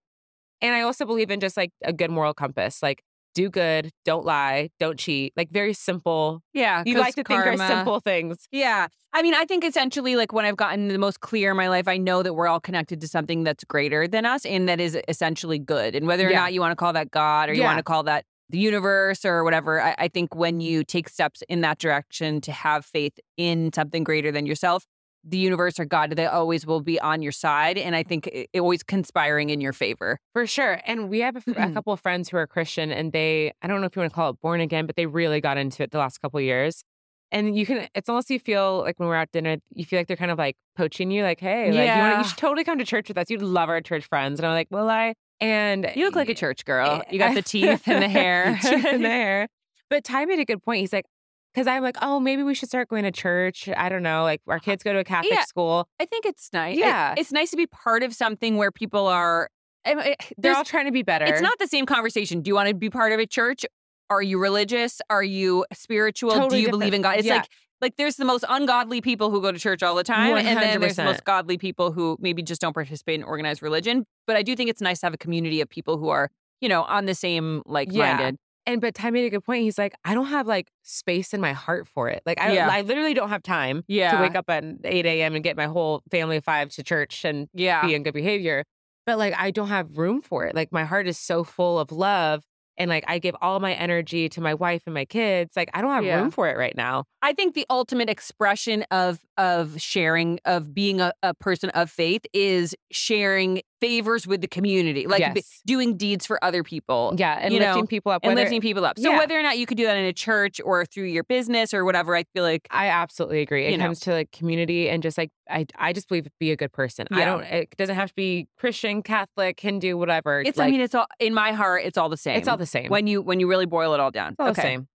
And 0.62 0.73
I 0.73 0.82
also 0.82 1.06
believe 1.06 1.30
in 1.30 1.39
just 1.39 1.58
like 1.58 1.71
a 1.84 1.93
good 1.93 2.10
moral 2.10 2.34
compass, 2.34 2.82
like 2.82 3.04
do 3.36 3.50
good, 3.50 3.91
don't 4.06 4.26
lie, 4.26 4.69
don't 4.80 4.97
cheat, 4.97 5.32
like 5.38 5.52
very 5.52 5.73
simple. 5.73 6.41
Yeah. 6.54 6.82
You 6.86 6.97
like 6.97 7.13
to 7.15 7.23
think 7.23 7.43
karma- 7.43 7.63
are 7.63 7.67
simple 7.67 8.00
things. 8.00 8.47
Yeah. 8.52 8.88
I 9.13 9.21
mean, 9.21 9.36
I 9.36 9.45
think 9.45 9.63
essentially, 9.63 10.15
like 10.15 10.34
when 10.34 10.45
I've 10.45 10.58
gotten 10.58 10.88
the 10.88 10.97
most 10.97 11.19
clear 11.19 11.52
in 11.52 11.58
my 11.58 11.69
life, 11.69 11.88
I 11.88 11.97
know 11.97 12.23
that 12.23 12.34
we're 12.34 12.47
all 12.47 12.60
connected 12.60 13.00
to 13.02 13.08
something 13.08 13.43
that's 13.43 13.63
greater 13.63 14.08
than 14.08 14.26
us 14.26 14.45
and 14.45 14.67
that 14.69 14.80
is 14.80 14.97
essentially 15.08 15.60
good. 15.60 15.95
And 15.95 16.08
whether 16.08 16.26
or 16.28 16.32
Yeah. 16.32 16.39
not 16.39 16.54
you 16.54 16.62
want 16.62 16.71
to 16.71 16.76
call 16.76 16.93
that 16.93 17.12
God 17.12 17.50
or 17.50 17.54
you 17.54 17.62
Yeah. 17.62 17.67
want 17.67 17.78
to 17.78 17.84
call 17.84 18.04
that 18.04 18.26
the 18.50 18.58
universe 18.58 19.26
or 19.26 19.44
whatever, 19.44 19.82
I, 19.82 19.96
I 19.98 20.08
think 20.08 20.36
when 20.36 20.54
mm-hmm. 20.54 20.62
you 20.62 20.84
take 20.84 21.10
steps 21.10 21.44
in 21.50 21.62
that 21.62 21.80
direction 21.80 22.42
to 22.42 22.52
have 22.52 22.86
faith 22.86 23.20
in 23.36 23.72
something 23.74 24.04
greater 24.04 24.32
than 24.32 24.46
yourself, 24.46 24.86
the 25.24 25.38
universe 25.38 25.80
or 25.80 25.86
God, 25.86 26.12
they 26.12 26.26
always 26.26 26.66
will 26.66 26.80
be 26.80 27.00
on 27.02 27.22
your 27.22 27.34
side. 27.34 27.78
And 27.78 27.96
I 27.96 28.04
think 28.04 28.28
it, 28.28 28.50
it 28.54 28.60
always 28.62 28.84
conspiring 28.84 29.50
in 29.50 29.60
your 29.60 29.74
favor. 29.74 30.20
For 30.34 30.48
sure. 30.48 30.80
And 30.86 31.10
we 31.10 31.20
have 31.20 31.36
a 31.36 31.72
couple 31.74 31.92
of 31.92 32.00
friends 32.00 32.30
who 32.30 32.38
are 32.38 32.48
Christian 32.48 32.92
and 32.92 33.12
they, 33.12 33.52
I 33.62 33.68
don't 33.68 33.82
know 33.82 33.88
if 33.88 33.96
you 33.96 34.02
want 34.02 34.12
to 34.12 34.16
call 34.16 34.30
it 34.30 34.42
born 34.42 34.62
again, 34.62 34.86
but 34.86 34.96
they 34.96 35.06
really 35.06 35.42
got 35.42 35.58
into 35.58 35.84
it 35.84 35.92
the 35.92 35.98
last 35.98 36.20
couple 36.20 36.38
of 36.38 36.46
years. 36.46 36.84
And 37.30 37.58
you 37.58 37.66
can, 37.66 37.90
it's 37.94 38.08
almost 38.08 38.30
you 38.30 38.40
feel 38.40 38.84
like 38.84 38.98
when 39.00 39.10
we're 39.10 39.16
at 39.16 39.34
dinner, 39.34 39.58
you 39.74 39.84
feel 39.84 40.00
like 40.00 40.08
they're 40.08 40.16
kind 40.16 40.32
of 40.32 40.38
like 40.38 40.56
poaching 40.78 41.12
you, 41.12 41.24
like, 41.24 41.42
hey, 41.42 41.66
like, 41.66 41.74
you, 41.74 41.82
Yeah. 41.82 42.10
wanna, 42.12 42.24
you 42.24 42.30
should 42.30 42.38
totally 42.38 42.64
come 42.64 42.78
to 42.78 42.86
church 42.86 43.10
with 43.10 43.18
us. 43.18 43.30
You'd 43.30 43.42
love 43.42 43.68
our 43.68 43.82
church 43.82 44.06
friends. 44.06 44.40
And 44.40 44.48
I'm 44.48 44.54
like, 44.54 44.68
will 44.72 44.90
I? 44.90 45.16
And 45.39 45.91
You 45.95 46.06
look 46.06 46.15
like 46.15 46.30
a 46.30 46.34
church 46.36 46.65
girl. 46.65 47.02
eh, 47.06 47.12
You 47.12 47.19
got 47.19 47.36
the 47.36 47.41
teeth 47.54 47.88
and 47.88 48.02
the 48.04 48.10
hair. 48.10 48.58
teeth 48.62 48.86
and 48.86 49.04
the 49.04 49.10
hair. 49.10 49.47
But 49.89 50.04
Ty 50.04 50.26
made 50.26 50.39
a 50.39 50.45
good 50.45 50.63
point. 50.63 50.82
He's 50.82 50.91
like, 50.93 51.06
because 51.54 51.67
I'm 51.67 51.82
like, 51.84 51.97
oh, 52.02 52.19
maybe 52.19 52.43
we 52.43 52.54
should 52.54 52.69
start 52.69 52.89
going 52.89 53.04
to 53.04 53.12
church. 53.12 53.69
I 53.76 53.89
don't 53.89 54.04
know. 54.04 54.23
Like 54.23 54.41
our 54.47 54.56
uh-huh. 54.58 54.63
kids 54.65 54.84
go 54.84 54.93
to 54.93 55.00
a 55.00 55.04
Catholic 55.04 55.34
Yeah. 55.34 55.43
school. 55.45 55.88
I 56.00 56.06
think 56.06 56.26
it's 56.26 56.50
nice. 56.54 56.76
It- 56.78 56.82
Yeah. 56.82 57.15
it's 57.17 57.32
nice 57.32 57.52
to 57.52 57.58
be 57.58 57.67
part 57.67 58.04
of 58.04 58.13
something 58.13 58.58
where 58.58 58.71
people 58.71 59.08
are. 59.08 59.50
Mean, 59.86 60.00
it- 60.00 60.34
They're 60.38 60.56
all 60.56 60.63
trying 60.65 60.86
to 60.86 60.91
be 60.91 61.04
better. 61.04 61.26
It's 61.26 61.41
not 61.41 61.58
the 61.60 61.67
same 61.67 61.86
conversation. 61.86 62.41
Do 62.41 62.50
you 62.50 62.56
want 62.56 62.67
to 62.69 62.76
be 62.76 62.89
part 62.89 63.12
of 63.13 63.19
a 63.19 63.26
church? 63.26 63.65
Are 64.10 64.21
you 64.21 64.39
religious? 64.39 65.02
Are 65.10 65.23
you 65.23 65.65
spiritual? 65.73 66.32
Do 66.32 66.39
Totally 66.39 66.62
you 66.62 66.69
believe 66.69 66.93
in. 66.93 67.02
God? 67.02 67.17
It's 67.17 67.28
Yeah. 67.28 67.38
like 67.38 67.50
like 67.82 67.96
there's 67.98 68.16
the 68.16 68.26
most 68.26 68.44
ungodly 68.50 69.02
people 69.02 69.30
who 69.30 69.42
go 69.42 69.52
to 69.52 69.60
church 69.60 69.84
all 69.84 69.96
the 69.96 70.04
time, 70.04 70.36
and 70.38 70.58
then 70.58 70.80
there's 70.82 70.96
the 70.96 71.04
most 71.04 71.24
godly 71.26 71.58
people 71.58 71.92
who 71.92 72.18
maybe 72.20 72.42
just 72.42 72.62
don't 72.62 72.74
participate 72.74 73.16
in 73.20 73.24
organized 73.24 73.62
religion. 73.62 74.06
But 74.26 74.36
I 74.36 74.44
do 74.44 74.56
think 74.56 74.70
it's 74.70 74.82
nice 74.82 75.00
to 75.02 75.06
have 75.06 75.13
a 75.13 75.18
community 75.18 75.62
of 75.62 75.70
people 75.70 75.98
who 75.98 76.10
are 76.10 76.30
you 76.62 76.70
know 76.70 76.84
on 76.84 77.06
the 77.06 77.16
same 77.16 77.62
like 77.66 77.92
minded. 78.18 78.38
And 78.66 78.82
but 78.82 78.96
Ty 78.96 79.12
made 79.12 79.26
a 79.26 79.30
good 79.30 79.46
point. 79.46 79.62
He's 79.63 79.78
like, 79.78 79.94
I 80.04 80.13
don't 80.13 80.26
have 80.26 80.46
like 80.46 80.68
space 80.84 81.34
in 81.34 81.40
my 81.40 81.54
heart 81.54 81.88
for 81.88 82.10
it. 82.10 82.22
Like 82.26 82.42
I, 82.42 82.52
Yeah. 82.52 82.68
I 82.70 82.82
literally 82.82 83.13
don't 83.13 83.30
have 83.30 83.42
time 83.42 83.84
Yeah. 83.88 84.12
to 84.18 84.22
wake 84.22 84.36
up 84.36 84.50
at 84.50 84.66
8 84.84 85.06
a.m. 85.06 85.36
and 85.36 85.44
get 85.44 85.56
my 85.56 85.68
whole 85.68 86.04
family 86.12 86.36
of 86.36 86.44
five 86.44 86.68
to 86.72 86.84
church 86.84 87.24
and 87.24 87.48
Yeah, 87.54 87.86
be 87.86 87.96
in 87.96 88.04
good 88.04 88.13
behavior. 88.13 88.66
But 89.06 89.20
like 89.20 89.34
I 89.38 89.52
don't 89.52 89.70
have 89.70 89.98
room 89.98 90.22
for 90.22 90.46
it. 90.48 90.54
Like 90.54 90.74
my 90.74 90.84
heart 90.84 91.08
is 91.08 91.18
so 91.18 91.46
full 91.46 91.80
of 91.80 91.94
love. 91.94 92.44
And 92.78 92.90
like 92.90 93.04
I 93.08 93.20
give 93.20 93.36
all 93.42 93.60
my 93.60 93.74
energy 93.74 94.30
to 94.30 94.42
my 94.42 94.54
wife 94.54 94.84
and 94.86 94.94
my 94.94 95.06
kids. 95.06 95.56
Like 95.56 95.70
I 95.74 95.82
don't 95.82 95.92
have 95.92 96.06
Yeah. 96.06 96.16
room 96.22 96.32
for 96.32 96.48
it 96.50 96.58
right 96.58 96.76
now. 96.76 97.06
I 97.22 97.34
think 97.34 97.56
the 97.56 97.66
ultimate 97.70 98.10
expression 98.10 98.84
of 98.92 99.20
of 99.38 99.80
sharing 99.82 100.40
of 100.46 100.74
being 100.74 101.02
a, 101.02 101.13
a 101.24 101.34
person 101.34 101.70
of 101.72 101.90
faith 101.90 102.26
is 102.34 102.76
sharing 102.92 103.62
favors 103.80 104.26
with 104.28 104.42
the 104.42 104.48
community, 104.48 105.06
like 105.08 105.34
b- 105.34 105.44
doing 105.66 105.98
deeds 105.98 106.26
for 106.26 106.44
other 106.44 106.63
people. 106.63 107.13
Yeah. 107.18 107.38
And 107.40 107.54
lifting 107.54 107.82
know, 107.82 107.86
people 107.88 108.12
up. 108.12 108.22
and 108.24 108.32
whether- 108.32 108.42
lifting 108.42 108.62
people 108.62 108.86
up. 108.86 108.98
So 108.98 109.12
Yeah. 109.12 109.18
whether 109.18 109.38
or 109.38 109.44
not 109.44 109.58
you 109.58 109.66
could 109.66 109.78
do 109.78 109.86
that 109.86 109.98
in 109.98 110.06
a 110.06 110.13
church 110.13 110.60
or 110.63 110.86
through 110.86 111.06
your 111.06 111.24
business 111.24 111.74
or 111.74 111.86
whatever, 111.86 112.16
I 112.16 112.24
feel 112.34 112.44
like 112.44 112.68
I 112.72 112.88
absolutely 112.88 113.42
agree. 113.42 113.66
It 113.66 113.78
know. 113.78 113.86
comes 113.86 114.00
to 114.02 114.12
like 114.13 114.32
community 114.32 114.90
and 114.90 115.04
just 115.04 115.18
like 115.18 115.32
I 115.50 115.66
I 115.78 115.94
just 115.94 116.08
believe 116.10 116.28
be 116.40 116.52
a 116.52 116.56
good 116.56 116.72
person. 116.74 117.08
I 117.12 117.24
don't 117.26 117.44
it 117.44 117.76
doesn't 117.78 117.96
have 117.96 118.10
to 118.10 118.16
be 118.16 118.48
Christian, 118.58 119.02
Catholic, 119.04 119.60
Hindu, 119.60 119.98
whatever. 119.98 120.42
it's. 120.42 120.58
like, 120.58 120.68
I 120.68 120.72
mean, 120.72 120.82
it's 120.82 120.96
all 120.96 121.08
in 121.20 121.34
my 121.34 121.52
heart. 121.54 121.84
It's 121.86 121.98
all 121.98 122.10
the 122.10 122.18
same. 122.18 122.38
it's 122.38 122.48
all 122.48 122.58
the 122.58 122.66
same. 122.66 122.90
when 122.90 123.08
you 123.08 123.22
when 123.22 123.40
you 123.40 123.48
really 123.48 123.66
boil 123.66 123.94
it 123.94 124.00
all 124.00 124.12
down. 124.12 124.32
It's 124.34 124.40
all 124.40 124.48
okay, 124.50 124.62
the 124.62 124.68
same. 124.68 124.88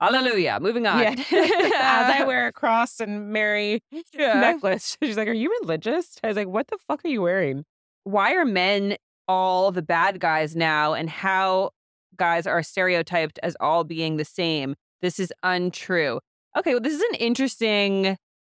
hallelujah. 0.00 0.58
Moving 0.60 0.86
on. 0.86 1.00
Yeah. 1.02 1.10
As 1.32 2.20
I 2.20 2.24
wear 2.26 2.46
a 2.48 2.52
cross 2.52 3.00
and 3.00 3.30
Mary 3.32 3.82
Yeah. 4.14 4.40
necklace. 4.40 4.96
She's 5.02 5.16
like, 5.16 5.28
Are 5.28 5.32
you 5.32 5.54
religious? 5.62 6.18
I 6.24 6.28
was 6.28 6.36
like, 6.36 6.48
What 6.48 6.68
the 6.68 6.78
fuck 6.88 7.04
are 7.04 7.08
you 7.08 7.22
wearing? 7.22 7.64
Why 8.04 8.34
are 8.34 8.44
men 8.44 8.96
all 9.28 9.70
the 9.70 9.82
bad 9.82 10.20
guys 10.20 10.56
now 10.56 10.94
and 10.94 11.08
how 11.10 11.70
guys 12.16 12.46
are 12.46 12.62
stereotyped 12.62 13.38
as 13.42 13.56
all 13.60 13.84
being 13.84 14.16
the 14.16 14.24
same? 14.24 14.74
This 15.02 15.18
is 15.18 15.32
untrue. 15.42 16.20
Okay 16.56 16.72
well 16.72 16.80
this 16.80 16.94
is 16.94 17.00
an 17.02 17.14
interesting 17.16 18.16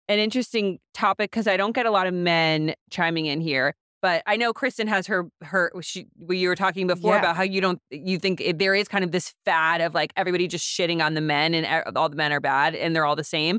an 0.08 0.18
interesting 0.18 0.78
topic 0.94 1.30
because 1.30 1.46
i 1.46 1.56
don't 1.56 1.72
get 1.72 1.86
a 1.86 1.90
lot 1.90 2.06
of 2.06 2.14
men 2.14 2.74
chiming 2.90 3.26
in 3.26 3.40
here 3.40 3.74
but 4.02 4.22
i 4.26 4.36
know 4.36 4.52
kristen 4.52 4.86
has 4.88 5.06
her 5.06 5.28
her 5.42 5.70
she 5.82 6.06
you 6.28 6.48
were 6.48 6.56
talking 6.56 6.86
before 6.86 7.14
Yeah. 7.14 7.18
about 7.20 7.36
how 7.36 7.42
you 7.42 7.60
don't 7.60 7.80
you 7.90 8.18
think 8.18 8.40
it, 8.40 8.58
there 8.58 8.74
is 8.74 8.88
kind 8.88 9.04
of 9.04 9.12
this 9.12 9.32
fad 9.44 9.80
of 9.80 9.94
like 9.94 10.12
everybody 10.16 10.48
just 10.48 10.64
shitting 10.66 11.04
on 11.04 11.14
the 11.14 11.20
men 11.20 11.54
and 11.54 11.84
all 11.96 12.08
the 12.08 12.16
men 12.16 12.32
are 12.32 12.40
bad 12.40 12.74
and 12.74 12.94
they're 12.94 13.04
all 13.04 13.16
the 13.16 13.22
same 13.24 13.58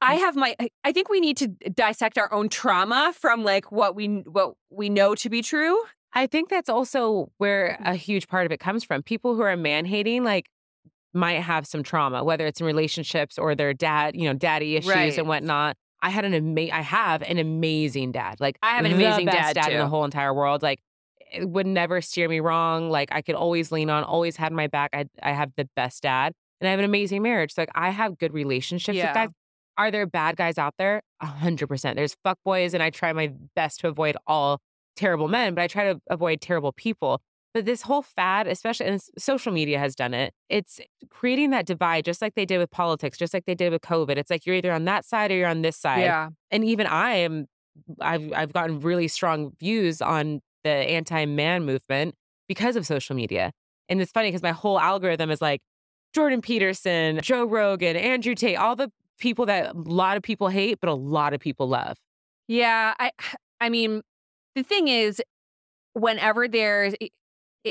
I 0.00 0.16
mm. 0.16 0.20
have 0.20 0.36
my 0.36 0.56
I- 0.84 0.92
think 0.92 1.08
we 1.08 1.20
need 1.20 1.36
to 1.38 1.48
dissect 1.48 2.18
our 2.18 2.32
own 2.32 2.48
trauma 2.48 3.12
from 3.18 3.44
like 3.44 3.72
what 3.72 3.94
we 3.94 4.06
what 4.06 4.54
we 4.70 4.88
know 4.88 5.14
to 5.16 5.30
be 5.30 5.42
true. 5.42 5.82
I 6.12 6.26
think 6.26 6.50
that's 6.50 6.68
also 6.68 7.30
where 7.38 7.78
mm-hmm. 7.80 7.92
a 7.92 7.96
huge 7.96 8.28
part 8.28 8.46
of 8.46 8.52
it 8.52 8.60
comes 8.60 8.84
from. 8.84 9.02
People 9.02 9.34
who 9.34 9.42
are 9.42 9.56
man 9.56 9.86
hating, 9.86 10.24
like, 10.24 10.50
might 11.14 11.40
have 11.40 11.66
some 11.66 11.82
trauma, 11.82 12.22
whether 12.22 12.46
it's 12.46 12.60
in 12.60 12.66
relationships 12.66 13.38
or 13.38 13.54
their 13.54 13.72
dad, 13.74 14.16
you 14.16 14.28
know, 14.28 14.34
daddy 14.34 14.76
issues 14.76 14.90
Right. 14.90 15.18
and 15.18 15.28
whatnot. 15.28 15.76
I 16.00 16.10
had 16.10 16.24
an 16.24 16.34
ama- 16.34 16.72
I 16.72 16.80
have 16.80 17.22
an 17.22 17.38
amazing 17.38 18.12
dad. 18.12 18.40
Like 18.40 18.58
I 18.62 18.76
have 18.76 18.84
an 18.84 18.92
amazing 18.92 19.26
best 19.26 19.54
dad, 19.54 19.72
in 19.72 19.78
the 19.78 19.86
whole 19.86 20.04
entire 20.04 20.34
world. 20.34 20.62
Like 20.62 20.80
it 21.32 21.48
would 21.48 21.66
never 21.66 22.00
steer 22.00 22.28
me 22.28 22.40
wrong. 22.40 22.90
Like 22.90 23.10
I 23.12 23.22
could 23.22 23.36
always 23.36 23.70
lean 23.70 23.88
on, 23.88 24.02
always 24.02 24.36
had 24.36 24.52
my 24.52 24.66
back. 24.66 24.90
I 24.92 25.06
I 25.22 25.32
have 25.32 25.52
the 25.56 25.68
best 25.76 26.02
dad. 26.02 26.32
And 26.60 26.68
I 26.68 26.70
have 26.70 26.78
an 26.78 26.84
amazing 26.84 27.22
marriage. 27.22 27.54
So 27.54 27.62
like 27.62 27.70
I 27.74 27.90
have 27.90 28.18
good 28.18 28.32
relationships 28.32 28.96
Yeah. 28.96 29.08
with 29.08 29.14
guys. 29.14 29.30
Are 29.78 29.90
there 29.90 30.06
bad 30.06 30.36
guys 30.36 30.58
out 30.58 30.74
there? 30.78 31.02
A 31.20 31.26
hundred 31.26 31.68
percent. 31.68 31.96
There's 31.96 32.16
fuck 32.22 32.38
boys, 32.44 32.74
and 32.74 32.82
I 32.82 32.90
try 32.90 33.12
my 33.12 33.32
best 33.54 33.80
to 33.80 33.88
avoid 33.88 34.16
all 34.26 34.60
terrible 34.96 35.28
men, 35.28 35.54
but 35.54 35.62
I 35.62 35.66
try 35.66 35.92
to 35.92 36.00
avoid 36.08 36.40
terrible 36.40 36.72
people. 36.72 37.20
But 37.54 37.66
this 37.66 37.82
whole 37.82 38.02
fad, 38.02 38.46
especially 38.46 38.86
and 38.86 39.02
social 39.18 39.52
media 39.52 39.78
has 39.78 39.94
done 39.94 40.14
it, 40.14 40.32
it's 40.48 40.80
creating 41.10 41.50
that 41.50 41.66
divide, 41.66 42.04
just 42.04 42.22
like 42.22 42.34
they 42.34 42.46
did 42.46 42.58
with 42.58 42.70
politics, 42.70 43.18
just 43.18 43.34
like 43.34 43.44
they 43.44 43.54
did 43.54 43.72
with 43.72 43.82
COVID. 43.82 44.16
It's 44.16 44.30
like 44.30 44.46
you're 44.46 44.56
either 44.56 44.72
on 44.72 44.84
that 44.86 45.04
side 45.04 45.30
or 45.30 45.34
you're 45.34 45.48
on 45.48 45.60
this 45.62 45.76
side. 45.76 46.00
Yeah. 46.00 46.30
And 46.50 46.64
even 46.64 46.86
I 46.86 47.16
am, 47.16 47.46
I've 48.00 48.32
I've 48.32 48.52
gotten 48.52 48.80
really 48.80 49.08
strong 49.08 49.52
views 49.60 50.00
on 50.00 50.40
the 50.64 50.70
anti-man 50.70 51.64
movement 51.64 52.14
because 52.48 52.76
of 52.76 52.86
social 52.86 53.14
media. 53.16 53.52
And 53.88 54.00
it's 54.00 54.12
funny 54.12 54.28
because 54.28 54.42
my 54.42 54.52
whole 54.52 54.80
algorithm 54.80 55.30
is 55.30 55.42
like, 55.42 55.60
Jordan 56.14 56.42
Peterson, 56.42 57.20
Joe 57.22 57.44
Rogan, 57.44 57.96
Andrew 57.96 58.34
Tate, 58.34 58.56
all 58.56 58.76
the 58.76 58.90
people 59.18 59.46
that 59.46 59.74
a 59.74 59.78
lot 59.78 60.16
of 60.16 60.22
people 60.22 60.48
hate, 60.48 60.78
but 60.80 60.88
a 60.88 60.94
lot 60.94 61.34
of 61.34 61.40
people 61.40 61.68
love. 61.68 61.96
Yeah, 62.48 62.94
I 62.98 63.12
I 63.60 63.68
mean, 63.68 64.02
the 64.54 64.62
thing 64.62 64.88
is 64.88 65.22
whenever 65.94 66.48
there's 66.48 66.94
i- 67.00 67.08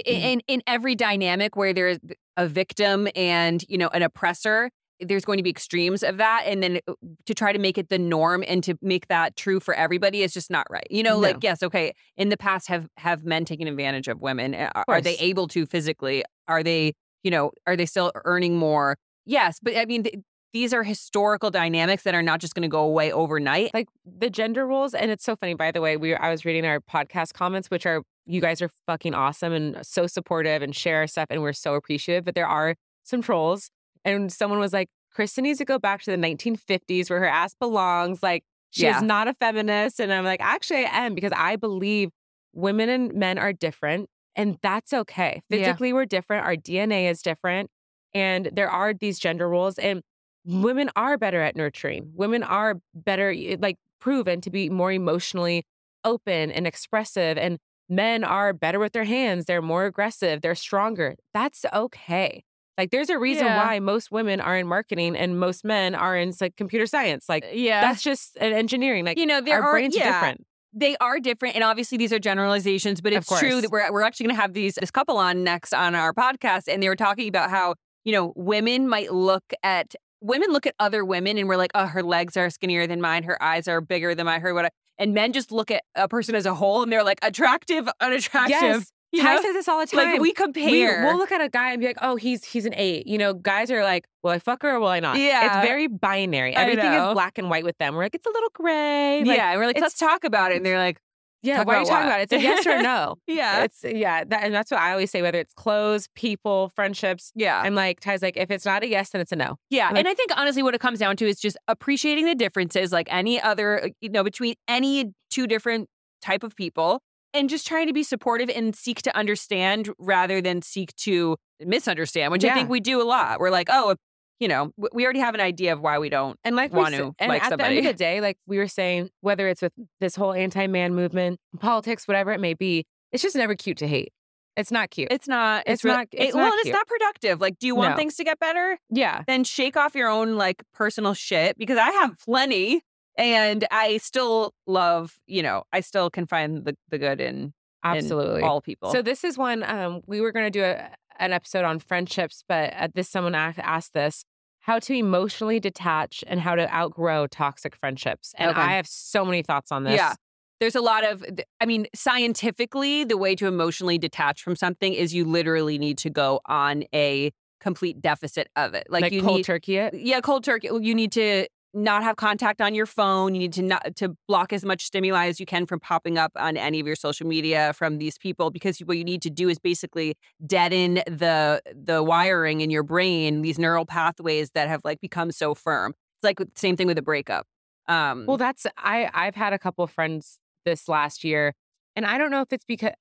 in 0.06 0.41
in 0.47 0.62
every 0.67 0.95
dynamic 0.95 1.56
where 1.56 1.73
there's 1.73 1.99
a 2.38 2.47
victim 2.47 3.08
and, 3.15 3.63
you 3.67 3.77
know, 3.77 3.89
an 3.89 4.01
oppressor, 4.04 4.69
there's 5.01 5.25
going 5.25 5.38
to 5.38 5.43
be 5.43 5.49
extremes 5.49 6.04
of 6.04 6.17
that 6.17 6.43
and 6.45 6.63
then 6.63 6.80
uh, 6.88 6.93
to 7.25 7.34
try 7.34 7.51
to 7.51 7.60
make 7.60 7.77
it 7.77 7.89
the 7.89 7.97
norm 7.99 8.43
and 8.47 8.63
to 8.63 8.75
make 8.82 9.08
that 9.08 9.36
true 9.36 9.60
for 9.60 9.73
everybody 9.73 10.21
is 10.21 10.34
just 10.34 10.49
not 10.49 10.65
right. 10.69 10.88
You 10.89 11.04
know, 11.04 11.15
No. 11.15 11.21
like 11.21 11.38
yes, 11.41 11.62
okay, 11.63 11.93
in 12.17 12.30
the 12.30 12.38
past 12.38 12.67
have 12.69 12.88
have 12.97 13.25
men 13.25 13.43
taken 13.45 13.67
advantage 13.67 14.08
of 14.08 14.21
women? 14.21 14.56
Uh, 14.56 14.71
Are, 14.75 14.86
are 14.88 15.01
they 15.01 15.17
able 15.17 15.47
to 15.49 15.65
physically? 15.65 16.23
Are 16.47 16.63
they, 16.63 16.93
you 17.23 17.32
know, 17.32 17.51
are 17.67 17.75
they 17.75 17.86
still 17.86 18.12
earning 18.25 18.58
more? 18.58 18.95
Yes, 19.25 19.60
but 19.62 19.75
I 19.75 19.86
mean 19.86 20.06
these 20.53 20.73
are 20.73 20.83
historical 20.83 21.49
dynamics 21.49 22.03
that 22.03 22.13
are 22.13 22.21
not 22.21 22.39
just 22.39 22.53
going 22.55 22.63
to 22.63 22.67
go 22.67 22.81
away 22.83 23.11
overnight. 23.11 23.73
Like 23.73 23.87
the 24.05 24.29
gender 24.29 24.65
roles, 24.67 24.93
and 24.93 25.09
it's 25.11 25.23
so 25.23 25.35
funny. 25.35 25.53
By 25.53 25.71
the 25.71 25.81
way, 25.81 25.97
we 25.97 26.13
I 26.13 26.29
was 26.29 26.45
reading 26.45 26.65
our 26.65 26.79
podcast 26.79 27.33
comments, 27.33 27.69
which 27.69 27.85
are 27.85 28.03
you 28.25 28.41
guys 28.41 28.61
are 28.61 28.69
fucking 28.87 29.13
awesome 29.13 29.53
and 29.53 29.77
so 29.85 30.07
supportive 30.07 30.61
and 30.61 30.75
share 30.75 30.97
our 30.97 31.07
stuff, 31.07 31.27
and 31.29 31.41
we're 31.41 31.53
so 31.53 31.75
appreciative. 31.75 32.25
But 32.25 32.35
there 32.35 32.47
are 32.47 32.75
some 33.03 33.21
trolls, 33.21 33.69
and 34.05 34.31
someone 34.31 34.59
was 34.59 34.73
like, 34.73 34.89
"Kristen 35.13 35.43
needs 35.43 35.59
to 35.59 35.65
go 35.65 35.79
back 35.79 36.01
to 36.03 36.11
the 36.11 36.17
1950s 36.17 37.09
where 37.09 37.19
her 37.19 37.27
ass 37.27 37.53
belongs." 37.55 38.21
Like 38.21 38.43
she's 38.71 38.83
Yeah. 38.83 38.99
not 38.99 39.27
a 39.27 39.33
feminist, 39.33 39.99
and 39.99 40.11
I'm 40.13 40.23
like, 40.25 40.41
actually, 40.41 40.85
I 40.85 41.05
am 41.05 41.15
because 41.15 41.33
I 41.35 41.55
believe 41.55 42.09
women 42.53 42.89
and 42.89 43.13
men 43.13 43.37
are 43.39 43.53
different, 43.53 44.09
and 44.35 44.57
that's 44.61 44.91
okay. 44.93 45.41
Yeah. 45.49 45.57
Physically, 45.57 45.93
we're 45.93 46.05
different. 46.05 46.45
Our 46.45 46.55
DNA 46.55 47.09
is 47.09 47.21
different, 47.21 47.69
and 48.13 48.49
there 48.53 48.69
are 48.69 48.93
these 48.93 49.17
gender 49.19 49.47
roles, 49.49 49.77
and 49.79 50.01
women 50.45 50.89
are 50.95 51.17
better 51.17 51.41
at 51.41 51.56
nurturing. 51.56 52.12
Women 52.15 52.43
are 52.43 52.80
better, 52.93 53.32
eh, 53.36 53.58
like 53.60 53.77
proven 53.99 54.41
to 54.41 54.49
be 54.49 54.69
more 54.69 54.91
emotionally 54.91 55.63
open 56.04 56.51
and 56.51 56.65
expressive, 56.65 57.38
and 57.38 57.60
men 57.89 58.23
are 58.23 58.54
better 58.54 58.80
with 58.80 58.93
their 58.93 59.04
hands. 59.04 59.45
They're 59.45 59.62
more 59.62 59.86
aggressive. 59.86 60.41
They're 60.41 60.56
stronger. 60.56 61.15
That's 61.34 61.65
okay. 61.73 62.43
Like, 62.77 62.89
there's 62.89 63.10
a 63.10 63.19
reason 63.19 63.45
Yeah. 63.45 63.63
why 63.67 63.80
most 63.80 64.12
women 64.12 64.41
are 64.41 64.58
in 64.58 64.65
marketing 64.65 65.15
and 65.15 65.39
most 65.39 65.63
men 65.63 65.93
are 65.93 66.17
in 66.17 66.34
like 66.41 66.56
computer 66.56 66.88
science. 66.88 67.27
Like, 67.30 67.43
eh, 67.43 67.51
yeah, 67.54 67.82
that's 67.82 68.01
just 68.01 68.38
an 68.38 68.54
engineering. 68.54 69.06
Like, 69.06 69.19
you 69.19 69.25
know, 69.27 69.41
there 69.41 69.62
our 69.62 69.69
are 69.69 69.73
brains 69.73 69.95
yeah. 69.95 70.08
are 70.10 70.13
different. 70.13 70.45
they 70.73 70.95
are 70.97 71.19
different 71.19 71.54
and 71.56 71.63
obviously 71.65 71.97
these 71.97 72.13
are 72.13 72.17
generalizations 72.17 73.01
but 73.01 73.12
it's 73.12 73.27
true 73.39 73.60
that 73.60 73.69
we're, 73.71 73.91
we're 73.91 74.01
actually 74.04 74.25
going 74.27 74.36
to 74.38 74.41
have 74.41 74.54
these 74.54 74.75
this 74.75 74.89
couple 74.89 75.17
on 75.17 75.43
next 75.43 75.73
on 75.73 75.95
our 75.95 76.13
podcast 76.13 76.69
and 76.69 76.82
they 76.82 76.88
were 76.88 76.95
talking 76.95 77.27
about 77.27 77.49
how 77.49 77.75
you 78.06 78.13
know 78.13 78.32
women 78.38 78.88
might 78.88 79.12
look 79.12 79.43
at 79.63 79.93
women 80.21 80.51
look 80.51 80.65
at 80.65 80.75
other 80.79 81.03
women 81.03 81.38
and 81.38 81.47
we're 81.49 81.57
like 81.57 81.71
oh 81.75 81.86
her 81.88 82.03
legs 82.03 82.38
are 82.38 82.49
skinnier 82.49 82.88
than 82.88 83.01
mine 83.01 83.23
her 83.23 83.41
eyes 83.41 83.67
are 83.67 83.81
bigger 83.81 84.13
than 84.15 84.25
mine 84.25 84.41
her 84.41 84.53
what 84.53 84.71
and 84.97 85.13
men 85.13 85.34
just 85.34 85.51
look 85.51 85.71
at 85.71 85.84
a 85.95 86.07
person 86.07 86.36
as 86.36 86.45
a 86.45 86.53
whole 86.53 86.84
and 86.84 86.91
they're 86.91 87.03
like 87.03 87.19
attractive 87.23 87.89
unattractive 87.99 88.51
Yes. 88.62 88.91
you 89.12 89.21
Ty 89.21 89.36
know? 89.36 89.41
says 89.41 89.53
this 89.53 89.67
all 89.67 89.79
the 89.79 89.88
time. 89.88 90.12
like 90.12 90.21
we 90.21 90.31
compare 90.31 91.01
We, 91.01 91.05
will 91.07 91.17
look 91.17 91.31
at 91.31 91.41
a 91.41 91.49
guy 91.49 91.71
and 91.71 91.81
be 91.81 91.88
like, 91.88 91.97
"Oh, 92.01 92.15
he's 92.15 92.45
he's 92.45 92.65
an 92.65 92.73
eight. 92.75 93.07
You 93.07 93.17
know, 93.17 93.34
guys 93.34 93.69
are 93.69 93.84
like, 93.84 94.05
"Will 94.23 94.31
I 94.31 94.39
fuck 94.39 94.62
her 94.63 94.75
or 94.75 94.79
will 94.79 94.88
I 94.88 95.01
not?" 95.01 95.17
Yeah. 95.17 95.45
it's 95.60 95.67
very 95.67 95.88
binary. 95.88 96.55
Everything 96.55 96.93
is 96.93 97.13
black 97.13 97.38
and 97.38 97.49
white 97.49 97.65
with 97.65 97.77
them. 97.77 97.95
We're 97.95 98.03
like, 98.03 98.15
it's 98.15 98.25
a 98.25 98.29
little 98.29 98.49
gray. 98.53 99.23
Like, 99.25 99.36
yeah 99.38 99.51
and 99.51 99.60
we're 99.60 99.65
like 99.67 99.81
let's 99.81 99.97
talk 99.97 100.23
about 100.23 100.51
it 100.53 100.57
and 100.57 100.65
they're 100.65 100.77
like 100.77 100.97
yeah. 101.41 101.63
Why 101.63 101.75
are 101.75 101.80
you 101.80 101.86
talking 101.86 102.08
what? 102.08 102.08
about 102.08 102.19
it? 102.19 102.23
It's 102.23 102.34
a 102.34 102.41
yes 102.41 102.67
or 102.67 102.82
no. 102.82 103.15
yeah 103.27 103.63
It's 103.63 103.84
yeah, 103.84 104.23
that, 104.23 104.43
and 104.43 104.54
that's 104.54 104.71
what 104.71 104.80
I 104.80 104.91
always 104.91 105.12
say. 105.12 105.21
Whether 105.21 105.39
it's 105.39 105.54
clothes, 105.54 106.08
people, 106.15 106.71
friendships, 106.75 107.32
yeah 107.36 107.62
I'm 107.62 107.75
like 107.75 107.99
Ty's 107.99 108.21
like, 108.21 108.38
if 108.38 108.51
it's 108.51 108.65
not 108.65 108.84
a 108.84 108.88
yes, 108.88 109.10
then 109.10 109.21
it's 109.21 109.32
a 109.32 109.36
no. 109.36 109.58
Yeah. 109.69 109.89
Like- 109.89 109.99
and 109.99 110.08
I 110.08 110.13
think 110.13 110.32
honestly, 110.38 110.63
what 110.63 110.75
it 110.75 110.82
comes 110.82 110.99
down 110.99 111.17
to 111.17 111.27
is 111.27 111.39
just 111.39 111.58
appreciating 111.67 112.25
the 112.25 112.36
differences, 112.36 112.91
like 112.91 113.08
any 113.12 113.41
other, 113.41 113.86
uh, 113.86 113.88
you 114.01 114.10
know, 114.10 114.23
between 114.23 114.56
any 114.67 115.13
two 115.30 115.47
different 115.47 115.88
type 116.21 116.43
of 116.43 116.56
people 116.56 117.01
and 117.34 117.49
just 117.49 117.65
trying 117.65 117.88
to 117.88 117.93
be 117.93 118.04
supportive 118.04 118.49
and 118.49 118.75
seek 118.75 119.01
to 119.04 119.15
understand 119.15 119.89
rather 119.97 120.41
than 120.41 120.62
seek 120.62 120.95
to 120.97 121.38
misunderstand, 121.60 122.32
which 122.32 122.43
I 122.43 122.54
think 122.54 122.69
we 122.69 122.80
do 122.80 123.01
a 123.01 123.06
lot. 123.06 123.39
We're 123.39 123.51
like, 123.51 123.67
oh, 123.71 123.95
you 124.41 124.47
know, 124.49 124.71
we 124.91 125.04
already 125.06 125.19
have 125.19 125.36
an 125.36 125.39
idea 125.41 125.71
of 125.71 125.80
why 125.80 125.99
we 125.99 126.10
don't. 126.10 126.38
And 126.43 126.56
like 126.56 126.73
Want 126.73 126.95
to 126.95 127.13
and 127.19 127.30
like 127.30 127.43
at 127.43 127.49
the 127.49 127.54
end 127.54 127.62
of 127.62 127.67
somebody. 127.67 127.82
the 127.88 127.93
day, 127.93 128.19
like 128.21 128.38
we 128.47 128.58
were 128.58 128.67
saying, 128.67 129.10
whether 129.21 129.47
it's 129.47 129.62
with 129.62 129.71
this 130.01 130.15
whole 130.15 130.34
anti-man 130.34 130.95
movement, 130.95 131.39
politics, 131.60 132.08
whatever 132.08 132.32
it 132.34 132.39
may 132.41 132.54
be, 132.56 132.86
it's 133.13 133.21
just 133.23 133.36
never 133.36 133.56
cute 133.56 133.77
to 133.77 133.88
hate. 133.88 134.12
It's 134.58 134.71
not 134.71 134.89
cute. 134.89 135.10
It's 135.12 135.27
not. 135.30 135.63
It's 135.67 135.84
real- 135.84 135.93
not- 135.95 136.08
it's 136.12 136.30
it- 136.30 136.36
well, 136.36 136.45
not 136.45 136.54
and 136.54 136.60
it's 136.67 136.73
not 136.75 136.88
productive. 136.88 137.39
Like, 137.39 137.58
do 137.60 137.67
you 137.67 137.75
want 137.75 137.91
No. 137.91 137.97
things 137.97 138.15
to 138.15 138.23
get 138.25 138.39
better? 138.39 138.77
yeah, 138.89 139.23
Then 139.27 139.43
shake 139.45 139.77
off 139.77 139.95
your 139.95 140.10
own 140.10 140.36
like 140.36 140.63
personal 140.73 141.13
shit 141.13 141.58
because 141.58 141.77
I 141.77 141.91
have 141.91 142.17
plenty, 142.25 142.82
and 143.17 143.65
I 143.71 143.97
still 143.97 144.54
love. 144.67 145.19
You 145.27 145.43
know, 145.43 145.63
I 145.71 145.80
still 145.82 146.10
can 146.10 146.25
find 146.25 146.65
the 146.65 146.75
the 146.89 146.97
good 146.97 147.21
in 147.21 147.36
in 147.36 147.54
absolutely. 147.84 148.41
all 148.41 148.60
people. 148.60 148.91
So 148.91 149.01
this 149.01 149.23
is 149.23 149.38
one 149.38 149.63
um, 149.63 150.01
we 150.08 150.19
were 150.19 150.32
going 150.32 150.45
to 150.45 150.51
do 150.51 150.63
a, 150.63 150.89
an 151.19 151.32
episode 151.32 151.63
on 151.63 151.80
friendships, 151.80 152.43
but 152.47 152.73
uh, 152.75 152.88
this 152.93 153.08
someone 153.10 153.36
asked 153.36 153.93
this: 153.93 154.25
how 154.62 154.80
to 154.80 154.93
emotionally 154.93 155.60
detach 155.60 156.24
and 156.28 156.39
how 156.39 156.56
to 156.56 156.74
outgrow 156.74 157.28
toxic 157.28 157.76
friendships. 157.76 158.34
And 158.38 158.52
Okay. 158.52 158.62
I 158.62 158.74
have 158.74 158.88
so 158.88 159.26
many 159.26 159.41
thoughts 159.41 159.71
on 159.71 159.84
this. 159.84 159.95
Yeah. 159.95 160.13
There's 160.60 160.76
a 160.76 160.82
lot 160.82 161.04
of, 161.04 161.26
I 161.60 161.65
mean, 161.65 161.88
scientifically, 161.95 163.04
the 163.04 163.17
way 163.17 163.36
to 163.36 163.47
emotionally 163.47 163.97
detach 163.97 164.43
from 164.43 164.56
something 164.56 164.93
is 164.93 165.13
you 165.13 165.26
literally 165.26 165.80
need 165.80 165.97
to 166.00 166.12
go 166.12 166.39
on 166.45 166.84
a 166.93 167.32
complete 167.60 168.00
deficit 168.02 168.47
of 168.56 168.76
it. 168.76 168.86
Like, 168.88 169.02
like, 169.02 169.13
you 169.13 169.24
cold 169.24 169.38
need, 169.38 169.45
turkey 169.45 169.78
it. 169.78 169.95
yeah, 169.95 170.19
cold 170.21 170.43
turkey. 170.43 170.69
You 170.71 170.93
need 170.93 171.12
to 171.13 171.47
not 171.73 172.03
have 172.03 172.15
contact 172.15 172.62
on 172.62 172.75
your 172.75 172.86
phone. 172.86 173.34
You 173.34 173.39
need 173.39 173.53
to 173.53 173.62
not 173.62 173.95
to 173.97 174.15
block 174.27 174.51
as 174.53 174.65
much 174.65 174.84
stimuli 174.84 175.27
as 175.27 175.39
you 175.39 175.45
can 175.45 175.65
from 175.65 175.79
popping 175.79 176.17
up 176.17 176.31
on 176.36 176.57
any 176.57 176.79
of 176.79 176.88
your 176.88 176.95
social 176.95 177.27
media 177.27 177.73
from 177.73 177.97
these 177.97 178.17
people 178.17 178.51
because 178.51 178.79
what 178.79 178.97
you 178.97 179.03
need 179.03 179.21
to 179.21 179.29
do 179.29 179.49
is 179.49 179.57
basically 179.57 180.15
deaden 180.45 180.95
the 181.07 181.62
the 181.73 182.03
wiring 182.03 182.62
in 182.62 182.69
your 182.69 182.84
brain, 182.84 183.41
these 183.41 183.57
neural 183.57 183.86
pathways 183.86 184.51
that 184.51 184.67
have 184.67 184.81
like 184.84 184.99
become 185.01 185.31
so 185.31 185.53
firm. 185.55 185.93
It's 186.17 186.23
like 186.23 186.39
same 186.55 186.75
thing 186.75 186.88
with 186.88 186.97
a 186.97 187.01
breakup. 187.01 187.47
Um, 187.88 188.25
Well, 188.25 188.38
that's 188.38 188.65
I 188.77 189.10
I've 189.13 189.36
had 189.36 189.53
a 189.53 189.60
couple 189.60 189.84
of 189.84 189.91
friends 189.91 190.39
this 190.65 190.88
last 190.88 191.23
year, 191.23 191.53
and 191.95 192.05
I 192.05 192.17
don't 192.17 192.31
know 192.31 192.41
if 192.41 192.51
it's 192.51 192.65
because 192.65 192.91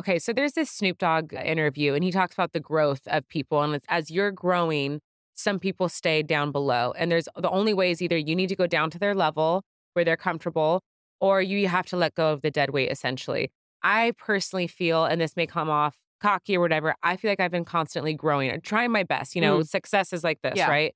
okay, 0.00 0.18
so 0.18 0.32
there's 0.32 0.52
this 0.52 0.70
Snoop 0.70 0.98
Dogg 0.98 1.34
interview, 1.34 1.94
and 1.94 2.02
he 2.02 2.10
talks 2.10 2.34
about 2.34 2.52
the 2.52 2.60
growth 2.60 3.02
of 3.06 3.28
people, 3.28 3.62
and 3.62 3.74
it's, 3.74 3.86
as 3.88 4.10
you're 4.10 4.30
growing, 4.30 5.00
some 5.40 5.58
people 5.58 5.88
stay 5.88 6.22
down 6.22 6.52
below, 6.52 6.92
and 6.96 7.10
there's 7.10 7.28
the 7.36 7.50
only 7.50 7.74
way 7.74 7.90
is 7.90 8.02
either 8.02 8.16
you 8.16 8.36
need 8.36 8.48
to 8.48 8.56
go 8.56 8.66
down 8.66 8.90
to 8.90 8.98
their 8.98 9.14
level 9.14 9.62
where 9.94 10.04
they're 10.04 10.16
comfortable, 10.16 10.82
or 11.20 11.42
you 11.42 11.68
have 11.68 11.86
to 11.86 11.96
let 11.96 12.14
go 12.14 12.32
of 12.32 12.42
the 12.42 12.50
dead 12.50 12.70
weight. 12.70 12.90
Essentially, 12.90 13.50
I 13.82 14.12
personally 14.18 14.66
feel, 14.66 15.04
and 15.04 15.20
this 15.20 15.36
may 15.36 15.46
come 15.46 15.70
off 15.70 15.96
cocky 16.20 16.56
or 16.56 16.60
whatever, 16.60 16.94
I 17.02 17.16
feel 17.16 17.30
like 17.30 17.40
I've 17.40 17.50
been 17.50 17.64
constantly 17.64 18.14
growing 18.14 18.50
and 18.50 18.62
trying 18.62 18.92
my 18.92 19.02
best. 19.02 19.34
You 19.34 19.40
know, 19.40 19.60
mm. 19.60 19.68
success 19.68 20.12
is 20.12 20.22
like 20.22 20.40
this, 20.42 20.56
Yeah. 20.56 20.68
right? 20.68 20.94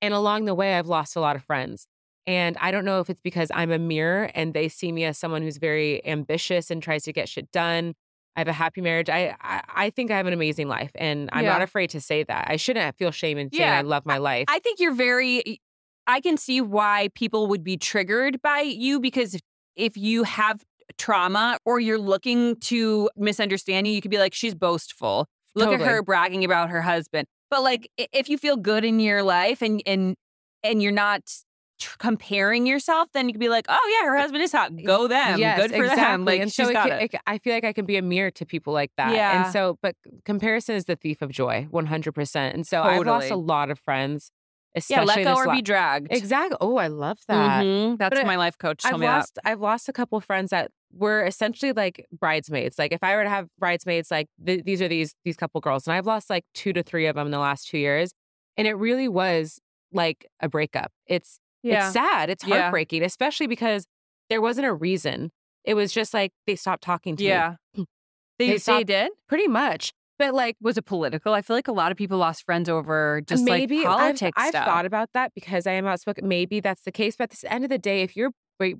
And 0.00 0.14
along 0.14 0.46
the 0.46 0.54
way, 0.54 0.74
I've 0.74 0.86
lost 0.86 1.16
a 1.16 1.20
lot 1.20 1.36
of 1.36 1.44
friends. 1.44 1.86
And 2.26 2.56
I 2.60 2.70
don't 2.70 2.84
know 2.84 3.00
if 3.00 3.10
it's 3.10 3.20
because 3.20 3.50
I'm 3.52 3.72
a 3.72 3.78
mirror 3.78 4.30
and 4.34 4.54
they 4.54 4.68
see 4.68 4.92
me 4.92 5.04
as 5.04 5.18
someone 5.18 5.42
who's 5.42 5.56
very 5.56 6.04
ambitious 6.06 6.70
and 6.70 6.82
tries 6.82 7.02
to 7.04 7.12
get 7.12 7.28
shit 7.28 7.50
done. 7.50 7.94
I 8.36 8.40
have 8.40 8.48
a 8.48 8.52
happy 8.52 8.80
marriage. 8.80 9.08
I 9.10 9.36
I, 9.40 9.62
I 9.68 9.90
think 9.90 10.10
I 10.10 10.16
have 10.16 10.26
an 10.26 10.32
amazing 10.32 10.68
life, 10.68 10.90
and 10.94 11.28
I'm 11.32 11.44
not 11.44 11.62
afraid 11.62 11.90
to 11.90 12.00
say 12.00 12.22
that. 12.24 12.46
I 12.48 12.56
shouldn't 12.56 12.96
feel 12.96 13.10
shame 13.10 13.38
in 13.38 13.50
saying 13.52 13.68
Yeah. 13.68 13.78
I 13.78 13.82
love 13.82 14.06
my 14.06 14.18
life. 14.18 14.46
I 14.48 14.58
think 14.58 14.80
you're 14.80 14.94
very. 14.94 15.60
I 16.06 16.20
can 16.20 16.36
see 16.36 16.60
why 16.60 17.10
people 17.14 17.46
would 17.48 17.62
be 17.62 17.76
triggered 17.76 18.42
by 18.42 18.60
you 18.60 18.98
because 18.98 19.34
if, 19.34 19.40
if 19.76 19.96
you 19.96 20.24
have 20.24 20.64
trauma 20.98 21.58
or 21.64 21.78
you're 21.78 21.98
looking 21.98 22.56
to 22.56 23.08
misunderstand 23.16 23.86
you, 23.86 23.92
you 23.92 24.00
could 24.00 24.10
be 24.10 24.18
like, 24.18 24.34
she's 24.34 24.54
boastful. 24.54 25.26
Look 25.54 25.72
at 25.72 25.80
her 25.80 26.02
bragging 26.02 26.44
about 26.44 26.70
her 26.70 26.82
husband. 26.82 27.26
But 27.50 27.62
like, 27.62 27.88
if 27.96 28.28
you 28.28 28.38
feel 28.38 28.56
good 28.56 28.84
in 28.84 28.98
your 28.98 29.22
life 29.22 29.62
and 29.62 29.82
and 29.86 30.16
and 30.64 30.82
you're 30.82 30.92
not 30.92 31.22
tr- 31.82 31.96
comparing 31.98 32.66
yourself, 32.66 33.08
then 33.12 33.28
you 33.28 33.34
could 33.34 33.40
be 33.40 33.48
like, 33.48 33.66
oh 33.68 33.98
yeah, 34.00 34.08
her 34.08 34.16
husband 34.18 34.42
is 34.42 34.52
hot. 34.52 34.70
Go 34.84 35.08
them. 35.08 35.38
Yes, 35.38 35.60
good 35.60 35.70
for 35.70 35.84
exactly. 35.84 36.02
them. 36.04 36.24
Like 36.24 36.40
and 36.40 36.50
she's 36.52 36.66
so 36.66 36.70
it 36.70 36.74
got 36.74 36.88
ca- 36.88 36.96
it. 36.96 37.14
it 37.14 37.20
I 37.26 37.38
feel 37.38 37.54
like 37.54 37.64
I 37.64 37.72
can 37.72 37.84
be 37.84 37.96
a 37.96 38.02
mirror 38.02 38.30
to 38.32 38.46
people 38.46 38.72
like 38.72 38.90
that. 38.96 39.14
Yeah. 39.14 39.44
And 39.44 39.52
so, 39.52 39.78
but 39.82 39.96
comparison 40.24 40.74
is 40.76 40.84
the 40.86 40.96
thief 40.96 41.22
of 41.22 41.30
joy, 41.30 41.66
100%. 41.72 42.54
And 42.54 42.66
so 42.66 42.82
I've 42.82 43.06
lost 43.06 43.30
a 43.30 43.36
lot 43.36 43.70
of 43.70 43.78
friends, 43.78 44.30
Yeah, 44.88 45.02
let 45.04 45.22
go 45.24 45.34
or 45.34 45.46
la- 45.46 45.54
be 45.54 45.62
dragged. 45.62 46.08
Exactly. 46.10 46.56
Oh, 46.60 46.76
I 46.76 46.86
love 46.86 47.18
that. 47.28 47.62
Mhm. 47.64 47.98
That's 47.98 48.14
But 48.16 48.26
my 48.26 48.36
life 48.36 48.56
coach 48.58 48.82
told 48.82 48.94
I've 48.94 49.00
me 49.00 49.06
that. 49.06 49.16
lost 49.16 49.38
I've 49.44 49.60
lost 49.60 49.88
a 49.88 49.92
couple 49.92 50.16
of 50.18 50.24
friends 50.24 50.50
that 50.50 50.70
were 50.94 51.24
essentially 51.24 51.72
like 51.72 52.06
bridesmaids. 52.12 52.78
Like 52.78 52.92
if 52.92 53.02
I 53.02 53.16
were 53.16 53.24
to 53.24 53.28
have 53.30 53.48
bridesmaids, 53.58 54.10
like 54.10 54.28
th- 54.44 54.64
these 54.64 54.80
are 54.82 54.88
these 54.88 55.14
these 55.24 55.36
couple 55.36 55.60
girls, 55.60 55.86
and 55.86 55.94
I've 55.94 56.06
lost 56.06 56.30
like 56.30 56.44
two 56.54 56.72
to 56.72 56.82
three 56.82 57.06
of 57.06 57.16
them 57.16 57.26
in 57.26 57.32
the 57.32 57.38
last 57.38 57.68
two 57.68 57.78
years, 57.78 58.12
and 58.56 58.66
it 58.66 58.74
really 58.74 59.08
was 59.08 59.58
like 59.92 60.26
a 60.40 60.48
breakup. 60.48 60.90
It's 61.06 61.38
it's 61.62 61.92
sad. 61.92 62.30
It's 62.30 62.44
Yeah. 62.46 62.62
heartbreaking, 62.62 63.02
especially 63.02 63.46
because 63.46 63.86
there 64.30 64.40
wasn't 64.40 64.66
a 64.66 64.72
reason. 64.72 65.30
It 65.64 65.74
was 65.74 65.92
just 65.92 66.12
like 66.14 66.32
they 66.46 66.56
stopped 66.56 66.82
talking 66.82 67.16
to 67.16 67.22
me. 67.24 67.28
Yeah. 67.28 67.54
They, 68.38 68.46
They 68.46 68.52
they 68.52 68.58
stopped- 68.58 68.86
did? 68.86 69.10
pretty 69.28 69.46
much. 69.46 69.92
But 70.18 70.34
like 70.34 70.56
Was 70.60 70.76
it 70.78 70.84
political? 70.86 71.34
I 71.34 71.42
feel 71.42 71.54
like 71.56 71.68
a 71.68 71.72
lot 71.72 71.92
of 71.92 71.98
people 71.98 72.18
lost 72.18 72.44
friends 72.44 72.68
over 72.68 73.20
just 73.26 73.44
maybe 73.44 73.78
like 73.78 73.86
I've- 73.86 73.96
politics 73.98 74.38
I've, 74.40 74.52
thought 74.54 74.86
about 74.86 75.10
that 75.14 75.32
because 75.34 75.66
I 75.66 75.72
am 75.72 75.86
outspoken. 75.86 76.26
Maybe 76.28 76.60
that's 76.60 76.82
the 76.82 76.92
case. 76.92 77.14
But 77.16 77.32
at 77.32 77.38
the 77.40 77.52
end 77.52 77.64
of 77.64 77.70
the 77.70 77.78
day, 77.78 78.02
if 78.02 78.16
you're 78.16 78.30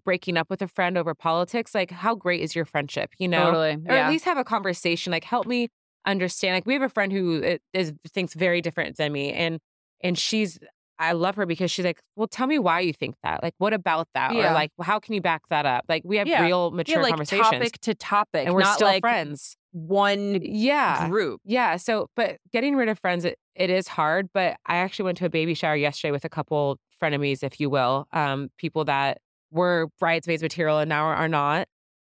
breaking 0.05 0.37
up 0.37 0.49
with 0.49 0.63
a 0.63 0.69
friend 0.69 0.97
over 0.97 1.15
politics, 1.15 1.75
like 1.75 1.91
how 1.91 2.15
great 2.15 2.41
is 2.41 2.55
your 2.55 2.65
friendship? 2.65 3.11
You 3.19 3.29
know, 3.29 3.47
Totally. 3.47 3.71
or 3.89 3.95
yeah. 3.95 4.07
at 4.07 4.11
least 4.11 4.25
have 4.25 4.39
a 4.39 4.45
conversation. 4.45 5.11
Like 5.11 5.25
help 5.25 5.47
me 5.47 5.69
understand. 6.07 6.55
Like 6.57 6.67
we 6.67 6.73
have 6.75 6.83
a 6.83 6.89
friend 6.89 7.13
who 7.13 7.43
is 7.43 7.59
is 7.73 7.93
thinks 8.13 8.35
very 8.35 8.61
different 8.61 8.97
than 8.97 9.13
me, 9.13 9.33
and 9.33 9.59
and 10.03 10.17
she's. 10.19 10.59
I 10.99 11.13
love 11.13 11.35
her 11.37 11.47
because 11.47 11.71
she's 11.71 11.85
like, 11.85 12.01
well, 12.17 12.29
tell 12.29 12.47
me 12.47 12.59
why 12.59 12.81
you 12.81 12.93
think 12.93 13.17
that. 13.23 13.43
Like, 13.43 13.55
what 13.59 13.73
about 13.73 14.09
that? 14.15 14.35
Yeah. 14.35 14.51
Or 14.51 14.55
like, 14.55 14.71
how 14.81 14.99
can 15.01 15.15
you 15.15 15.21
back 15.21 15.43
that 15.51 15.67
up? 15.67 15.85
Like, 15.89 16.03
we 16.05 16.17
have 16.19 16.27
Yeah. 16.29 16.45
real 16.45 16.71
yeah, 16.73 16.77
mature 16.77 17.03
like 17.03 17.11
conversations, 17.11 17.45
topic 17.51 17.81
to 17.81 17.95
topic, 17.95 18.47
and 18.47 18.55
we're 18.55 18.61
not 18.61 18.75
still 18.75 18.89
like 18.89 19.03
friends. 19.03 19.57
one 19.73 20.39
Yeah, 20.43 21.09
group. 21.09 21.41
yeah. 21.45 21.77
So, 21.77 22.09
but 22.15 22.37
getting 22.53 22.77
rid 22.77 22.89
of 22.89 22.99
friends, 22.99 23.25
it, 23.25 23.39
it 23.55 23.71
is 23.71 23.89
hard. 23.89 24.29
But 24.33 24.57
I 24.67 24.77
actually 24.77 25.07
went 25.07 25.19
to 25.19 25.27
a 25.27 25.31
baby 25.31 25.55
shower 25.55 25.77
yesterday 25.77 26.13
with 26.13 26.25
a 26.25 26.29
couple 26.29 26.79
frenemies, 27.03 27.43
if 27.43 27.59
you 27.59 27.69
will, 27.69 28.07
um, 28.13 28.51
people 28.59 28.85
that 28.85 29.19
were 29.51 29.89
bridesmaids 29.99 30.43
material 30.43 30.79
and 30.79 30.89
now 30.89 31.05
are, 31.07 31.29
not. 31.29 31.67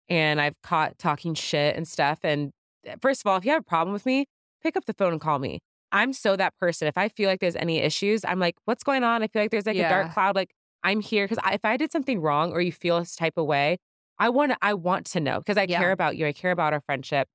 And 0.10 0.40
I've 0.40 0.56
caught 0.62 0.98
talking 1.00 1.34
shit 1.34 1.76
and 1.76 1.88
stuff. 1.88 2.20
And 2.24 2.52
uh, 2.88 2.96
first 3.02 3.22
of 3.22 3.28
all, 3.30 3.38
if 3.38 3.46
you 3.46 3.52
have 3.52 3.62
a 3.62 3.64
problem 3.66 3.94
with 3.94 4.06
me, 4.06 4.26
pick 4.62 4.78
up 4.78 4.86
the 4.86 4.94
phone 4.94 5.14
and 5.14 5.20
call 5.22 5.40
me. 5.40 5.60
I'm 5.94 6.12
so 6.12 6.36
that 6.36 6.54
person. 6.60 6.88
If 6.88 6.98
I 6.98 7.08
feel 7.08 7.30
like 7.30 7.40
there's 7.40 7.56
any 7.56 7.78
issues, 7.80 8.26
I'm 8.26 8.40
like, 8.40 8.56
what's 8.66 8.84
going 8.84 9.04
on? 9.04 9.24
I 9.24 9.28
feel 9.28 9.42
like 9.42 9.52
there's 9.52 9.66
like 9.66 9.78
a 9.78 9.88
dark 9.88 10.12
cloud. 10.14 10.36
Like 10.36 10.52
I'm 10.84 11.00
here 11.00 11.26
because 11.28 11.42
if 11.54 11.64
I 11.64 11.78
did 11.78 11.92
something 11.92 12.20
wrong 12.20 12.52
or 12.52 12.60
you 12.60 12.72
feel 12.74 13.00
this 13.00 13.16
type 13.16 13.34
of 13.38 13.46
way, 13.46 13.78
I 14.20 14.30
want 14.30 14.52
to. 14.52 14.58
I 14.62 14.74
want 14.74 15.06
to 15.08 15.20
know 15.22 15.40
because 15.40 15.58
I 15.58 15.66
Yeah. 15.70 15.78
care 15.80 15.92
about 15.92 16.18
you. 16.18 16.28
I 16.28 16.34
care 16.34 16.52
about 16.52 16.74
our 16.74 16.82
friendship 16.82 17.28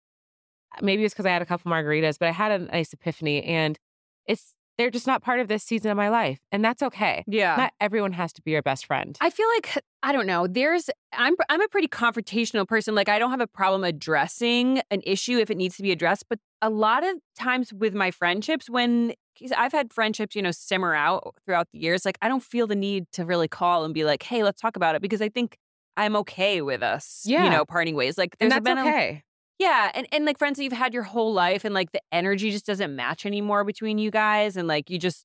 uh, 0.76 0.80
maybe 0.82 1.04
it's 1.04 1.14
because 1.14 1.26
I 1.26 1.30
had 1.30 1.42
a 1.42 1.46
couple 1.46 1.70
margaritas, 1.70 2.18
but 2.18 2.28
I 2.28 2.32
had 2.32 2.52
a 2.52 2.58
nice 2.66 2.92
epiphany 2.92 3.42
and 3.44 3.78
it's 4.26 4.54
they're 4.76 4.90
just 4.90 5.06
not 5.06 5.22
part 5.22 5.40
of 5.40 5.48
this 5.48 5.64
season 5.64 5.90
of 5.90 5.96
my 5.96 6.08
life. 6.08 6.38
And 6.52 6.64
that's 6.64 6.82
okay. 6.82 7.24
Yeah. 7.26 7.56
Not 7.56 7.72
everyone 7.80 8.12
has 8.12 8.32
to 8.34 8.42
be 8.42 8.52
your 8.52 8.62
best 8.62 8.86
friend. 8.86 9.16
I 9.20 9.30
feel 9.30 9.48
like 9.56 9.82
I 10.02 10.12
don't 10.12 10.26
know. 10.26 10.46
There's 10.46 10.88
I'm 11.12 11.34
I'm 11.48 11.60
a 11.60 11.68
pretty 11.68 11.88
confrontational 11.88 12.66
person. 12.68 12.94
Like 12.94 13.08
I 13.08 13.18
don't 13.18 13.30
have 13.30 13.40
a 13.40 13.46
problem 13.46 13.82
addressing 13.82 14.80
an 14.90 15.00
issue 15.04 15.38
if 15.38 15.50
it 15.50 15.56
needs 15.56 15.76
to 15.78 15.82
be 15.82 15.90
addressed, 15.90 16.26
but 16.28 16.38
a 16.62 16.70
lot 16.70 17.04
of 17.04 17.16
times 17.38 17.72
with 17.72 17.94
my 17.94 18.10
friendships 18.10 18.68
when 18.68 19.14
I've 19.56 19.72
had 19.72 19.92
friendships, 19.92 20.34
you 20.34 20.42
know, 20.42 20.50
simmer 20.50 20.94
out 20.94 21.34
throughout 21.44 21.68
the 21.72 21.78
years, 21.78 22.04
like 22.04 22.18
I 22.22 22.28
don't 22.28 22.42
feel 22.42 22.66
the 22.66 22.74
need 22.76 23.06
to 23.12 23.24
really 23.24 23.48
call 23.48 23.84
and 23.84 23.94
be 23.94 24.04
like, 24.04 24.22
"Hey, 24.24 24.42
let's 24.42 24.60
talk 24.60 24.76
about 24.76 24.94
it" 24.96 25.02
because 25.02 25.22
I 25.22 25.28
think 25.28 25.56
I'm 25.96 26.16
okay 26.16 26.60
with 26.62 26.82
us, 26.82 27.32
you 27.44 27.50
know, 27.50 27.64
parting 27.64 27.94
ways. 27.94 28.18
Like 28.18 28.36
and 28.40 28.50
there's 28.50 28.62
that's 28.62 28.64
been 28.64 28.78
a- 28.78 28.88
okay. 28.88 29.22
yeah, 29.58 29.90
and 29.94 30.06
and 30.12 30.24
like 30.24 30.38
friends 30.38 30.56
that 30.58 30.64
you've 30.64 30.72
had 30.72 30.94
your 30.94 31.04
whole 31.04 31.32
life, 31.32 31.64
and 31.64 31.74
like 31.74 31.92
the 31.92 32.00
energy 32.12 32.50
just 32.50 32.66
doesn't 32.66 32.94
match 32.96 33.26
anymore 33.26 33.64
between 33.64 33.98
you 33.98 34.10
guys, 34.10 34.56
and 34.56 34.68
like 34.68 34.90
you 34.90 34.98
just 34.98 35.24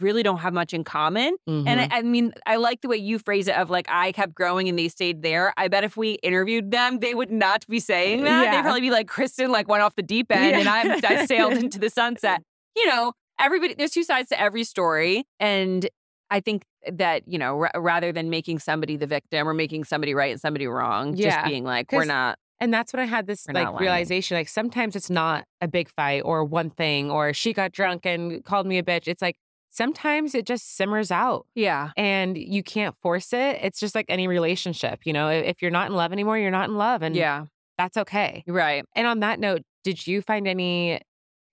really 0.00 0.22
don't 0.22 0.38
have 0.38 0.52
much 0.52 0.72
in 0.74 0.84
common. 0.84 1.36
And 1.46 1.66
Mhm. 1.66 1.92
I, 1.92 1.98
I 1.98 2.02
mean, 2.02 2.32
I 2.46 2.56
like 2.56 2.80
the 2.80 2.88
way 2.88 2.96
you 2.96 3.18
phrase 3.18 3.48
it 3.48 3.56
of 3.56 3.70
like 3.70 3.86
I 3.88 4.12
kept 4.12 4.34
growing 4.34 4.68
and 4.68 4.78
they 4.78 4.88
stayed 4.88 5.22
there. 5.22 5.54
I 5.56 5.68
bet 5.68 5.84
if 5.84 5.96
we 5.96 6.12
interviewed 6.22 6.70
them, 6.70 6.98
they 7.00 7.14
would 7.14 7.30
not 7.30 7.66
be 7.68 7.80
saying 7.80 8.24
that. 8.24 8.44
Yeah. 8.44 8.50
They'd 8.56 8.62
probably 8.62 8.80
be 8.80 8.90
like 8.90 9.06
Kristen 9.08 9.50
like 9.52 9.68
went 9.68 9.82
off 9.82 9.94
the 9.94 10.02
deep 10.02 10.26
end 10.30 10.56
and 10.56 10.68
I'm 10.68 11.00
I 11.04 11.26
sailed 11.26 11.52
into 11.62 11.78
the 11.78 11.90
sunset. 11.90 12.42
You 12.76 12.86
know, 12.88 13.12
everybody 13.38 13.74
there's 13.74 13.92
two 13.92 14.04
sides 14.04 14.28
to 14.30 14.40
every 14.40 14.64
story, 14.64 15.24
and 15.38 15.88
I 16.30 16.40
think 16.40 16.64
that 16.90 17.22
you 17.28 17.38
know 17.38 17.56
ra- 17.56 17.70
rather 17.76 18.10
than 18.12 18.30
making 18.30 18.58
somebody 18.58 18.96
the 18.96 19.06
victim 19.06 19.48
or 19.48 19.54
making 19.54 19.84
somebody 19.84 20.12
right 20.14 20.32
and 20.32 20.40
somebody 20.40 20.66
wrong, 20.66 21.14
Yeah, 21.16 21.36
just 21.36 21.46
being 21.46 21.62
like 21.64 21.92
we're 21.92 22.04
not. 22.04 22.38
And 22.60 22.72
that's 22.72 22.92
when 22.92 23.00
I 23.02 23.06
had 23.06 23.26
this 23.26 23.44
We're 23.46 23.54
like 23.64 23.80
realization. 23.80 24.36
Like 24.36 24.48
sometimes 24.48 24.96
it's 24.96 25.10
not 25.10 25.44
a 25.60 25.68
big 25.68 25.88
fight 25.90 26.22
or 26.24 26.44
one 26.44 26.70
thing, 26.70 27.10
or 27.10 27.32
she 27.32 27.52
got 27.52 27.72
drunk 27.72 28.06
and 28.06 28.44
called 28.44 28.66
me 28.66 28.78
a 28.78 28.82
bitch. 28.82 29.06
It's 29.08 29.20
like 29.22 29.36
sometimes 29.74 30.34
it 30.34 30.46
just 30.46 30.76
simmers 30.76 31.10
out 31.10 31.46
Yeah. 31.54 31.90
and 31.96 32.38
you 32.38 32.62
can't 32.62 32.94
force 33.02 33.32
it. 33.32 33.58
It's 33.60 33.80
just 33.80 33.94
like 33.94 34.06
any 34.08 34.28
relationship, 34.28 35.00
you 35.04 35.12
know. 35.12 35.28
If 35.28 35.60
you're 35.60 35.70
not 35.70 35.88
in 35.90 35.96
love 35.96 36.12
anymore, 36.12 36.38
you're 36.38 36.50
not 36.50 36.68
in 36.68 36.76
love, 36.76 37.02
and 37.02 37.14
yeah. 37.16 37.46
that's 37.76 37.96
okay. 37.96 38.44
Right. 38.46 38.84
And 38.94 39.06
on 39.06 39.20
that 39.20 39.40
note, 39.40 39.62
did 39.82 40.06
you 40.06 40.22
find 40.22 40.46
any 40.48 41.00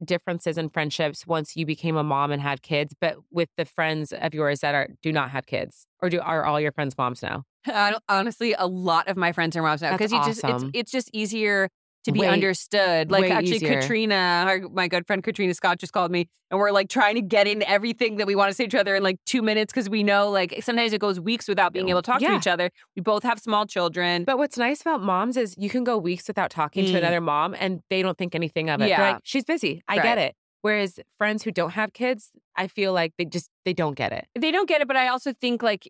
differences 0.03 0.57
in 0.57 0.69
friendships 0.69 1.27
once 1.27 1.55
you 1.55 1.65
became 1.65 1.95
a 1.95 2.03
mom 2.03 2.31
and 2.31 2.41
had 2.41 2.61
kids, 2.61 2.95
but 2.99 3.17
with 3.31 3.49
the 3.57 3.65
friends 3.65 4.11
of 4.13 4.33
yours 4.33 4.61
that 4.61 4.73
are 4.73 4.87
do 5.01 5.11
not 5.11 5.31
have 5.31 5.45
kids, 5.45 5.85
or 6.01 6.09
do 6.09 6.19
are 6.19 6.45
all 6.45 6.59
your 6.59 6.71
friends 6.71 6.97
moms 6.97 7.21
now? 7.21 7.43
Honestly, 8.09 8.53
a 8.57 8.67
lot 8.67 9.07
of 9.07 9.17
my 9.17 9.31
friends 9.31 9.55
are 9.55 9.61
moms 9.61 9.81
now 9.81 9.91
because 9.91 10.11
you 10.11 10.23
just 10.25 10.43
it's 10.43 10.63
it's 10.73 10.91
just 10.91 11.09
easier 11.13 11.69
to 12.05 12.11
be 12.11 12.19
Way- 12.21 12.27
understood. 12.27 13.11
Like 13.11 13.29
actually, 13.31 13.55
easier. 13.57 13.79
Katrina, 13.81 14.43
our, 14.47 14.59
my 14.69 14.87
good 14.87 15.05
friend 15.07 15.23
Katrina 15.23 15.53
Scott, 15.53 15.79
just 15.79 15.93
called 15.93 16.11
me, 16.11 16.27
and 16.49 16.59
we're 16.59 16.71
like 16.71 16.89
trying 16.89 17.15
to 17.15 17.21
get 17.21 17.47
in 17.47 17.63
everything 17.63 18.17
that 18.17 18.27
we 18.27 18.35
want 18.35 18.49
to 18.49 18.53
say 18.55 18.65
to 18.65 18.75
each 18.77 18.79
other 18.79 18.95
in 18.95 19.03
like 19.03 19.17
two 19.25 19.41
minutes 19.41 19.71
because 19.73 19.89
we 19.89 20.03
know 20.03 20.29
like 20.29 20.59
sometimes 20.61 20.93
it 20.93 21.01
goes 21.01 21.19
weeks 21.19 21.47
without 21.47 21.73
being 21.73 21.89
able 21.89 22.01
to 22.01 22.11
talk 22.11 22.19
to 22.19 22.35
each 22.35 22.47
other. 22.47 22.69
We 22.95 23.01
both 23.01 23.23
have 23.23 23.39
small 23.39 23.65
children. 23.65 24.23
But 24.23 24.37
what's 24.37 24.57
nice 24.57 24.81
about 24.81 25.01
moms 25.01 25.37
is 25.37 25.55
you 25.57 25.69
can 25.69 25.83
go 25.83 25.97
weeks 25.97 26.27
without 26.27 26.49
talking 26.51 26.85
to 26.85 26.91
Mm. 26.93 26.97
another 26.97 27.21
mom, 27.21 27.55
and 27.59 27.81
they 27.89 28.01
don't 28.01 28.17
think 28.17 28.35
anything 28.35 28.69
of 28.69 28.81
it. 28.81 28.89
Yeah. 28.89 29.01
like, 29.13 29.21
she's 29.23 29.43
busy. 29.45 29.81
I 29.87 29.95
Right. 29.97 30.03
get 30.03 30.17
it. 30.17 30.35
Whereas 30.63 30.99
friends 31.17 31.43
who 31.43 31.51
don't 31.51 31.71
have 31.71 31.91
kids, 31.93 32.29
I 32.55 32.67
feel 32.67 32.93
like 32.93 33.13
they 33.17 33.25
just 33.25 33.49
they 33.65 33.73
don't 33.73 33.95
get 33.95 34.11
it. 34.11 34.27
they 34.39 34.51
don't 34.51 34.67
get 34.69 34.81
it, 34.81 34.87
but 34.87 34.95
I 34.97 35.07
also 35.07 35.33
think 35.33 35.63
like 35.63 35.89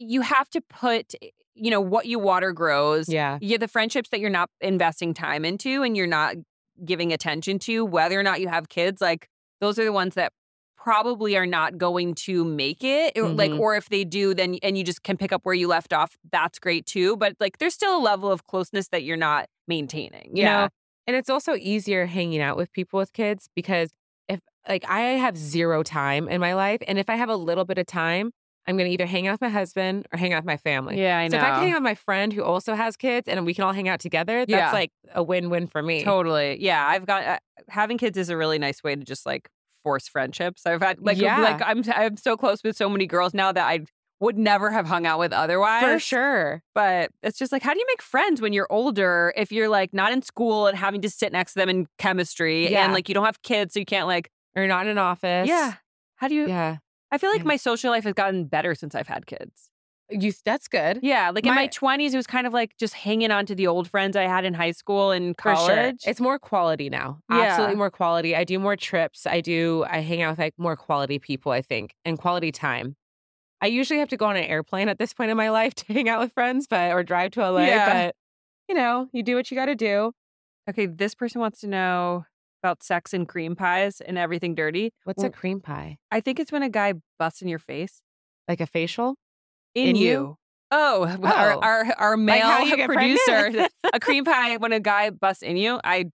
you 0.00 0.22
have 0.22 0.50
to 0.50 0.60
put 0.60 1.14
eh, 1.22 1.28
you 1.54 1.70
know 1.70 1.80
what 1.80 2.06
you 2.06 2.18
water 2.18 2.52
grows. 2.52 3.08
Yeah. 3.08 3.38
yeah, 3.40 3.58
the 3.58 3.68
friendships 3.68 4.08
that 4.10 4.20
you're 4.20 4.30
not 4.30 4.50
investing 4.60 5.14
time 5.14 5.44
into 5.44 5.82
and 5.82 5.96
you're 5.96 6.06
not 6.06 6.36
giving 6.84 7.12
attention 7.12 7.58
to, 7.60 7.84
whether 7.84 8.18
or 8.18 8.22
not 8.22 8.40
you 8.40 8.48
have 8.48 8.68
kids, 8.68 9.00
like 9.00 9.28
those 9.60 9.78
are 9.78 9.84
the 9.84 9.92
ones 9.92 10.14
that 10.14 10.32
probably 10.76 11.36
are 11.36 11.46
not 11.46 11.76
going 11.76 12.14
to 12.14 12.42
make 12.44 12.82
it. 12.82 13.18
Or, 13.18 13.28
Like, 13.28 13.50
mm-hmm. 13.50 13.60
or 13.60 13.76
if 13.76 13.90
they 13.90 14.04
do, 14.04 14.34
then 14.34 14.56
and 14.62 14.78
you 14.78 14.84
just 14.84 15.02
can 15.02 15.18
pick 15.18 15.32
up 15.32 15.44
where 15.44 15.54
you 15.54 15.68
left 15.68 15.92
off. 15.92 16.16
That's 16.32 16.58
great 16.58 16.86
too. 16.86 17.16
But 17.16 17.34
like, 17.38 17.58
there's 17.58 17.74
still 17.74 17.98
a 17.98 18.02
level 18.02 18.32
of 18.32 18.46
closeness 18.46 18.88
that 18.88 19.02
you're 19.02 19.18
not 19.18 19.46
maintaining. 19.68 20.34
You 20.34 20.44
know? 20.44 20.68
And 21.06 21.16
it's 21.16 21.28
also 21.28 21.54
easier 21.54 22.06
hanging 22.06 22.40
out 22.40 22.56
with 22.56 22.72
people 22.72 22.98
with 22.98 23.12
kids 23.12 23.48
because 23.54 23.90
if 24.28 24.40
like 24.68 24.84
I 24.88 25.00
have 25.00 25.36
zero 25.36 25.82
time 25.82 26.28
in 26.28 26.40
my 26.40 26.54
life, 26.54 26.80
and 26.86 26.98
if 26.98 27.10
I 27.10 27.16
have 27.16 27.28
a 27.28 27.36
little 27.36 27.64
bit 27.64 27.78
of 27.78 27.86
time, 27.86 28.30
I'm 28.66 28.76
gonna 28.76 28.90
either 28.90 29.06
hang 29.06 29.26
out 29.26 29.32
with 29.34 29.40
my 29.40 29.48
husband 29.48 30.06
or 30.12 30.18
hang 30.18 30.32
out 30.32 30.38
with 30.38 30.46
my 30.46 30.56
family. 30.56 31.00
Yeah, 31.00 31.18
I 31.18 31.28
So 31.28 31.36
if 31.38 31.42
I 31.42 31.46
can 31.50 31.60
hang 31.62 31.70
out 31.72 31.76
with 31.76 31.82
my 31.84 31.94
friend 31.94 32.32
who 32.32 32.42
also 32.44 32.74
has 32.74 32.96
kids 32.96 33.26
and 33.26 33.44
we 33.46 33.54
can 33.54 33.64
all 33.64 33.72
hang 33.72 33.88
out 33.88 34.00
together, 34.00 34.40
that's 34.40 34.50
Yeah. 34.50 34.72
like 34.72 34.92
a 35.14 35.22
win-win 35.22 35.66
for 35.66 35.82
me. 35.82 36.04
Totally. 36.04 36.58
Yeah, 36.62 36.86
I've 36.86 37.06
got 37.06 37.24
uh, 37.24 37.38
having 37.68 37.98
kids 37.98 38.16
is 38.18 38.28
a 38.28 38.36
really 38.36 38.58
nice 38.58 38.82
way 38.84 38.94
to 38.94 39.02
just 39.04 39.26
like 39.26 39.48
force 39.82 40.06
friendships. 40.08 40.66
I've 40.66 40.82
had 40.82 41.00
like 41.00 41.18
Yeah. 41.18 41.40
like 41.40 41.62
I'm 41.64 41.82
I'm 41.94 42.16
so 42.16 42.36
close 42.36 42.62
with 42.62 42.76
so 42.76 42.88
many 42.88 43.06
girls 43.06 43.32
now 43.34 43.50
that 43.50 43.66
I 43.66 43.80
would 44.20 44.36
never 44.36 44.70
have 44.70 44.84
hung 44.86 45.06
out 45.06 45.18
with 45.18 45.32
otherwise. 45.32 45.82
For 45.82 45.98
sure. 45.98 46.62
But 46.74 47.10
it's 47.22 47.38
just 47.38 47.52
like, 47.52 47.62
how 47.62 47.72
do 47.72 47.78
you 47.80 47.86
make 47.88 48.02
friends 48.02 48.42
when 48.42 48.52
you're 48.52 48.66
older 48.70 49.32
if 49.34 49.50
you're 49.50 49.70
like 49.70 49.94
not 49.94 50.12
in 50.12 50.20
school 50.20 50.66
and 50.66 50.76
having 50.76 51.00
to 51.00 51.08
sit 51.08 51.32
next 51.32 51.54
to 51.54 51.60
them 51.60 51.70
in 51.70 51.86
chemistry 51.96 52.70
Yeah. 52.70 52.84
and 52.84 52.92
like 52.92 53.08
you 53.08 53.14
don't 53.14 53.24
have 53.24 53.40
kids, 53.42 53.72
so 53.72 53.80
you 53.80 53.86
can't 53.86 54.06
like, 54.06 54.30
Or 54.54 54.60
you're 54.60 54.68
not 54.68 54.84
in 54.84 54.90
an 54.92 54.98
office. 54.98 55.48
yeah. 55.48 55.76
How 56.16 56.28
do 56.28 56.34
you? 56.34 56.46
Yeah. 56.46 56.76
I 57.12 57.18
feel 57.18 57.30
like 57.30 57.44
my 57.44 57.56
social 57.56 57.90
life 57.90 58.04
has 58.04 58.14
gotten 58.14 58.44
better 58.44 58.74
since 58.74 58.94
I've 58.94 59.08
had 59.08 59.26
kids. 59.26 59.68
You 60.12 60.32
that's 60.44 60.66
good. 60.66 60.98
Yeah, 61.02 61.30
like 61.30 61.46
in 61.46 61.54
My- 61.54 61.62
my 61.62 61.68
20s, 61.68 62.12
it 62.12 62.16
was 62.16 62.26
kind 62.26 62.44
of 62.46 62.52
like 62.52 62.76
just 62.78 62.94
hanging 62.94 63.30
on 63.30 63.46
to 63.46 63.54
the 63.54 63.68
old 63.68 63.88
friends 63.88 64.16
I 64.16 64.24
had 64.24 64.44
in 64.44 64.54
high 64.54 64.72
school 64.72 65.12
and 65.12 65.36
For 65.36 65.54
college. 65.54 66.02
sure. 66.02 66.10
It's 66.10 66.20
more 66.20 66.36
quality 66.38 66.90
now. 66.90 67.20
Yeah. 67.30 67.38
Absolutely 67.42 67.76
more 67.76 67.90
quality. 67.92 68.34
I 68.34 68.42
do 68.42 68.58
more 68.58 68.74
trips. 68.76 69.24
I 69.26 69.40
do 69.40 69.84
I 69.88 70.00
hang 70.00 70.20
out 70.22 70.30
with 70.32 70.38
like 70.40 70.54
more 70.58 70.74
quality 70.76 71.20
people, 71.20 71.52
I 71.52 71.62
think, 71.62 71.94
and 72.04 72.18
quality 72.18 72.50
time. 72.50 72.96
I 73.60 73.66
usually 73.66 74.00
have 74.00 74.08
to 74.08 74.16
go 74.16 74.24
on 74.26 74.36
an 74.36 74.44
airplane 74.44 74.88
at 74.88 74.98
this 74.98 75.12
point 75.12 75.30
in 75.30 75.36
my 75.36 75.50
life 75.50 75.74
to 75.76 75.92
hang 75.92 76.08
out 76.08 76.18
with 76.20 76.32
friends, 76.32 76.66
but 76.68 76.90
or 76.92 77.04
drive 77.04 77.30
to 77.32 77.48
LA. 77.48 77.66
Yeah. 77.66 78.06
But 78.06 78.16
you 78.68 78.74
know, 78.74 79.08
you 79.12 79.22
do 79.22 79.36
what 79.36 79.48
you 79.50 79.56
gotta 79.56 79.76
do. 79.76 80.12
okay, 80.68 80.86
this 80.86 81.14
person 81.14 81.40
wants 81.40 81.60
to 81.60 81.68
know 81.68 82.24
about 82.62 82.82
sex 82.82 83.12
and 83.14 83.28
cream 83.28 83.56
pies 83.56 84.00
and 84.00 84.18
everything 84.18 84.54
dirty. 84.54 84.92
What's 85.04 85.22
a 85.22 85.30
cream 85.30 85.60
pie? 85.60 85.98
I 86.10 86.20
think 86.20 86.38
it's 86.38 86.52
when 86.52 86.62
a 86.62 86.68
guy 86.68 86.94
busts 87.18 87.42
in 87.42 87.48
your 87.48 87.58
face. 87.58 88.02
Like 88.48 88.60
a 88.60 88.66
facial? 88.66 89.16
In, 89.74 89.88
In 89.90 89.96
you. 89.96 90.04
you? 90.08 90.36
Oh, 90.72 91.04
our, 91.22 91.52
Oh. 91.54 91.60
our 91.60 91.84
our 91.98 92.16
Like 92.16 92.42
male 92.44 92.76
get 92.76 92.86
producer. 92.88 93.66
a 93.92 94.00
cream 94.00 94.24
pie 94.24 94.56
when 94.58 94.72
a 94.72 94.80
guy 94.80 95.10
busts 95.10 95.42
in 95.42 95.56
you. 95.56 95.80
I 95.84 96.06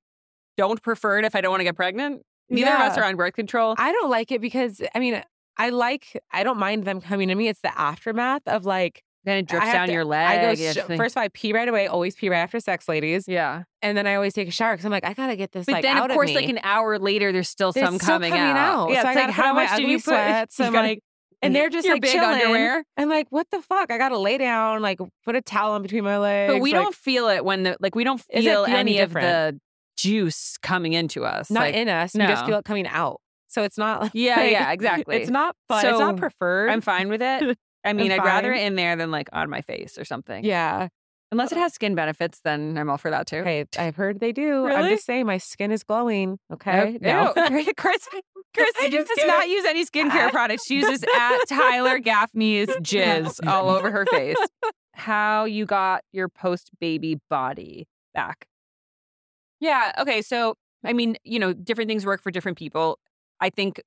don't 0.56 0.82
prefer 0.82 1.18
it 1.18 1.24
if 1.24 1.34
I 1.34 1.40
don't 1.40 1.50
want 1.50 1.60
to 1.60 1.64
get 1.64 1.76
pregnant. 1.76 2.22
Neither 2.48 2.70
of 2.72 2.80
us 2.80 2.96
are 2.96 3.04
on 3.04 3.16
birth 3.16 3.34
control. 3.34 3.74
I 3.76 3.90
don't 3.92 4.08
like 4.08 4.30
it 4.30 4.40
because 4.40 4.80
I 4.94 4.98
mean 5.00 5.22
I 5.58 5.70
like 5.70 6.20
I 6.30 6.44
don't 6.44 6.58
mind 6.58 6.84
them 6.84 7.00
coming 7.00 7.28
to 7.28 7.34
me. 7.34 7.48
It's 7.48 7.60
the 7.60 7.76
aftermath 7.78 8.42
of 8.46 8.64
like 8.64 9.02
then 9.26 9.36
it 9.38 9.40
I 9.40 9.42
drips 9.58 9.72
down 9.72 9.86
to- 9.88 9.92
your 9.92 10.04
leg. 10.06 10.38
I 10.40 10.54
go 10.54 10.72
sh- 10.72 10.96
first 10.96 11.12
of 11.14 11.18
all, 11.18 11.24
I 11.24 11.28
pee 11.28 11.52
right 11.52 11.68
away. 11.68 11.86
Always 11.88 12.14
pee 12.14 12.30
right 12.30 12.38
after 12.38 12.58
sex, 12.60 12.88
ladies. 12.88 13.26
yeah. 13.28 13.64
And 13.82 13.98
then 13.98 14.06
I 14.06 14.14
always 14.14 14.32
take 14.32 14.48
a 14.48 14.50
shower 14.50 14.72
because 14.72 14.86
I'm 14.86 14.90
like, 14.92 15.04
I 15.04 15.12
gotta 15.12 15.36
get 15.36 15.52
this 15.52 15.66
But 15.66 15.72
like 15.72 15.82
then, 15.82 15.96
out 15.98 16.10
of 16.10 16.14
course, 16.14 16.30
me. 16.30 16.36
like 16.36 16.48
an 16.48 16.60
hour 16.62 16.98
later, 16.98 17.30
there's 17.32 17.48
still 17.50 17.72
There's 17.72 17.84
some 17.86 17.98
still 17.98 18.14
coming, 18.14 18.30
coming 18.32 18.56
out. 18.56 18.88
Yeah, 18.90 19.02
So 19.02 19.08
I 19.08 19.10
it's 19.12 19.20
like, 19.20 19.30
how 19.30 19.52
much 19.52 19.76
do 19.76 19.82
you 19.82 19.96
put? 19.98 20.04
sweats. 20.04 20.58
You 20.60 20.70
like, 20.70 21.00
and 21.42 21.54
they're 21.54 21.68
just 21.68 21.86
like 21.86 22.00
big 22.00 22.12
chilling. 22.12 22.40
underwear. 22.40 22.82
I'm 22.96 23.08
like, 23.10 23.26
what 23.30 23.46
the 23.50 23.60
fuck? 23.60 23.92
I 23.92 23.98
gotta 23.98 24.18
lay 24.18 24.38
down, 24.38 24.80
like 24.80 24.98
put 25.24 25.36
a 25.36 25.42
towel 25.42 25.76
in 25.76 25.82
between 25.82 26.02
my 26.02 26.16
legs. 26.18 26.52
But 26.54 26.62
we 26.62 26.72
like, 26.72 26.82
don't 26.82 26.94
feel 26.94 27.28
it 27.28 27.44
when 27.44 27.62
the 27.64 27.76
like 27.78 27.94
we 27.94 28.04
don't 28.04 28.20
feel 28.20 28.64
any 28.64 28.74
any 28.74 28.98
of 29.00 29.12
the 29.12 29.60
juice 29.96 30.56
coming 30.62 30.92
into 30.94 31.24
us. 31.24 31.50
not 31.50 31.60
like, 31.60 31.74
in 31.74 31.88
us. 31.88 32.14
We 32.14 32.20
just 32.26 32.46
feel 32.46 32.58
it 32.58 32.64
coming 32.64 32.86
out. 32.86 33.20
So 33.48 33.62
it's 33.62 33.78
not 33.78 34.00
like, 34.02 34.10
Yeah, 34.14 34.42
yeah, 34.44 34.72
exactly. 34.72 35.16
It's 35.16 35.30
not 35.30 35.54
fun. 35.68 35.84
it's 35.86 35.98
not 35.98 36.16
preferred. 36.16 36.70
I'm 36.70 36.80
fine 36.80 37.08
with 37.08 37.22
it. 37.22 37.56
I 37.86 37.92
mean, 37.92 38.12
I'd 38.12 38.24
rather 38.24 38.52
it 38.52 38.62
in 38.62 38.74
there 38.74 38.96
than 38.96 39.10
like 39.10 39.28
on 39.32 39.48
my 39.48 39.60
face 39.60 39.96
or 39.96 40.04
something. 40.04 40.44
Yeah. 40.44 40.88
Unless 41.32 41.52
it 41.52 41.58
uh 41.58 41.62
has 41.62 41.74
skin 41.74 41.94
benefits, 41.94 42.40
then 42.44 42.78
I'm 42.78 42.88
all 42.88 42.98
for 42.98 43.10
that 43.10 43.26
too. 43.26 43.38
Okay. 43.38 43.64
I've 43.78 43.96
heard 43.96 44.20
they 44.20 44.32
do. 44.32 44.66
I'm 44.68 44.88
just 44.90 45.06
saying 45.06 45.26
my 45.26 45.38
skin 45.38 45.72
is 45.72 45.82
glowing. 45.82 46.38
Okay. 46.52 46.98
No. 47.00 47.32
Chris, 47.76 48.08
Chris 48.54 48.72
does 48.90 49.08
do 49.16 49.26
not 49.26 49.48
use 49.48 49.64
any 49.64 49.84
skincare 49.84 50.28
ah. 50.28 50.30
products. 50.30 50.64
She 50.66 50.76
uses 50.76 51.02
at 51.02 51.38
Tyler 51.48 51.98
Gaffney's 52.02 52.68
jizz 52.68 53.46
all 53.46 53.70
over 53.70 53.90
her 53.90 54.06
face. 54.06 54.36
How 54.94 55.44
you 55.44 55.66
got 55.66 56.02
your 56.12 56.28
post 56.28 56.70
baby 56.80 57.18
body 57.28 57.86
back. 58.14 58.46
Yeah. 59.60 59.92
Okay. 59.98 60.22
So, 60.22 60.54
I 60.84 60.92
mean, 60.92 61.16
you 61.24 61.38
know, 61.38 61.52
different 61.52 61.88
things 61.88 62.06
work 62.06 62.22
for 62.22 62.30
different 62.30 62.56
people. 62.56 62.98
I 63.40 63.50
think 63.50 63.80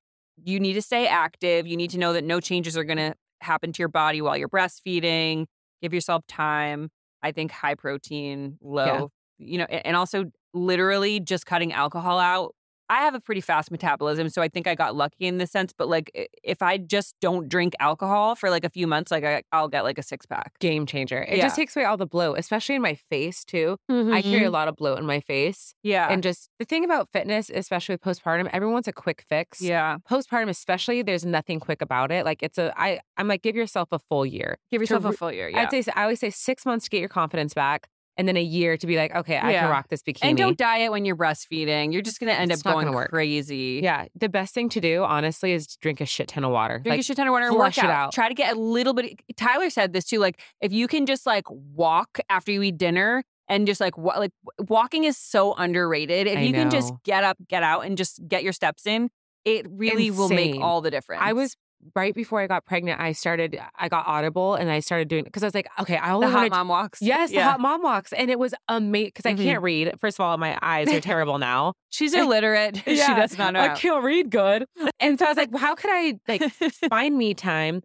you 0.43 0.60
need 0.60 0.74
to 0.74 0.82
stay 0.82 1.08
active. 1.08 1.68
You 1.68 1.78
need 1.78 1.91
to 1.91 1.97
know 1.97 2.14
that 2.14 2.24
no 2.24 2.39
changes 2.39 2.78
are 2.78 2.84
going 2.84 2.97
to 2.97 3.16
happen 3.41 3.71
to 3.73 3.79
your 3.79 3.89
body 3.89 4.21
while 4.21 4.37
you're 4.37 4.49
breastfeeding. 4.49 5.45
Give 5.81 5.93
yourself 5.93 6.25
time. 6.27 6.89
I 7.21 7.31
think 7.31 7.51
high 7.51 7.75
protein, 7.75 8.57
low, 8.61 9.11
you 9.37 9.57
know, 9.57 9.65
and 9.65 9.95
also 9.95 10.25
literally 10.53 11.19
just 11.19 11.45
cutting 11.45 11.73
alcohol 11.73 12.19
out. 12.19 12.55
I 12.89 13.01
have 13.01 13.13
a 13.15 13.19
pretty 13.19 13.41
fast 13.41 13.71
metabolism, 13.71 14.29
so 14.29 14.41
I 14.41 14.47
think 14.47 14.67
I 14.67 14.75
got 14.75 14.95
lucky 14.95 15.27
in 15.27 15.37
this 15.37 15.51
sense. 15.51 15.73
But 15.77 15.87
like, 15.87 16.11
if 16.43 16.61
I 16.61 16.77
just 16.77 17.15
don't 17.21 17.47
drink 17.47 17.75
alcohol 17.79 18.35
for 18.35 18.49
like 18.49 18.63
a 18.63 18.69
few 18.69 18.87
months, 18.87 19.11
like 19.11 19.23
I, 19.23 19.43
I'll 19.51 19.67
get 19.67 19.83
like 19.83 19.97
a 19.97 20.03
six 20.03 20.25
pack. 20.25 20.53
Game 20.59 20.85
changer. 20.85 21.21
It 21.21 21.37
Yeah. 21.37 21.43
just 21.45 21.55
takes 21.55 21.75
away 21.75 21.85
all 21.85 21.97
the 21.97 22.07
bloat, 22.07 22.39
especially 22.39 22.75
in 22.75 22.81
my 22.81 22.95
face 22.95 23.45
too. 23.45 23.77
I 23.89 23.93
carry 23.93 24.37
a 24.37 24.45
mm-hmm. 24.45 24.53
lot 24.53 24.67
of 24.67 24.75
bloat 24.75 24.97
in 24.99 25.05
my 25.05 25.19
face. 25.19 25.73
yeah, 25.83 26.07
And 26.09 26.23
just 26.23 26.49
the 26.59 26.65
thing 26.65 26.83
about 26.83 27.09
fitness, 27.11 27.51
especially 27.53 27.93
with 27.93 28.01
postpartum, 28.01 28.49
everyone 28.51 28.73
wants 28.73 28.87
a 28.87 28.93
quick 28.93 29.23
fix. 29.27 29.61
yeah. 29.61 29.97
Postpartum, 30.09 30.49
especially, 30.49 31.01
there's 31.01 31.25
nothing 31.25 31.59
quick 31.59 31.81
about 31.81 32.11
it. 32.11 32.25
Like 32.25 32.41
it's 32.41 32.57
a, 32.57 32.73
I, 32.75 32.99
I'm 33.17 33.27
like, 33.27 33.41
give 33.41 33.55
yourself 33.55 33.89
a 33.91 33.99
full 33.99 34.25
year. 34.25 34.57
Give 34.71 34.81
yourself 34.81 35.05
a 35.05 35.13
full 35.13 35.31
year. 35.31 35.49
Yeah, 35.49 35.67
I'd 35.71 35.83
say, 35.83 35.91
I 35.95 36.03
always 36.03 36.19
say 36.19 36.29
six 36.31 36.65
months 36.65 36.85
to 36.85 36.89
get 36.89 36.99
your 36.99 37.09
confidence 37.09 37.53
back, 37.53 37.87
and 38.20 38.28
then 38.28 38.36
a 38.36 38.41
year 38.43 38.76
to 38.76 38.86
be 38.86 38.97
like, 38.97 39.15
okay, 39.15 39.38
I 39.38 39.51
Yeah. 39.53 39.61
can 39.61 39.70
rock 39.70 39.88
this 39.88 40.03
bikini. 40.03 40.20
and 40.24 40.38
don't 40.38 40.57
diet 40.57 40.91
when 40.91 41.05
you're 41.05 41.15
breastfeeding. 41.15 41.93
You're 41.93 42.01
just 42.01 42.20
gonna 42.20 42.34
end 42.34 42.51
It's 42.51 42.65
up 42.65 42.74
going 42.74 42.91
work. 42.93 43.11
crazy. 43.11 43.80
Yeah, 43.82 44.07
the 44.13 44.28
best 44.28 44.53
thing 44.53 44.67
to 44.70 44.82
do, 44.82 45.05
honestly, 45.05 45.53
is 45.53 45.65
drink 45.78 46.01
a 46.01 46.05
shit 46.05 46.28
ton 46.28 46.43
of 46.43 46.51
water. 46.51 46.80
Drink 46.80 46.88
like, 46.88 46.99
a 46.99 47.03
shit 47.03 47.15
ton 47.15 47.28
of 47.28 47.32
water 47.32 47.45
and 47.45 47.55
flush 47.55 47.78
work 47.78 47.86
it 47.86 47.89
out. 47.89 48.07
out. 48.07 48.13
Try 48.13 48.28
to 48.28 48.34
get 48.36 48.57
a 48.57 48.59
little 48.59 48.93
bit. 48.93 49.05
Eh, 49.30 49.34
Tyler 49.38 49.70
said 49.70 49.93
this 49.93 50.03
too. 50.03 50.20
Like 50.20 50.41
if 50.59 50.74
you 50.74 50.88
can 50.89 51.05
just 51.05 51.26
like 51.26 51.45
walk 51.49 52.20
after 52.30 52.51
you 52.51 52.61
eat 52.61 52.78
dinner 52.78 53.24
and 53.47 53.65
just 53.65 53.80
like 53.80 53.97
wa- 53.97 54.17
like 54.20 54.32
walking 54.67 55.05
is 55.05 55.17
so 55.17 55.53
underrated. 55.53 56.28
If 56.28 56.38
I 56.39 56.41
you 56.41 56.51
can 56.53 56.70
just 56.70 56.93
get 57.05 57.24
up, 57.24 57.38
get 57.47 57.63
out, 57.63 57.86
and 57.86 57.97
just 57.97 58.20
get 58.28 58.43
your 58.43 58.53
steps 58.53 58.86
in, 58.86 59.09
it 59.45 59.65
really 59.70 60.11
will 60.11 60.28
make 60.30 60.59
all 60.59 60.82
the 60.82 60.91
difference. 60.91 61.22
I 61.24 61.32
was 61.34 61.55
right 61.95 62.13
before 62.13 62.41
I 62.41 62.47
got 62.47 62.65
pregnant. 62.65 62.99
I 62.99 63.11
started, 63.13 63.59
I 63.77 63.88
got 63.89 64.05
Audible, 64.07 64.55
and 64.55 64.69
I 64.69 64.80
started 64.80 65.07
doing 65.07 65.23
because 65.23 65.43
I 65.43 65.47
was 65.47 65.55
like, 65.55 65.67
okay, 65.80 65.97
I 65.97 66.09
the 66.09 66.13
only 66.15 66.27
hot 66.27 66.34
want 66.41 66.51
mom 66.51 66.67
walks. 66.67 67.01
Yes, 67.01 67.30
the 67.32 67.38
hot 67.43 67.59
mom 67.59 67.82
walks, 67.82 68.11
and 68.13 68.30
it 68.30 68.38
was 68.39 68.53
amazing 68.67 69.11
because 69.15 69.25
Mhm. 69.32 69.39
I 69.39 69.43
can't 69.43 69.63
read. 69.63 69.93
First 69.99 70.19
of 70.19 70.25
all, 70.25 70.38
my 70.38 70.57
eyes 70.61 70.88
are 70.89 70.99
terrible 71.01 71.38
now. 71.38 71.73
She's 71.89 72.13
illiterate. 72.13 72.77
she 72.86 72.95
does 72.95 73.38
not 73.38 73.53
know. 73.53 73.61
I 73.61 73.69
can't 73.69 74.03
read 74.03 74.30
good, 74.30 74.65
and 74.99 75.17
so 75.17 75.25
I 75.25 75.30
was 75.30 75.38
like, 75.38 75.51
well, 75.51 75.61
how 75.61 75.75
could 75.75 75.89
I 75.91 76.15
like 76.27 76.41
find 76.89 77.17
me 77.17 77.34
time, 77.34 77.82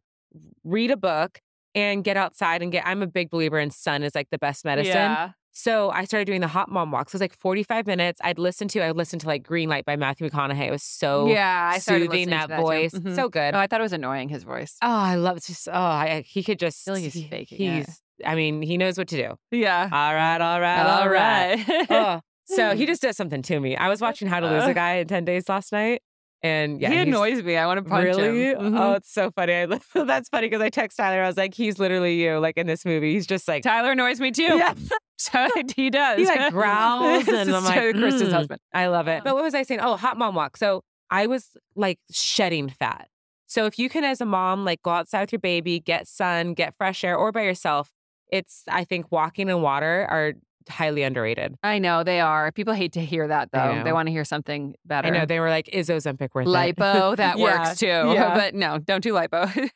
read 0.65 0.91
a 0.91 0.97
book, 0.97 1.39
and 1.75 2.03
get 2.05 2.17
outside 2.17 2.63
and 2.63 2.73
get? 2.73 2.87
I'm 2.87 3.03
a 3.03 3.07
big 3.07 3.31
believer 3.31 3.59
in 3.59 3.71
sun 3.71 4.03
is 4.03 4.15
like 4.15 4.29
the 4.31 4.39
best 4.39 4.65
medicine. 4.65 4.93
Yeah. 4.95 5.31
So 5.57 5.91
I 5.91 6.05
started 6.05 6.25
doing 6.25 6.41
the 6.41 6.49
hot 6.49 6.69
mom 6.69 6.91
walks. 6.91 7.15
It 7.15 7.15
was 7.15 7.21
like 7.21 7.37
45 7.39 7.87
minutes. 7.87 8.21
I'd 8.25 8.41
listen 8.41 8.67
to, 8.69 8.81
I 8.81 8.89
would 8.89 8.97
listen 8.97 9.21
to 9.21 9.29
like 9.29 9.45
Green 9.45 9.69
Light 9.69 9.85
by 9.85 9.95
Matthew 9.95 10.29
McConaughey. 10.29 10.67
It 10.67 10.71
was 10.73 10.83
so 10.83 11.29
yeah, 11.29 11.71
I 11.73 11.79
started 11.79 12.07
soothing 12.11 12.31
that, 12.31 12.49
too. 12.49 12.57
voice. 12.57 12.93
Mhm. 12.93 13.15
So 13.15 13.29
good. 13.29 13.55
Oh, 13.55 13.59
I 13.59 13.69
thought 13.69 13.79
it 13.81 13.85
was 13.85 13.93
annoying 13.93 14.29
his 14.29 14.43
voice. 14.43 14.77
Oh, 14.83 14.89
I 14.91 15.15
love 15.15 15.37
it's 15.37 15.47
just. 15.47 15.69
Oh, 15.69 15.73
I, 15.73 16.25
he 16.27 16.43
could 16.43 16.59
just. 16.59 16.85
feel 16.85 16.95
like 16.95 17.05
he's 17.05 17.15
he- 17.15 17.29
faking 17.29 17.61
it. 17.63 17.87
He's. 17.87 18.01
I 18.27 18.35
mean, 18.35 18.63
he 18.63 18.77
knows 18.79 18.99
what 18.99 19.07
to 19.09 19.17
do. 19.17 19.35
Yeah. 19.57 19.89
All 19.93 20.15
right, 20.15 20.41
all 20.41 20.61
right, 20.61 21.01
all 21.01 21.09
right. 21.09 21.69
right. 21.69 21.87
Oh, 21.91 22.21
so 22.47 22.75
he 22.75 22.85
just 22.93 23.03
does 23.03 23.17
something 23.17 23.43
to 23.43 23.61
me. 23.61 23.77
I 23.77 23.89
was 23.89 24.01
watching 24.01 24.27
How 24.29 24.41
to 24.41 24.49
Lose 24.51 24.65
a 24.65 24.75
Guy 24.75 24.95
in 24.97 25.07
ten 25.09 25.25
days 25.25 25.49
last 25.49 25.71
night, 25.73 26.03
and 26.45 26.79
yeah, 26.81 26.91
he 26.91 26.99
annoys 26.99 27.43
me. 27.43 27.57
I 27.57 27.67
want 27.67 27.83
to 27.83 27.91
punch 27.91 28.05
really? 28.05 28.51
him. 28.51 28.59
Mhm. 28.59 28.79
Oh, 28.79 28.93
it's 28.93 29.11
so 29.11 29.31
funny. 29.31 29.55
I, 29.55 29.67
that's 30.05 30.29
funny 30.29 30.47
because 30.47 30.61
I 30.61 30.69
text 30.69 30.99
Tyler. 30.99 31.23
I 31.23 31.27
was 31.27 31.39
like, 31.39 31.55
he's 31.55 31.79
literally 31.79 32.23
you, 32.23 32.39
like 32.39 32.59
in 32.59 32.67
this 32.67 32.85
movie. 32.85 33.15
He's 33.15 33.27
just 33.27 33.49
like, 33.49 33.63
Tyler 33.63 33.93
annoys 33.93 34.21
me 34.21 34.31
too. 34.31 34.43
yeah, 34.43 34.75
So 35.17 35.49
he 35.77 35.89
does. 35.89 36.19
he 36.19 36.27
like 36.27 36.53
growls, 36.53 37.27
and 37.29 37.55
I'm 37.55 37.65
like, 37.65 37.95
Kristen's 37.95 38.31
"Mm." 38.31 38.33
husband. 38.33 38.61
I 38.75 38.89
love 38.89 39.09
it. 39.09 39.25
But 39.25 39.35
what 39.35 39.43
was 39.43 39.55
I 39.55 39.63
saying? 39.63 39.81
Oh, 39.83 39.97
hot 39.97 40.19
mom 40.19 40.35
walk. 40.35 40.59
So 40.59 40.83
I 41.11 41.27
was 41.27 41.57
like 41.75 41.99
shedding 42.13 42.69
fat. 42.69 43.09
So 43.47 43.65
if 43.65 43.79
you 43.79 43.89
can, 43.89 44.05
as 44.05 44.21
a 44.21 44.27
mom, 44.27 44.67
like 44.67 44.83
go 44.83 44.91
outside 44.91 45.23
with 45.23 45.33
your 45.33 45.39
baby, 45.39 45.81
get 45.81 46.07
sun, 46.09 46.53
get 46.53 46.75
fresh 46.77 47.05
air, 47.05 47.17
or 47.17 47.33
by 47.33 47.43
yourself, 47.43 47.91
it's 48.31 48.65
I 48.69 48.85
think 48.85 49.11
walking 49.11 49.49
and 49.49 49.63
water 49.63 50.07
are 50.11 50.35
highly 50.69 51.03
underrated. 51.03 51.57
I 51.63 51.79
know 51.79 52.03
they 52.05 52.21
are. 52.21 52.51
People 52.53 52.75
hate 52.75 52.93
to 52.93 53.01
hear 53.05 53.29
that 53.29 53.51
though. 53.53 53.83
They 53.85 53.93
want 53.93 54.07
to 54.09 54.13
hear 54.13 54.25
something 54.25 54.75
better. 54.85 55.09
I 55.09 55.11
know 55.11 55.27
they 55.27 55.41
were 55.41 55.51
like, 55.51 55.69
is 55.69 55.89
Ozempic 55.89 56.31
worth 56.35 56.47
it? 56.47 56.51
lipo 56.51 57.17
that 57.17 57.39
Yeah, 57.39 57.45
works 57.67 57.79
too. 57.79 57.87
yeah. 58.15 58.35
But 58.35 58.55
no, 58.55 58.79
don't 58.79 59.03
do 59.03 59.13
lipo. 59.13 59.53
don't 59.55 59.71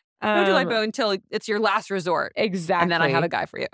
do 0.46 0.52
Um, 0.52 0.66
lipo 0.66 0.82
until 0.82 1.16
it's 1.30 1.46
your 1.48 1.60
last 1.60 1.90
resort. 1.90 2.32
Exactly. 2.36 2.82
And 2.84 2.90
then 2.92 3.02
I 3.02 3.08
have 3.10 3.22
a 3.24 3.28
guy 3.28 3.46
for 3.46 3.60
you. 3.60 3.66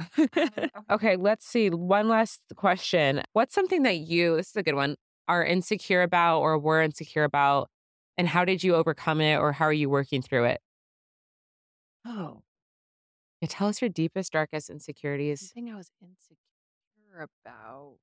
Okay, 0.90 1.16
let's 1.16 1.46
see. 1.46 1.70
One 1.70 2.08
last 2.08 2.40
question. 2.56 3.22
What's 3.32 3.54
something 3.54 3.82
that 3.84 3.96
you, 3.98 4.36
this 4.36 4.50
is 4.50 4.56
a 4.56 4.62
good 4.62 4.74
one, 4.74 4.96
are 5.28 5.44
insecure 5.44 6.02
about 6.02 6.40
or 6.40 6.58
were 6.58 6.82
insecure 6.82 7.24
about? 7.24 7.70
And 8.18 8.28
how 8.28 8.44
did 8.44 8.62
you 8.62 8.74
overcome 8.74 9.20
it 9.20 9.36
or 9.36 9.52
how 9.52 9.64
are 9.64 9.72
you 9.72 9.88
working 9.88 10.20
through 10.22 10.44
it? 10.44 10.60
oh, 12.06 12.42
Yeah, 13.40 13.48
tell 13.50 13.68
us 13.68 13.80
your 13.80 13.88
deepest, 13.88 14.32
darkest 14.32 14.68
insecurities. 14.70 15.40
something 15.40 15.72
I 15.72 15.76
was 15.76 15.90
insecure 16.02 16.36
about. 17.22 17.96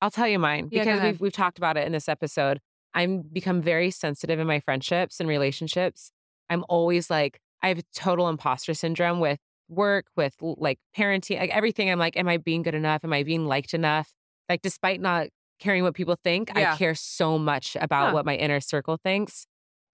I'll 0.00 0.10
tell 0.10 0.26
you 0.28 0.38
mine 0.38 0.68
Yeah, 0.70 0.84
because 0.84 1.02
we've 1.02 1.20
we've 1.20 1.32
talked 1.32 1.58
about 1.58 1.76
it 1.76 1.86
in 1.86 1.92
this 1.92 2.08
episode. 2.08 2.60
I'm 2.94 3.22
become 3.22 3.62
very 3.62 3.90
sensitive 3.90 4.38
in 4.38 4.46
my 4.46 4.60
friendships 4.60 5.20
and 5.20 5.28
relationships. 5.28 6.10
I'm 6.50 6.64
always 6.68 7.08
like 7.10 7.38
I 7.62 7.68
have 7.68 7.82
total 7.94 8.28
imposter 8.28 8.74
syndrome 8.74 9.20
with 9.20 9.38
work, 9.68 10.06
with 10.16 10.34
like 10.40 10.78
parenting, 10.96 11.38
like 11.38 11.50
everything. 11.50 11.90
I'm 11.90 11.98
like, 11.98 12.16
am 12.16 12.28
I 12.28 12.36
being 12.36 12.62
good 12.62 12.74
enough? 12.74 13.04
Am 13.04 13.12
I 13.12 13.22
being 13.22 13.46
liked 13.46 13.72
enough? 13.74 14.12
Like, 14.48 14.60
despite 14.62 15.00
not 15.00 15.28
caring 15.60 15.84
what 15.84 15.94
people 15.94 16.16
think, 16.22 16.50
Yeah. 16.54 16.74
I 16.74 16.76
care 16.76 16.94
so 16.96 17.38
much 17.38 17.76
about 17.80 18.08
Huh. 18.08 18.14
what 18.14 18.26
my 18.26 18.34
inner 18.36 18.60
circle 18.60 18.96
thinks. 18.96 19.46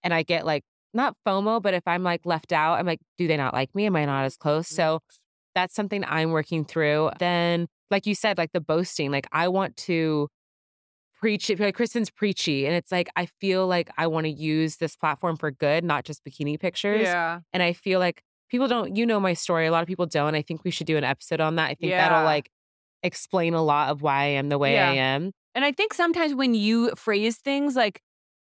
And 0.03 0.13
I 0.13 0.23
get 0.23 0.45
like 0.45 0.63
not 0.93 1.15
FOMO, 1.25 1.61
but 1.61 1.75
if 1.75 1.83
I'm 1.87 2.01
like 2.03 2.25
left 2.25 2.51
out, 2.51 2.79
I'm 2.79 2.87
like, 2.87 2.99
do 3.19 3.27
they 3.27 3.37
not 3.37 3.53
like 3.53 3.73
me? 3.75 3.85
Am 3.85 3.95
I 3.95 4.05
not 4.05 4.25
as 4.25 4.35
close? 4.35 4.67
So 4.67 5.01
that's 5.55 5.73
something 5.75 6.03
I'm 6.07 6.31
working 6.31 6.65
through. 6.65 7.11
Then, 7.19 7.67
like 7.91 8.05
you 8.05 8.15
said, 8.15 8.37
like 8.37 8.51
the 8.51 8.61
boasting, 8.61 9.11
like 9.11 9.27
I 9.31 9.47
want 9.47 9.77
to 9.77 10.27
preach 11.19 11.49
it. 11.49 11.59
Like 11.59 11.75
Kristen's 11.75 12.09
preachy. 12.09 12.65
And 12.65 12.75
it's 12.75 12.91
like, 12.91 13.09
I 13.15 13.25
feel 13.25 13.67
like 13.67 13.89
I 13.97 14.07
want 14.07 14.25
to 14.25 14.31
use 14.31 14.77
this 14.77 14.95
platform 14.95 15.35
for 15.35 15.51
good, 15.51 15.83
not 15.83 16.05
just 16.05 16.23
bikini 16.23 16.59
pictures. 16.59 17.01
Yeah. 17.01 17.39
And 17.51 17.61
I 17.61 17.73
feel 17.73 17.99
like 17.99 18.21
people 18.49 18.67
don't, 18.67 18.95
you 18.95 19.05
know, 19.05 19.19
my 19.19 19.33
story. 19.33 19.67
A 19.67 19.71
lot 19.71 19.81
of 19.81 19.87
people 19.87 20.05
don't. 20.05 20.35
I 20.35 20.41
think 20.41 20.63
we 20.63 20.71
should 20.71 20.87
do 20.87 20.97
an 20.97 21.03
episode 21.03 21.41
on 21.41 21.55
that. 21.57 21.65
I 21.65 21.75
think 21.75 21.91
Yeah. 21.91 22.07
that'll 22.07 22.23
like 22.23 22.49
explain 23.03 23.53
a 23.53 23.61
lot 23.61 23.89
of 23.89 24.01
why 24.01 24.23
I 24.23 24.25
am 24.27 24.49
the 24.49 24.57
way 24.57 24.79
I 24.79 24.93
am. 24.93 25.31
And 25.55 25.65
I 25.65 25.71
think 25.71 25.93
sometimes 25.93 26.33
when 26.33 26.53
you 26.53 26.91
phrase 26.95 27.37
things 27.37 27.75
like 27.75 28.01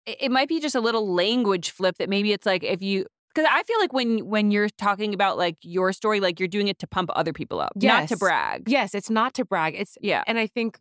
it 0.07 0.33
might 0.33 0.49
be 0.49 0.59
just 0.59 0.75
a 0.75 0.81
little 0.81 1.13
language 1.13 1.71
flip 1.71 1.97
that 1.99 2.09
maybe 2.09 2.33
it's 2.33 2.47
like 2.47 2.65
if 2.65 2.83
you 2.83 3.07
because 3.35 3.49
I 3.51 3.63
feel 3.65 3.79
like 3.81 3.93
when 3.93 4.27
when 4.27 4.51
you're 4.51 4.69
talking 4.71 5.15
about 5.15 5.39
like 5.39 5.57
your 5.63 5.93
story, 5.93 6.21
like 6.21 6.39
you're 6.41 6.49
doing 6.49 6.69
it 6.69 6.79
to 6.81 6.87
pump 6.87 7.11
other 7.15 7.33
people 7.33 7.61
up, 7.61 7.73
not 7.77 8.09
to 8.09 8.17
brag. 8.17 8.69
Yes, 8.69 8.95
it's 8.95 9.11
not 9.11 9.35
to 9.35 9.45
brag. 9.45 9.75
It's, 9.77 9.97
Yeah. 10.01 10.23
and 10.27 10.39
I 10.39 10.47
think 10.47 10.79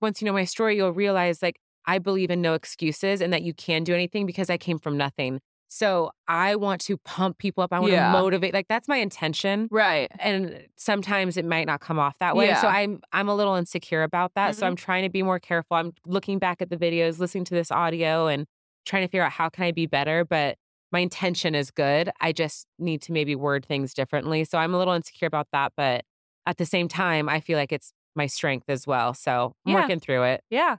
once 0.00 0.20
you 0.20 0.26
know 0.26 0.32
my 0.32 0.44
story, 0.44 0.76
you'll 0.76 0.92
realize 0.92 1.42
like 1.42 1.56
I 1.86 1.98
believe 1.98 2.30
in 2.30 2.40
no 2.40 2.54
excuses 2.54 3.20
and 3.20 3.32
that 3.32 3.42
you 3.42 3.54
can 3.54 3.84
do 3.84 3.94
anything 3.94 4.26
because 4.26 4.50
I 4.50 4.56
came 4.56 4.78
from 4.78 4.96
nothing. 4.96 5.40
So 5.68 6.10
I 6.28 6.56
want 6.56 6.82
to 6.82 6.98
pump 6.98 7.38
people 7.38 7.64
up. 7.64 7.72
I 7.72 7.80
want 7.80 7.92
Yeah. 7.92 8.12
to 8.12 8.18
motivate. 8.20 8.52
Like 8.52 8.68
that's 8.68 8.88
my 8.88 8.98
intention. 8.98 9.68
Right. 9.70 10.10
And 10.18 10.66
sometimes 10.76 11.36
it 11.38 11.46
might 11.46 11.66
not 11.66 11.80
come 11.80 11.98
off 11.98 12.14
that 12.20 12.36
way. 12.36 12.54
So 12.60 12.68
I'm 12.68 13.00
I'm 13.12 13.28
a 13.28 13.34
little 13.34 13.54
insecure 13.54 14.02
about 14.02 14.32
that. 14.34 14.54
So 14.54 14.64
Mhm. 14.64 14.66
I'm 14.68 14.76
trying 14.76 15.02
to 15.04 15.08
be 15.08 15.22
more 15.22 15.38
careful. 15.38 15.76
I'm 15.78 15.92
looking 16.06 16.38
back 16.38 16.60
at 16.60 16.68
the 16.68 16.76
videos, 16.76 17.18
listening 17.18 17.44
to 17.44 17.54
this 17.54 17.70
audio 17.72 18.26
and 18.26 18.46
trying 18.84 19.02
to 19.02 19.08
figure 19.08 19.22
out 19.24 19.32
how 19.32 19.48
can 19.48 19.64
I 19.64 19.70
be 19.72 19.86
better. 19.86 20.24
But 20.26 20.58
my 20.92 21.00
intention 21.00 21.54
is 21.54 21.70
good. 21.70 22.10
I 22.20 22.32
just 22.32 22.66
need 22.78 23.02
to 23.02 23.12
maybe 23.12 23.34
word 23.34 23.64
things 23.64 23.94
differently. 23.94 24.44
So 24.44 24.58
I'm 24.58 24.74
a 24.74 24.78
little 24.78 24.94
insecure 24.94 25.26
about 25.26 25.48
that. 25.52 25.72
But 25.76 26.04
at 26.46 26.58
the 26.58 26.66
same 26.66 26.88
time, 26.88 27.28
I 27.28 27.40
feel 27.40 27.58
like 27.58 27.72
it's 27.72 27.92
my 28.14 28.26
strength 28.26 28.66
as 28.68 28.86
well. 28.86 29.14
So 29.14 29.54
I'm 29.66 29.72
Yeah. 29.72 29.82
working 29.82 30.00
through 30.00 30.24
it. 30.24 30.44
Yeah. 30.50 30.76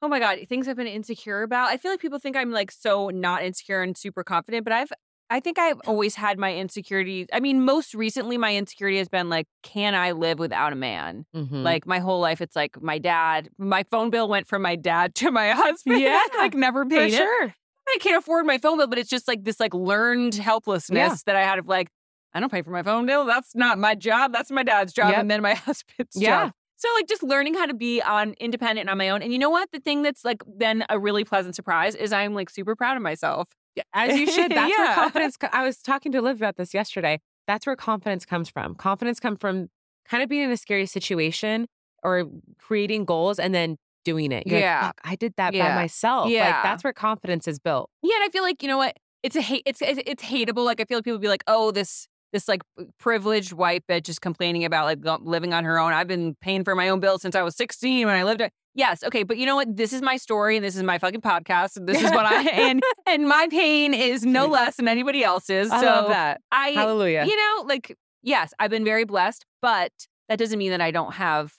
Oh 0.00 0.08
my 0.08 0.18
God. 0.18 0.38
Things 0.48 0.66
I've 0.68 0.76
been 0.76 0.86
insecure 0.86 1.42
about. 1.42 1.68
I 1.68 1.76
feel 1.76 1.90
like 1.90 2.00
people 2.00 2.18
think 2.18 2.36
I'm 2.36 2.50
like 2.50 2.70
so 2.70 3.08
not 3.10 3.42
insecure 3.44 3.82
and 3.82 3.96
super 3.96 4.24
confident, 4.24 4.64
but 4.64 4.72
I've 4.72 4.92
I 5.30 5.40
think 5.40 5.58
I've 5.58 5.80
always 5.86 6.14
had 6.14 6.38
my 6.38 6.54
insecurities. 6.54 7.26
I 7.32 7.40
mean, 7.40 7.64
most 7.64 7.94
recently, 7.94 8.36
my 8.36 8.54
insecurity 8.54 8.98
has 8.98 9.08
been 9.08 9.30
like, 9.30 9.46
can 9.62 9.94
I 9.94 10.12
live 10.12 10.38
without 10.38 10.74
a 10.74 10.76
man? 10.76 11.24
Mhm. 11.34 11.64
Like 11.64 11.86
my 11.86 12.00
whole 12.00 12.20
life, 12.20 12.42
it's 12.42 12.54
like 12.54 12.82
my 12.82 12.98
dad. 12.98 13.48
My 13.56 13.82
phone 13.84 14.10
bill 14.10 14.28
went 14.28 14.46
from 14.46 14.60
my 14.60 14.76
dad 14.76 15.14
to 15.22 15.30
my 15.30 15.50
husband. 15.52 16.00
Yeah, 16.00 16.20
like 16.38 16.54
never 16.54 16.84
for 16.84 16.90
paid 16.90 17.14
it. 17.14 17.16
sure. 17.16 17.54
I 17.94 17.98
can't 17.98 18.16
afford 18.16 18.46
my 18.46 18.58
phone 18.58 18.78
bill, 18.78 18.86
but 18.86 18.98
it's 18.98 19.10
just 19.10 19.28
like 19.28 19.44
this 19.44 19.60
like 19.60 19.74
learned 19.74 20.34
helplessness 20.34 20.96
Yeah. 20.96 21.16
that 21.26 21.36
I 21.36 21.42
had 21.44 21.58
of 21.58 21.66
like, 21.68 21.88
I 22.34 22.40
don't 22.40 22.50
pay 22.50 22.62
for 22.62 22.70
my 22.70 22.82
phone 22.82 23.06
bill. 23.06 23.24
That's 23.26 23.54
not 23.54 23.78
my 23.78 23.94
job. 23.94 24.32
That's 24.32 24.50
my 24.50 24.62
dad's 24.62 24.92
job, 24.92 25.10
Yep. 25.10 25.18
and 25.20 25.30
then 25.30 25.42
my 25.42 25.54
husband's 25.66 26.16
Yeah. 26.16 26.44
job. 26.46 26.52
So 26.76 26.88
like 26.96 27.06
just 27.08 27.22
learning 27.22 27.54
how 27.54 27.66
to 27.66 27.74
be 27.74 28.02
on 28.02 28.34
independent 28.40 28.80
and 28.80 28.90
on 28.90 28.98
my 28.98 29.08
own. 29.10 29.22
And 29.22 29.32
you 29.32 29.38
know 29.38 29.50
what? 29.50 29.68
The 29.72 29.78
thing 29.78 30.02
that's 30.02 30.24
like 30.24 30.42
then 30.46 30.84
a 30.88 30.98
really 30.98 31.22
pleasant 31.24 31.54
surprise 31.54 31.94
is 31.94 32.12
I'm 32.12 32.34
like 32.34 32.50
super 32.50 32.74
proud 32.74 32.96
of 32.96 33.02
myself. 33.04 33.48
Yeah, 33.76 33.84
As 33.94 34.18
you 34.18 34.26
should. 34.32 34.50
That's 34.50 34.76
where 34.76 34.94
confidence. 34.94 35.36
co- 35.36 35.48
I 35.52 35.62
was 35.64 35.78
talking 35.78 36.10
to 36.12 36.20
Liv 36.22 36.36
about 36.38 36.56
this 36.56 36.74
yesterday. 36.74 37.20
That's 37.46 37.66
where 37.66 37.76
confidence 37.76 38.24
comes 38.24 38.48
from. 38.48 38.74
Confidence 38.74 39.20
comes 39.20 39.38
from 39.40 39.68
kind 40.08 40.22
of 40.22 40.28
being 40.28 40.42
in 40.44 40.50
a 40.50 40.56
scary 40.56 40.86
situation 40.86 41.68
or 42.02 42.24
creating 42.58 43.04
goals 43.04 43.38
and 43.38 43.54
then 43.54 43.76
doing 44.04 44.32
it. 44.32 44.46
You're 44.46 44.60
Yeah. 44.60 44.86
"Fuck, 44.86 45.00
I 45.04 45.16
did 45.16 45.34
that 45.36 45.52
by 45.52 45.58
Yeah. 45.58 45.74
myself. 45.74 46.24
Like 46.26 46.32
Yeah. 46.34 46.62
that's 46.62 46.84
where 46.84 46.92
confidence 46.92 47.46
is 47.48 47.58
built. 47.58 47.90
Yeah, 48.02 48.16
and 48.16 48.24
I 48.24 48.28
feel 48.28 48.42
like 48.42 48.62
you 48.62 48.68
know 48.68 48.78
what? 48.78 48.96
It's 49.22 49.36
a 49.36 49.40
hate. 49.40 49.62
It's 49.66 49.80
it's, 49.82 50.00
it's 50.06 50.22
hateable. 50.24 50.64
Like 50.64 50.80
I 50.80 50.84
feel 50.84 50.98
like 50.98 51.04
people 51.04 51.18
be 51.18 51.28
like, 51.28 51.44
oh, 51.46 51.70
this 51.70 52.06
this 52.32 52.48
like 52.48 52.62
privileged 52.98 53.52
white 53.52 53.86
bitch 53.86 54.08
is 54.08 54.18
complaining 54.18 54.64
about 54.64 54.86
like 54.86 55.20
living 55.22 55.52
on 55.52 55.64
her 55.64 55.78
own. 55.78 55.92
I've 55.92 56.08
been 56.08 56.34
paying 56.40 56.64
for 56.64 56.74
my 56.74 56.88
own 56.88 56.98
bills 57.00 57.20
since 57.22 57.34
I 57.34 57.42
was 57.42 57.54
16 57.56 58.06
when 58.06 58.16
I 58.16 58.24
lived. 58.24 58.40
At- 58.40 58.52
yes, 58.74 59.04
okay, 59.04 59.22
but 59.22 59.36
you 59.36 59.44
know 59.46 59.54
what? 59.56 59.76
This 59.76 59.92
is 59.92 60.00
my 60.00 60.16
story, 60.16 60.56
and 60.56 60.64
this 60.64 60.74
is 60.74 60.82
my 60.82 60.98
fucking 60.98 61.20
podcast, 61.20 61.76
and 61.76 61.86
this 61.86 62.02
is 62.02 62.10
what 62.10 62.24
I 62.24 62.42
and 62.48 62.82
and 63.06 63.28
my 63.28 63.48
pain 63.50 63.92
is 63.94 64.24
no 64.24 64.46
less 64.46 64.76
than 64.76 64.88
anybody 64.88 65.22
else's. 65.22 65.70
I 65.70 65.80
so 65.80 65.86
love 65.86 66.08
that. 66.08 66.40
I, 66.50 66.70
Hallelujah. 66.70 67.26
you 67.28 67.36
know, 67.36 67.64
like 67.68 67.96
yes, 68.22 68.54
I've 68.58 68.70
been 68.70 68.84
very 68.84 69.04
blessed, 69.04 69.44
but 69.60 69.92
that 70.28 70.38
doesn't 70.38 70.58
mean 70.58 70.70
that 70.70 70.80
I 70.80 70.90
don't 70.90 71.12
have 71.14 71.52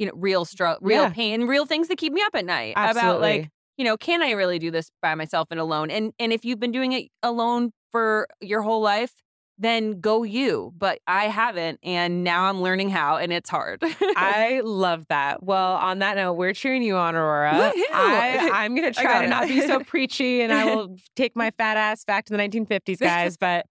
you 0.00 0.06
know 0.06 0.12
real 0.16 0.44
struggle, 0.44 0.80
real 0.82 1.02
Yeah. 1.04 1.10
pain, 1.10 1.46
real 1.46 1.66
things 1.66 1.86
that 1.88 1.98
keep 1.98 2.12
me 2.12 2.22
up 2.22 2.34
at 2.34 2.44
night 2.44 2.72
Absolutely. 2.76 3.10
about 3.10 3.20
like 3.20 3.50
you 3.76 3.84
know, 3.84 3.96
can 3.96 4.22
I 4.22 4.32
really 4.32 4.58
do 4.58 4.70
this 4.70 4.90
by 5.00 5.14
myself 5.14 5.48
and 5.52 5.60
alone? 5.60 5.90
And 5.90 6.12
and 6.18 6.32
if 6.32 6.44
you've 6.44 6.58
been 6.60 6.72
doing 6.72 6.92
it 6.92 7.08
alone 7.22 7.72
for 7.92 8.26
your 8.40 8.60
whole 8.62 8.82
life, 8.82 9.12
then 9.56 10.00
go 10.00 10.22
you. 10.22 10.72
But 10.76 10.98
I 11.06 11.24
haven't, 11.28 11.80
and 11.82 12.22
now 12.24 12.44
I'm 12.44 12.60
learning 12.62 12.90
how, 12.90 13.16
and 13.16 13.32
it's 13.32 13.48
hard. 13.48 13.82
I 14.16 14.60
love 14.64 15.06
that. 15.08 15.42
Well, 15.42 15.74
on 15.76 15.98
that 16.00 16.16
note, 16.16 16.34
we're 16.34 16.52
cheering 16.54 16.82
you 16.82 16.96
on, 16.96 17.14
Aurora. 17.14 17.52
Woohoo! 17.74 17.82
I, 17.94 18.50
I'm 18.52 18.74
going 18.74 18.92
to 18.92 18.98
try 19.00 19.18
to 19.20 19.24
it. 19.24 19.28
not 19.28 19.48
be 19.48 19.60
so 19.66 19.80
preachy 19.84 20.40
and 20.42 20.52
I 20.52 20.64
will 20.74 20.96
take 21.16 21.34
my 21.36 21.50
fat 21.50 21.76
ass 21.76 22.04
back 22.04 22.24
to 22.26 22.32
the 22.34 22.38
1950s, 22.38 22.98
guys. 23.00 23.36
But 23.38 23.66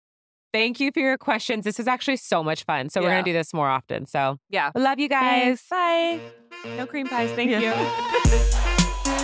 thank 0.54 0.80
you 0.80 0.92
for 0.92 1.00
your 1.00 1.18
questions. 1.18 1.64
This 1.66 1.80
is 1.80 1.88
actually 1.88 2.18
so 2.18 2.44
much 2.44 2.64
fun. 2.64 2.90
So 2.90 3.02
we're 3.02 3.10
going 3.10 3.24
to 3.24 3.30
do 3.30 3.34
this 3.38 3.54
more 3.54 3.70
often. 3.70 4.06
So 4.06 4.38
yeah. 4.50 4.72
I 4.76 4.80
love 4.80 5.00
you 5.00 5.10
guys. 5.10 5.64
Bye. 5.70 6.20
No 6.78 6.86
cream 6.86 7.08
pies. 7.08 7.32
Thank 7.32 7.52
Yeah. 7.52 7.60
you. 7.60 9.20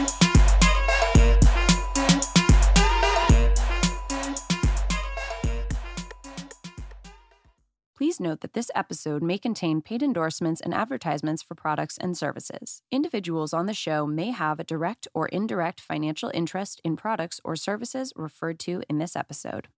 Please 7.97 8.19
note 8.19 8.41
that 8.41 8.53
this 8.53 8.69
episode 8.75 9.23
may 9.23 9.37
contain 9.37 9.81
paid 9.81 10.03
endorsements 10.03 10.59
and 10.59 10.73
advertisements 10.73 11.41
for 11.41 11.55
products 11.55 11.97
and 11.97 12.17
services. 12.17 12.81
Individuals 12.91 13.53
on 13.53 13.67
the 13.67 13.73
show 13.73 14.05
may 14.05 14.31
have 14.31 14.59
a 14.59 14.65
direct 14.65 15.07
or 15.13 15.27
indirect 15.29 15.79
financial 15.79 16.29
interest 16.33 16.81
in 16.83 16.97
products 16.97 17.39
or 17.45 17.55
services 17.55 18.11
referred 18.17 18.59
to 18.59 18.83
in 18.89 18.97
this 18.97 19.15
episode. 19.15 19.69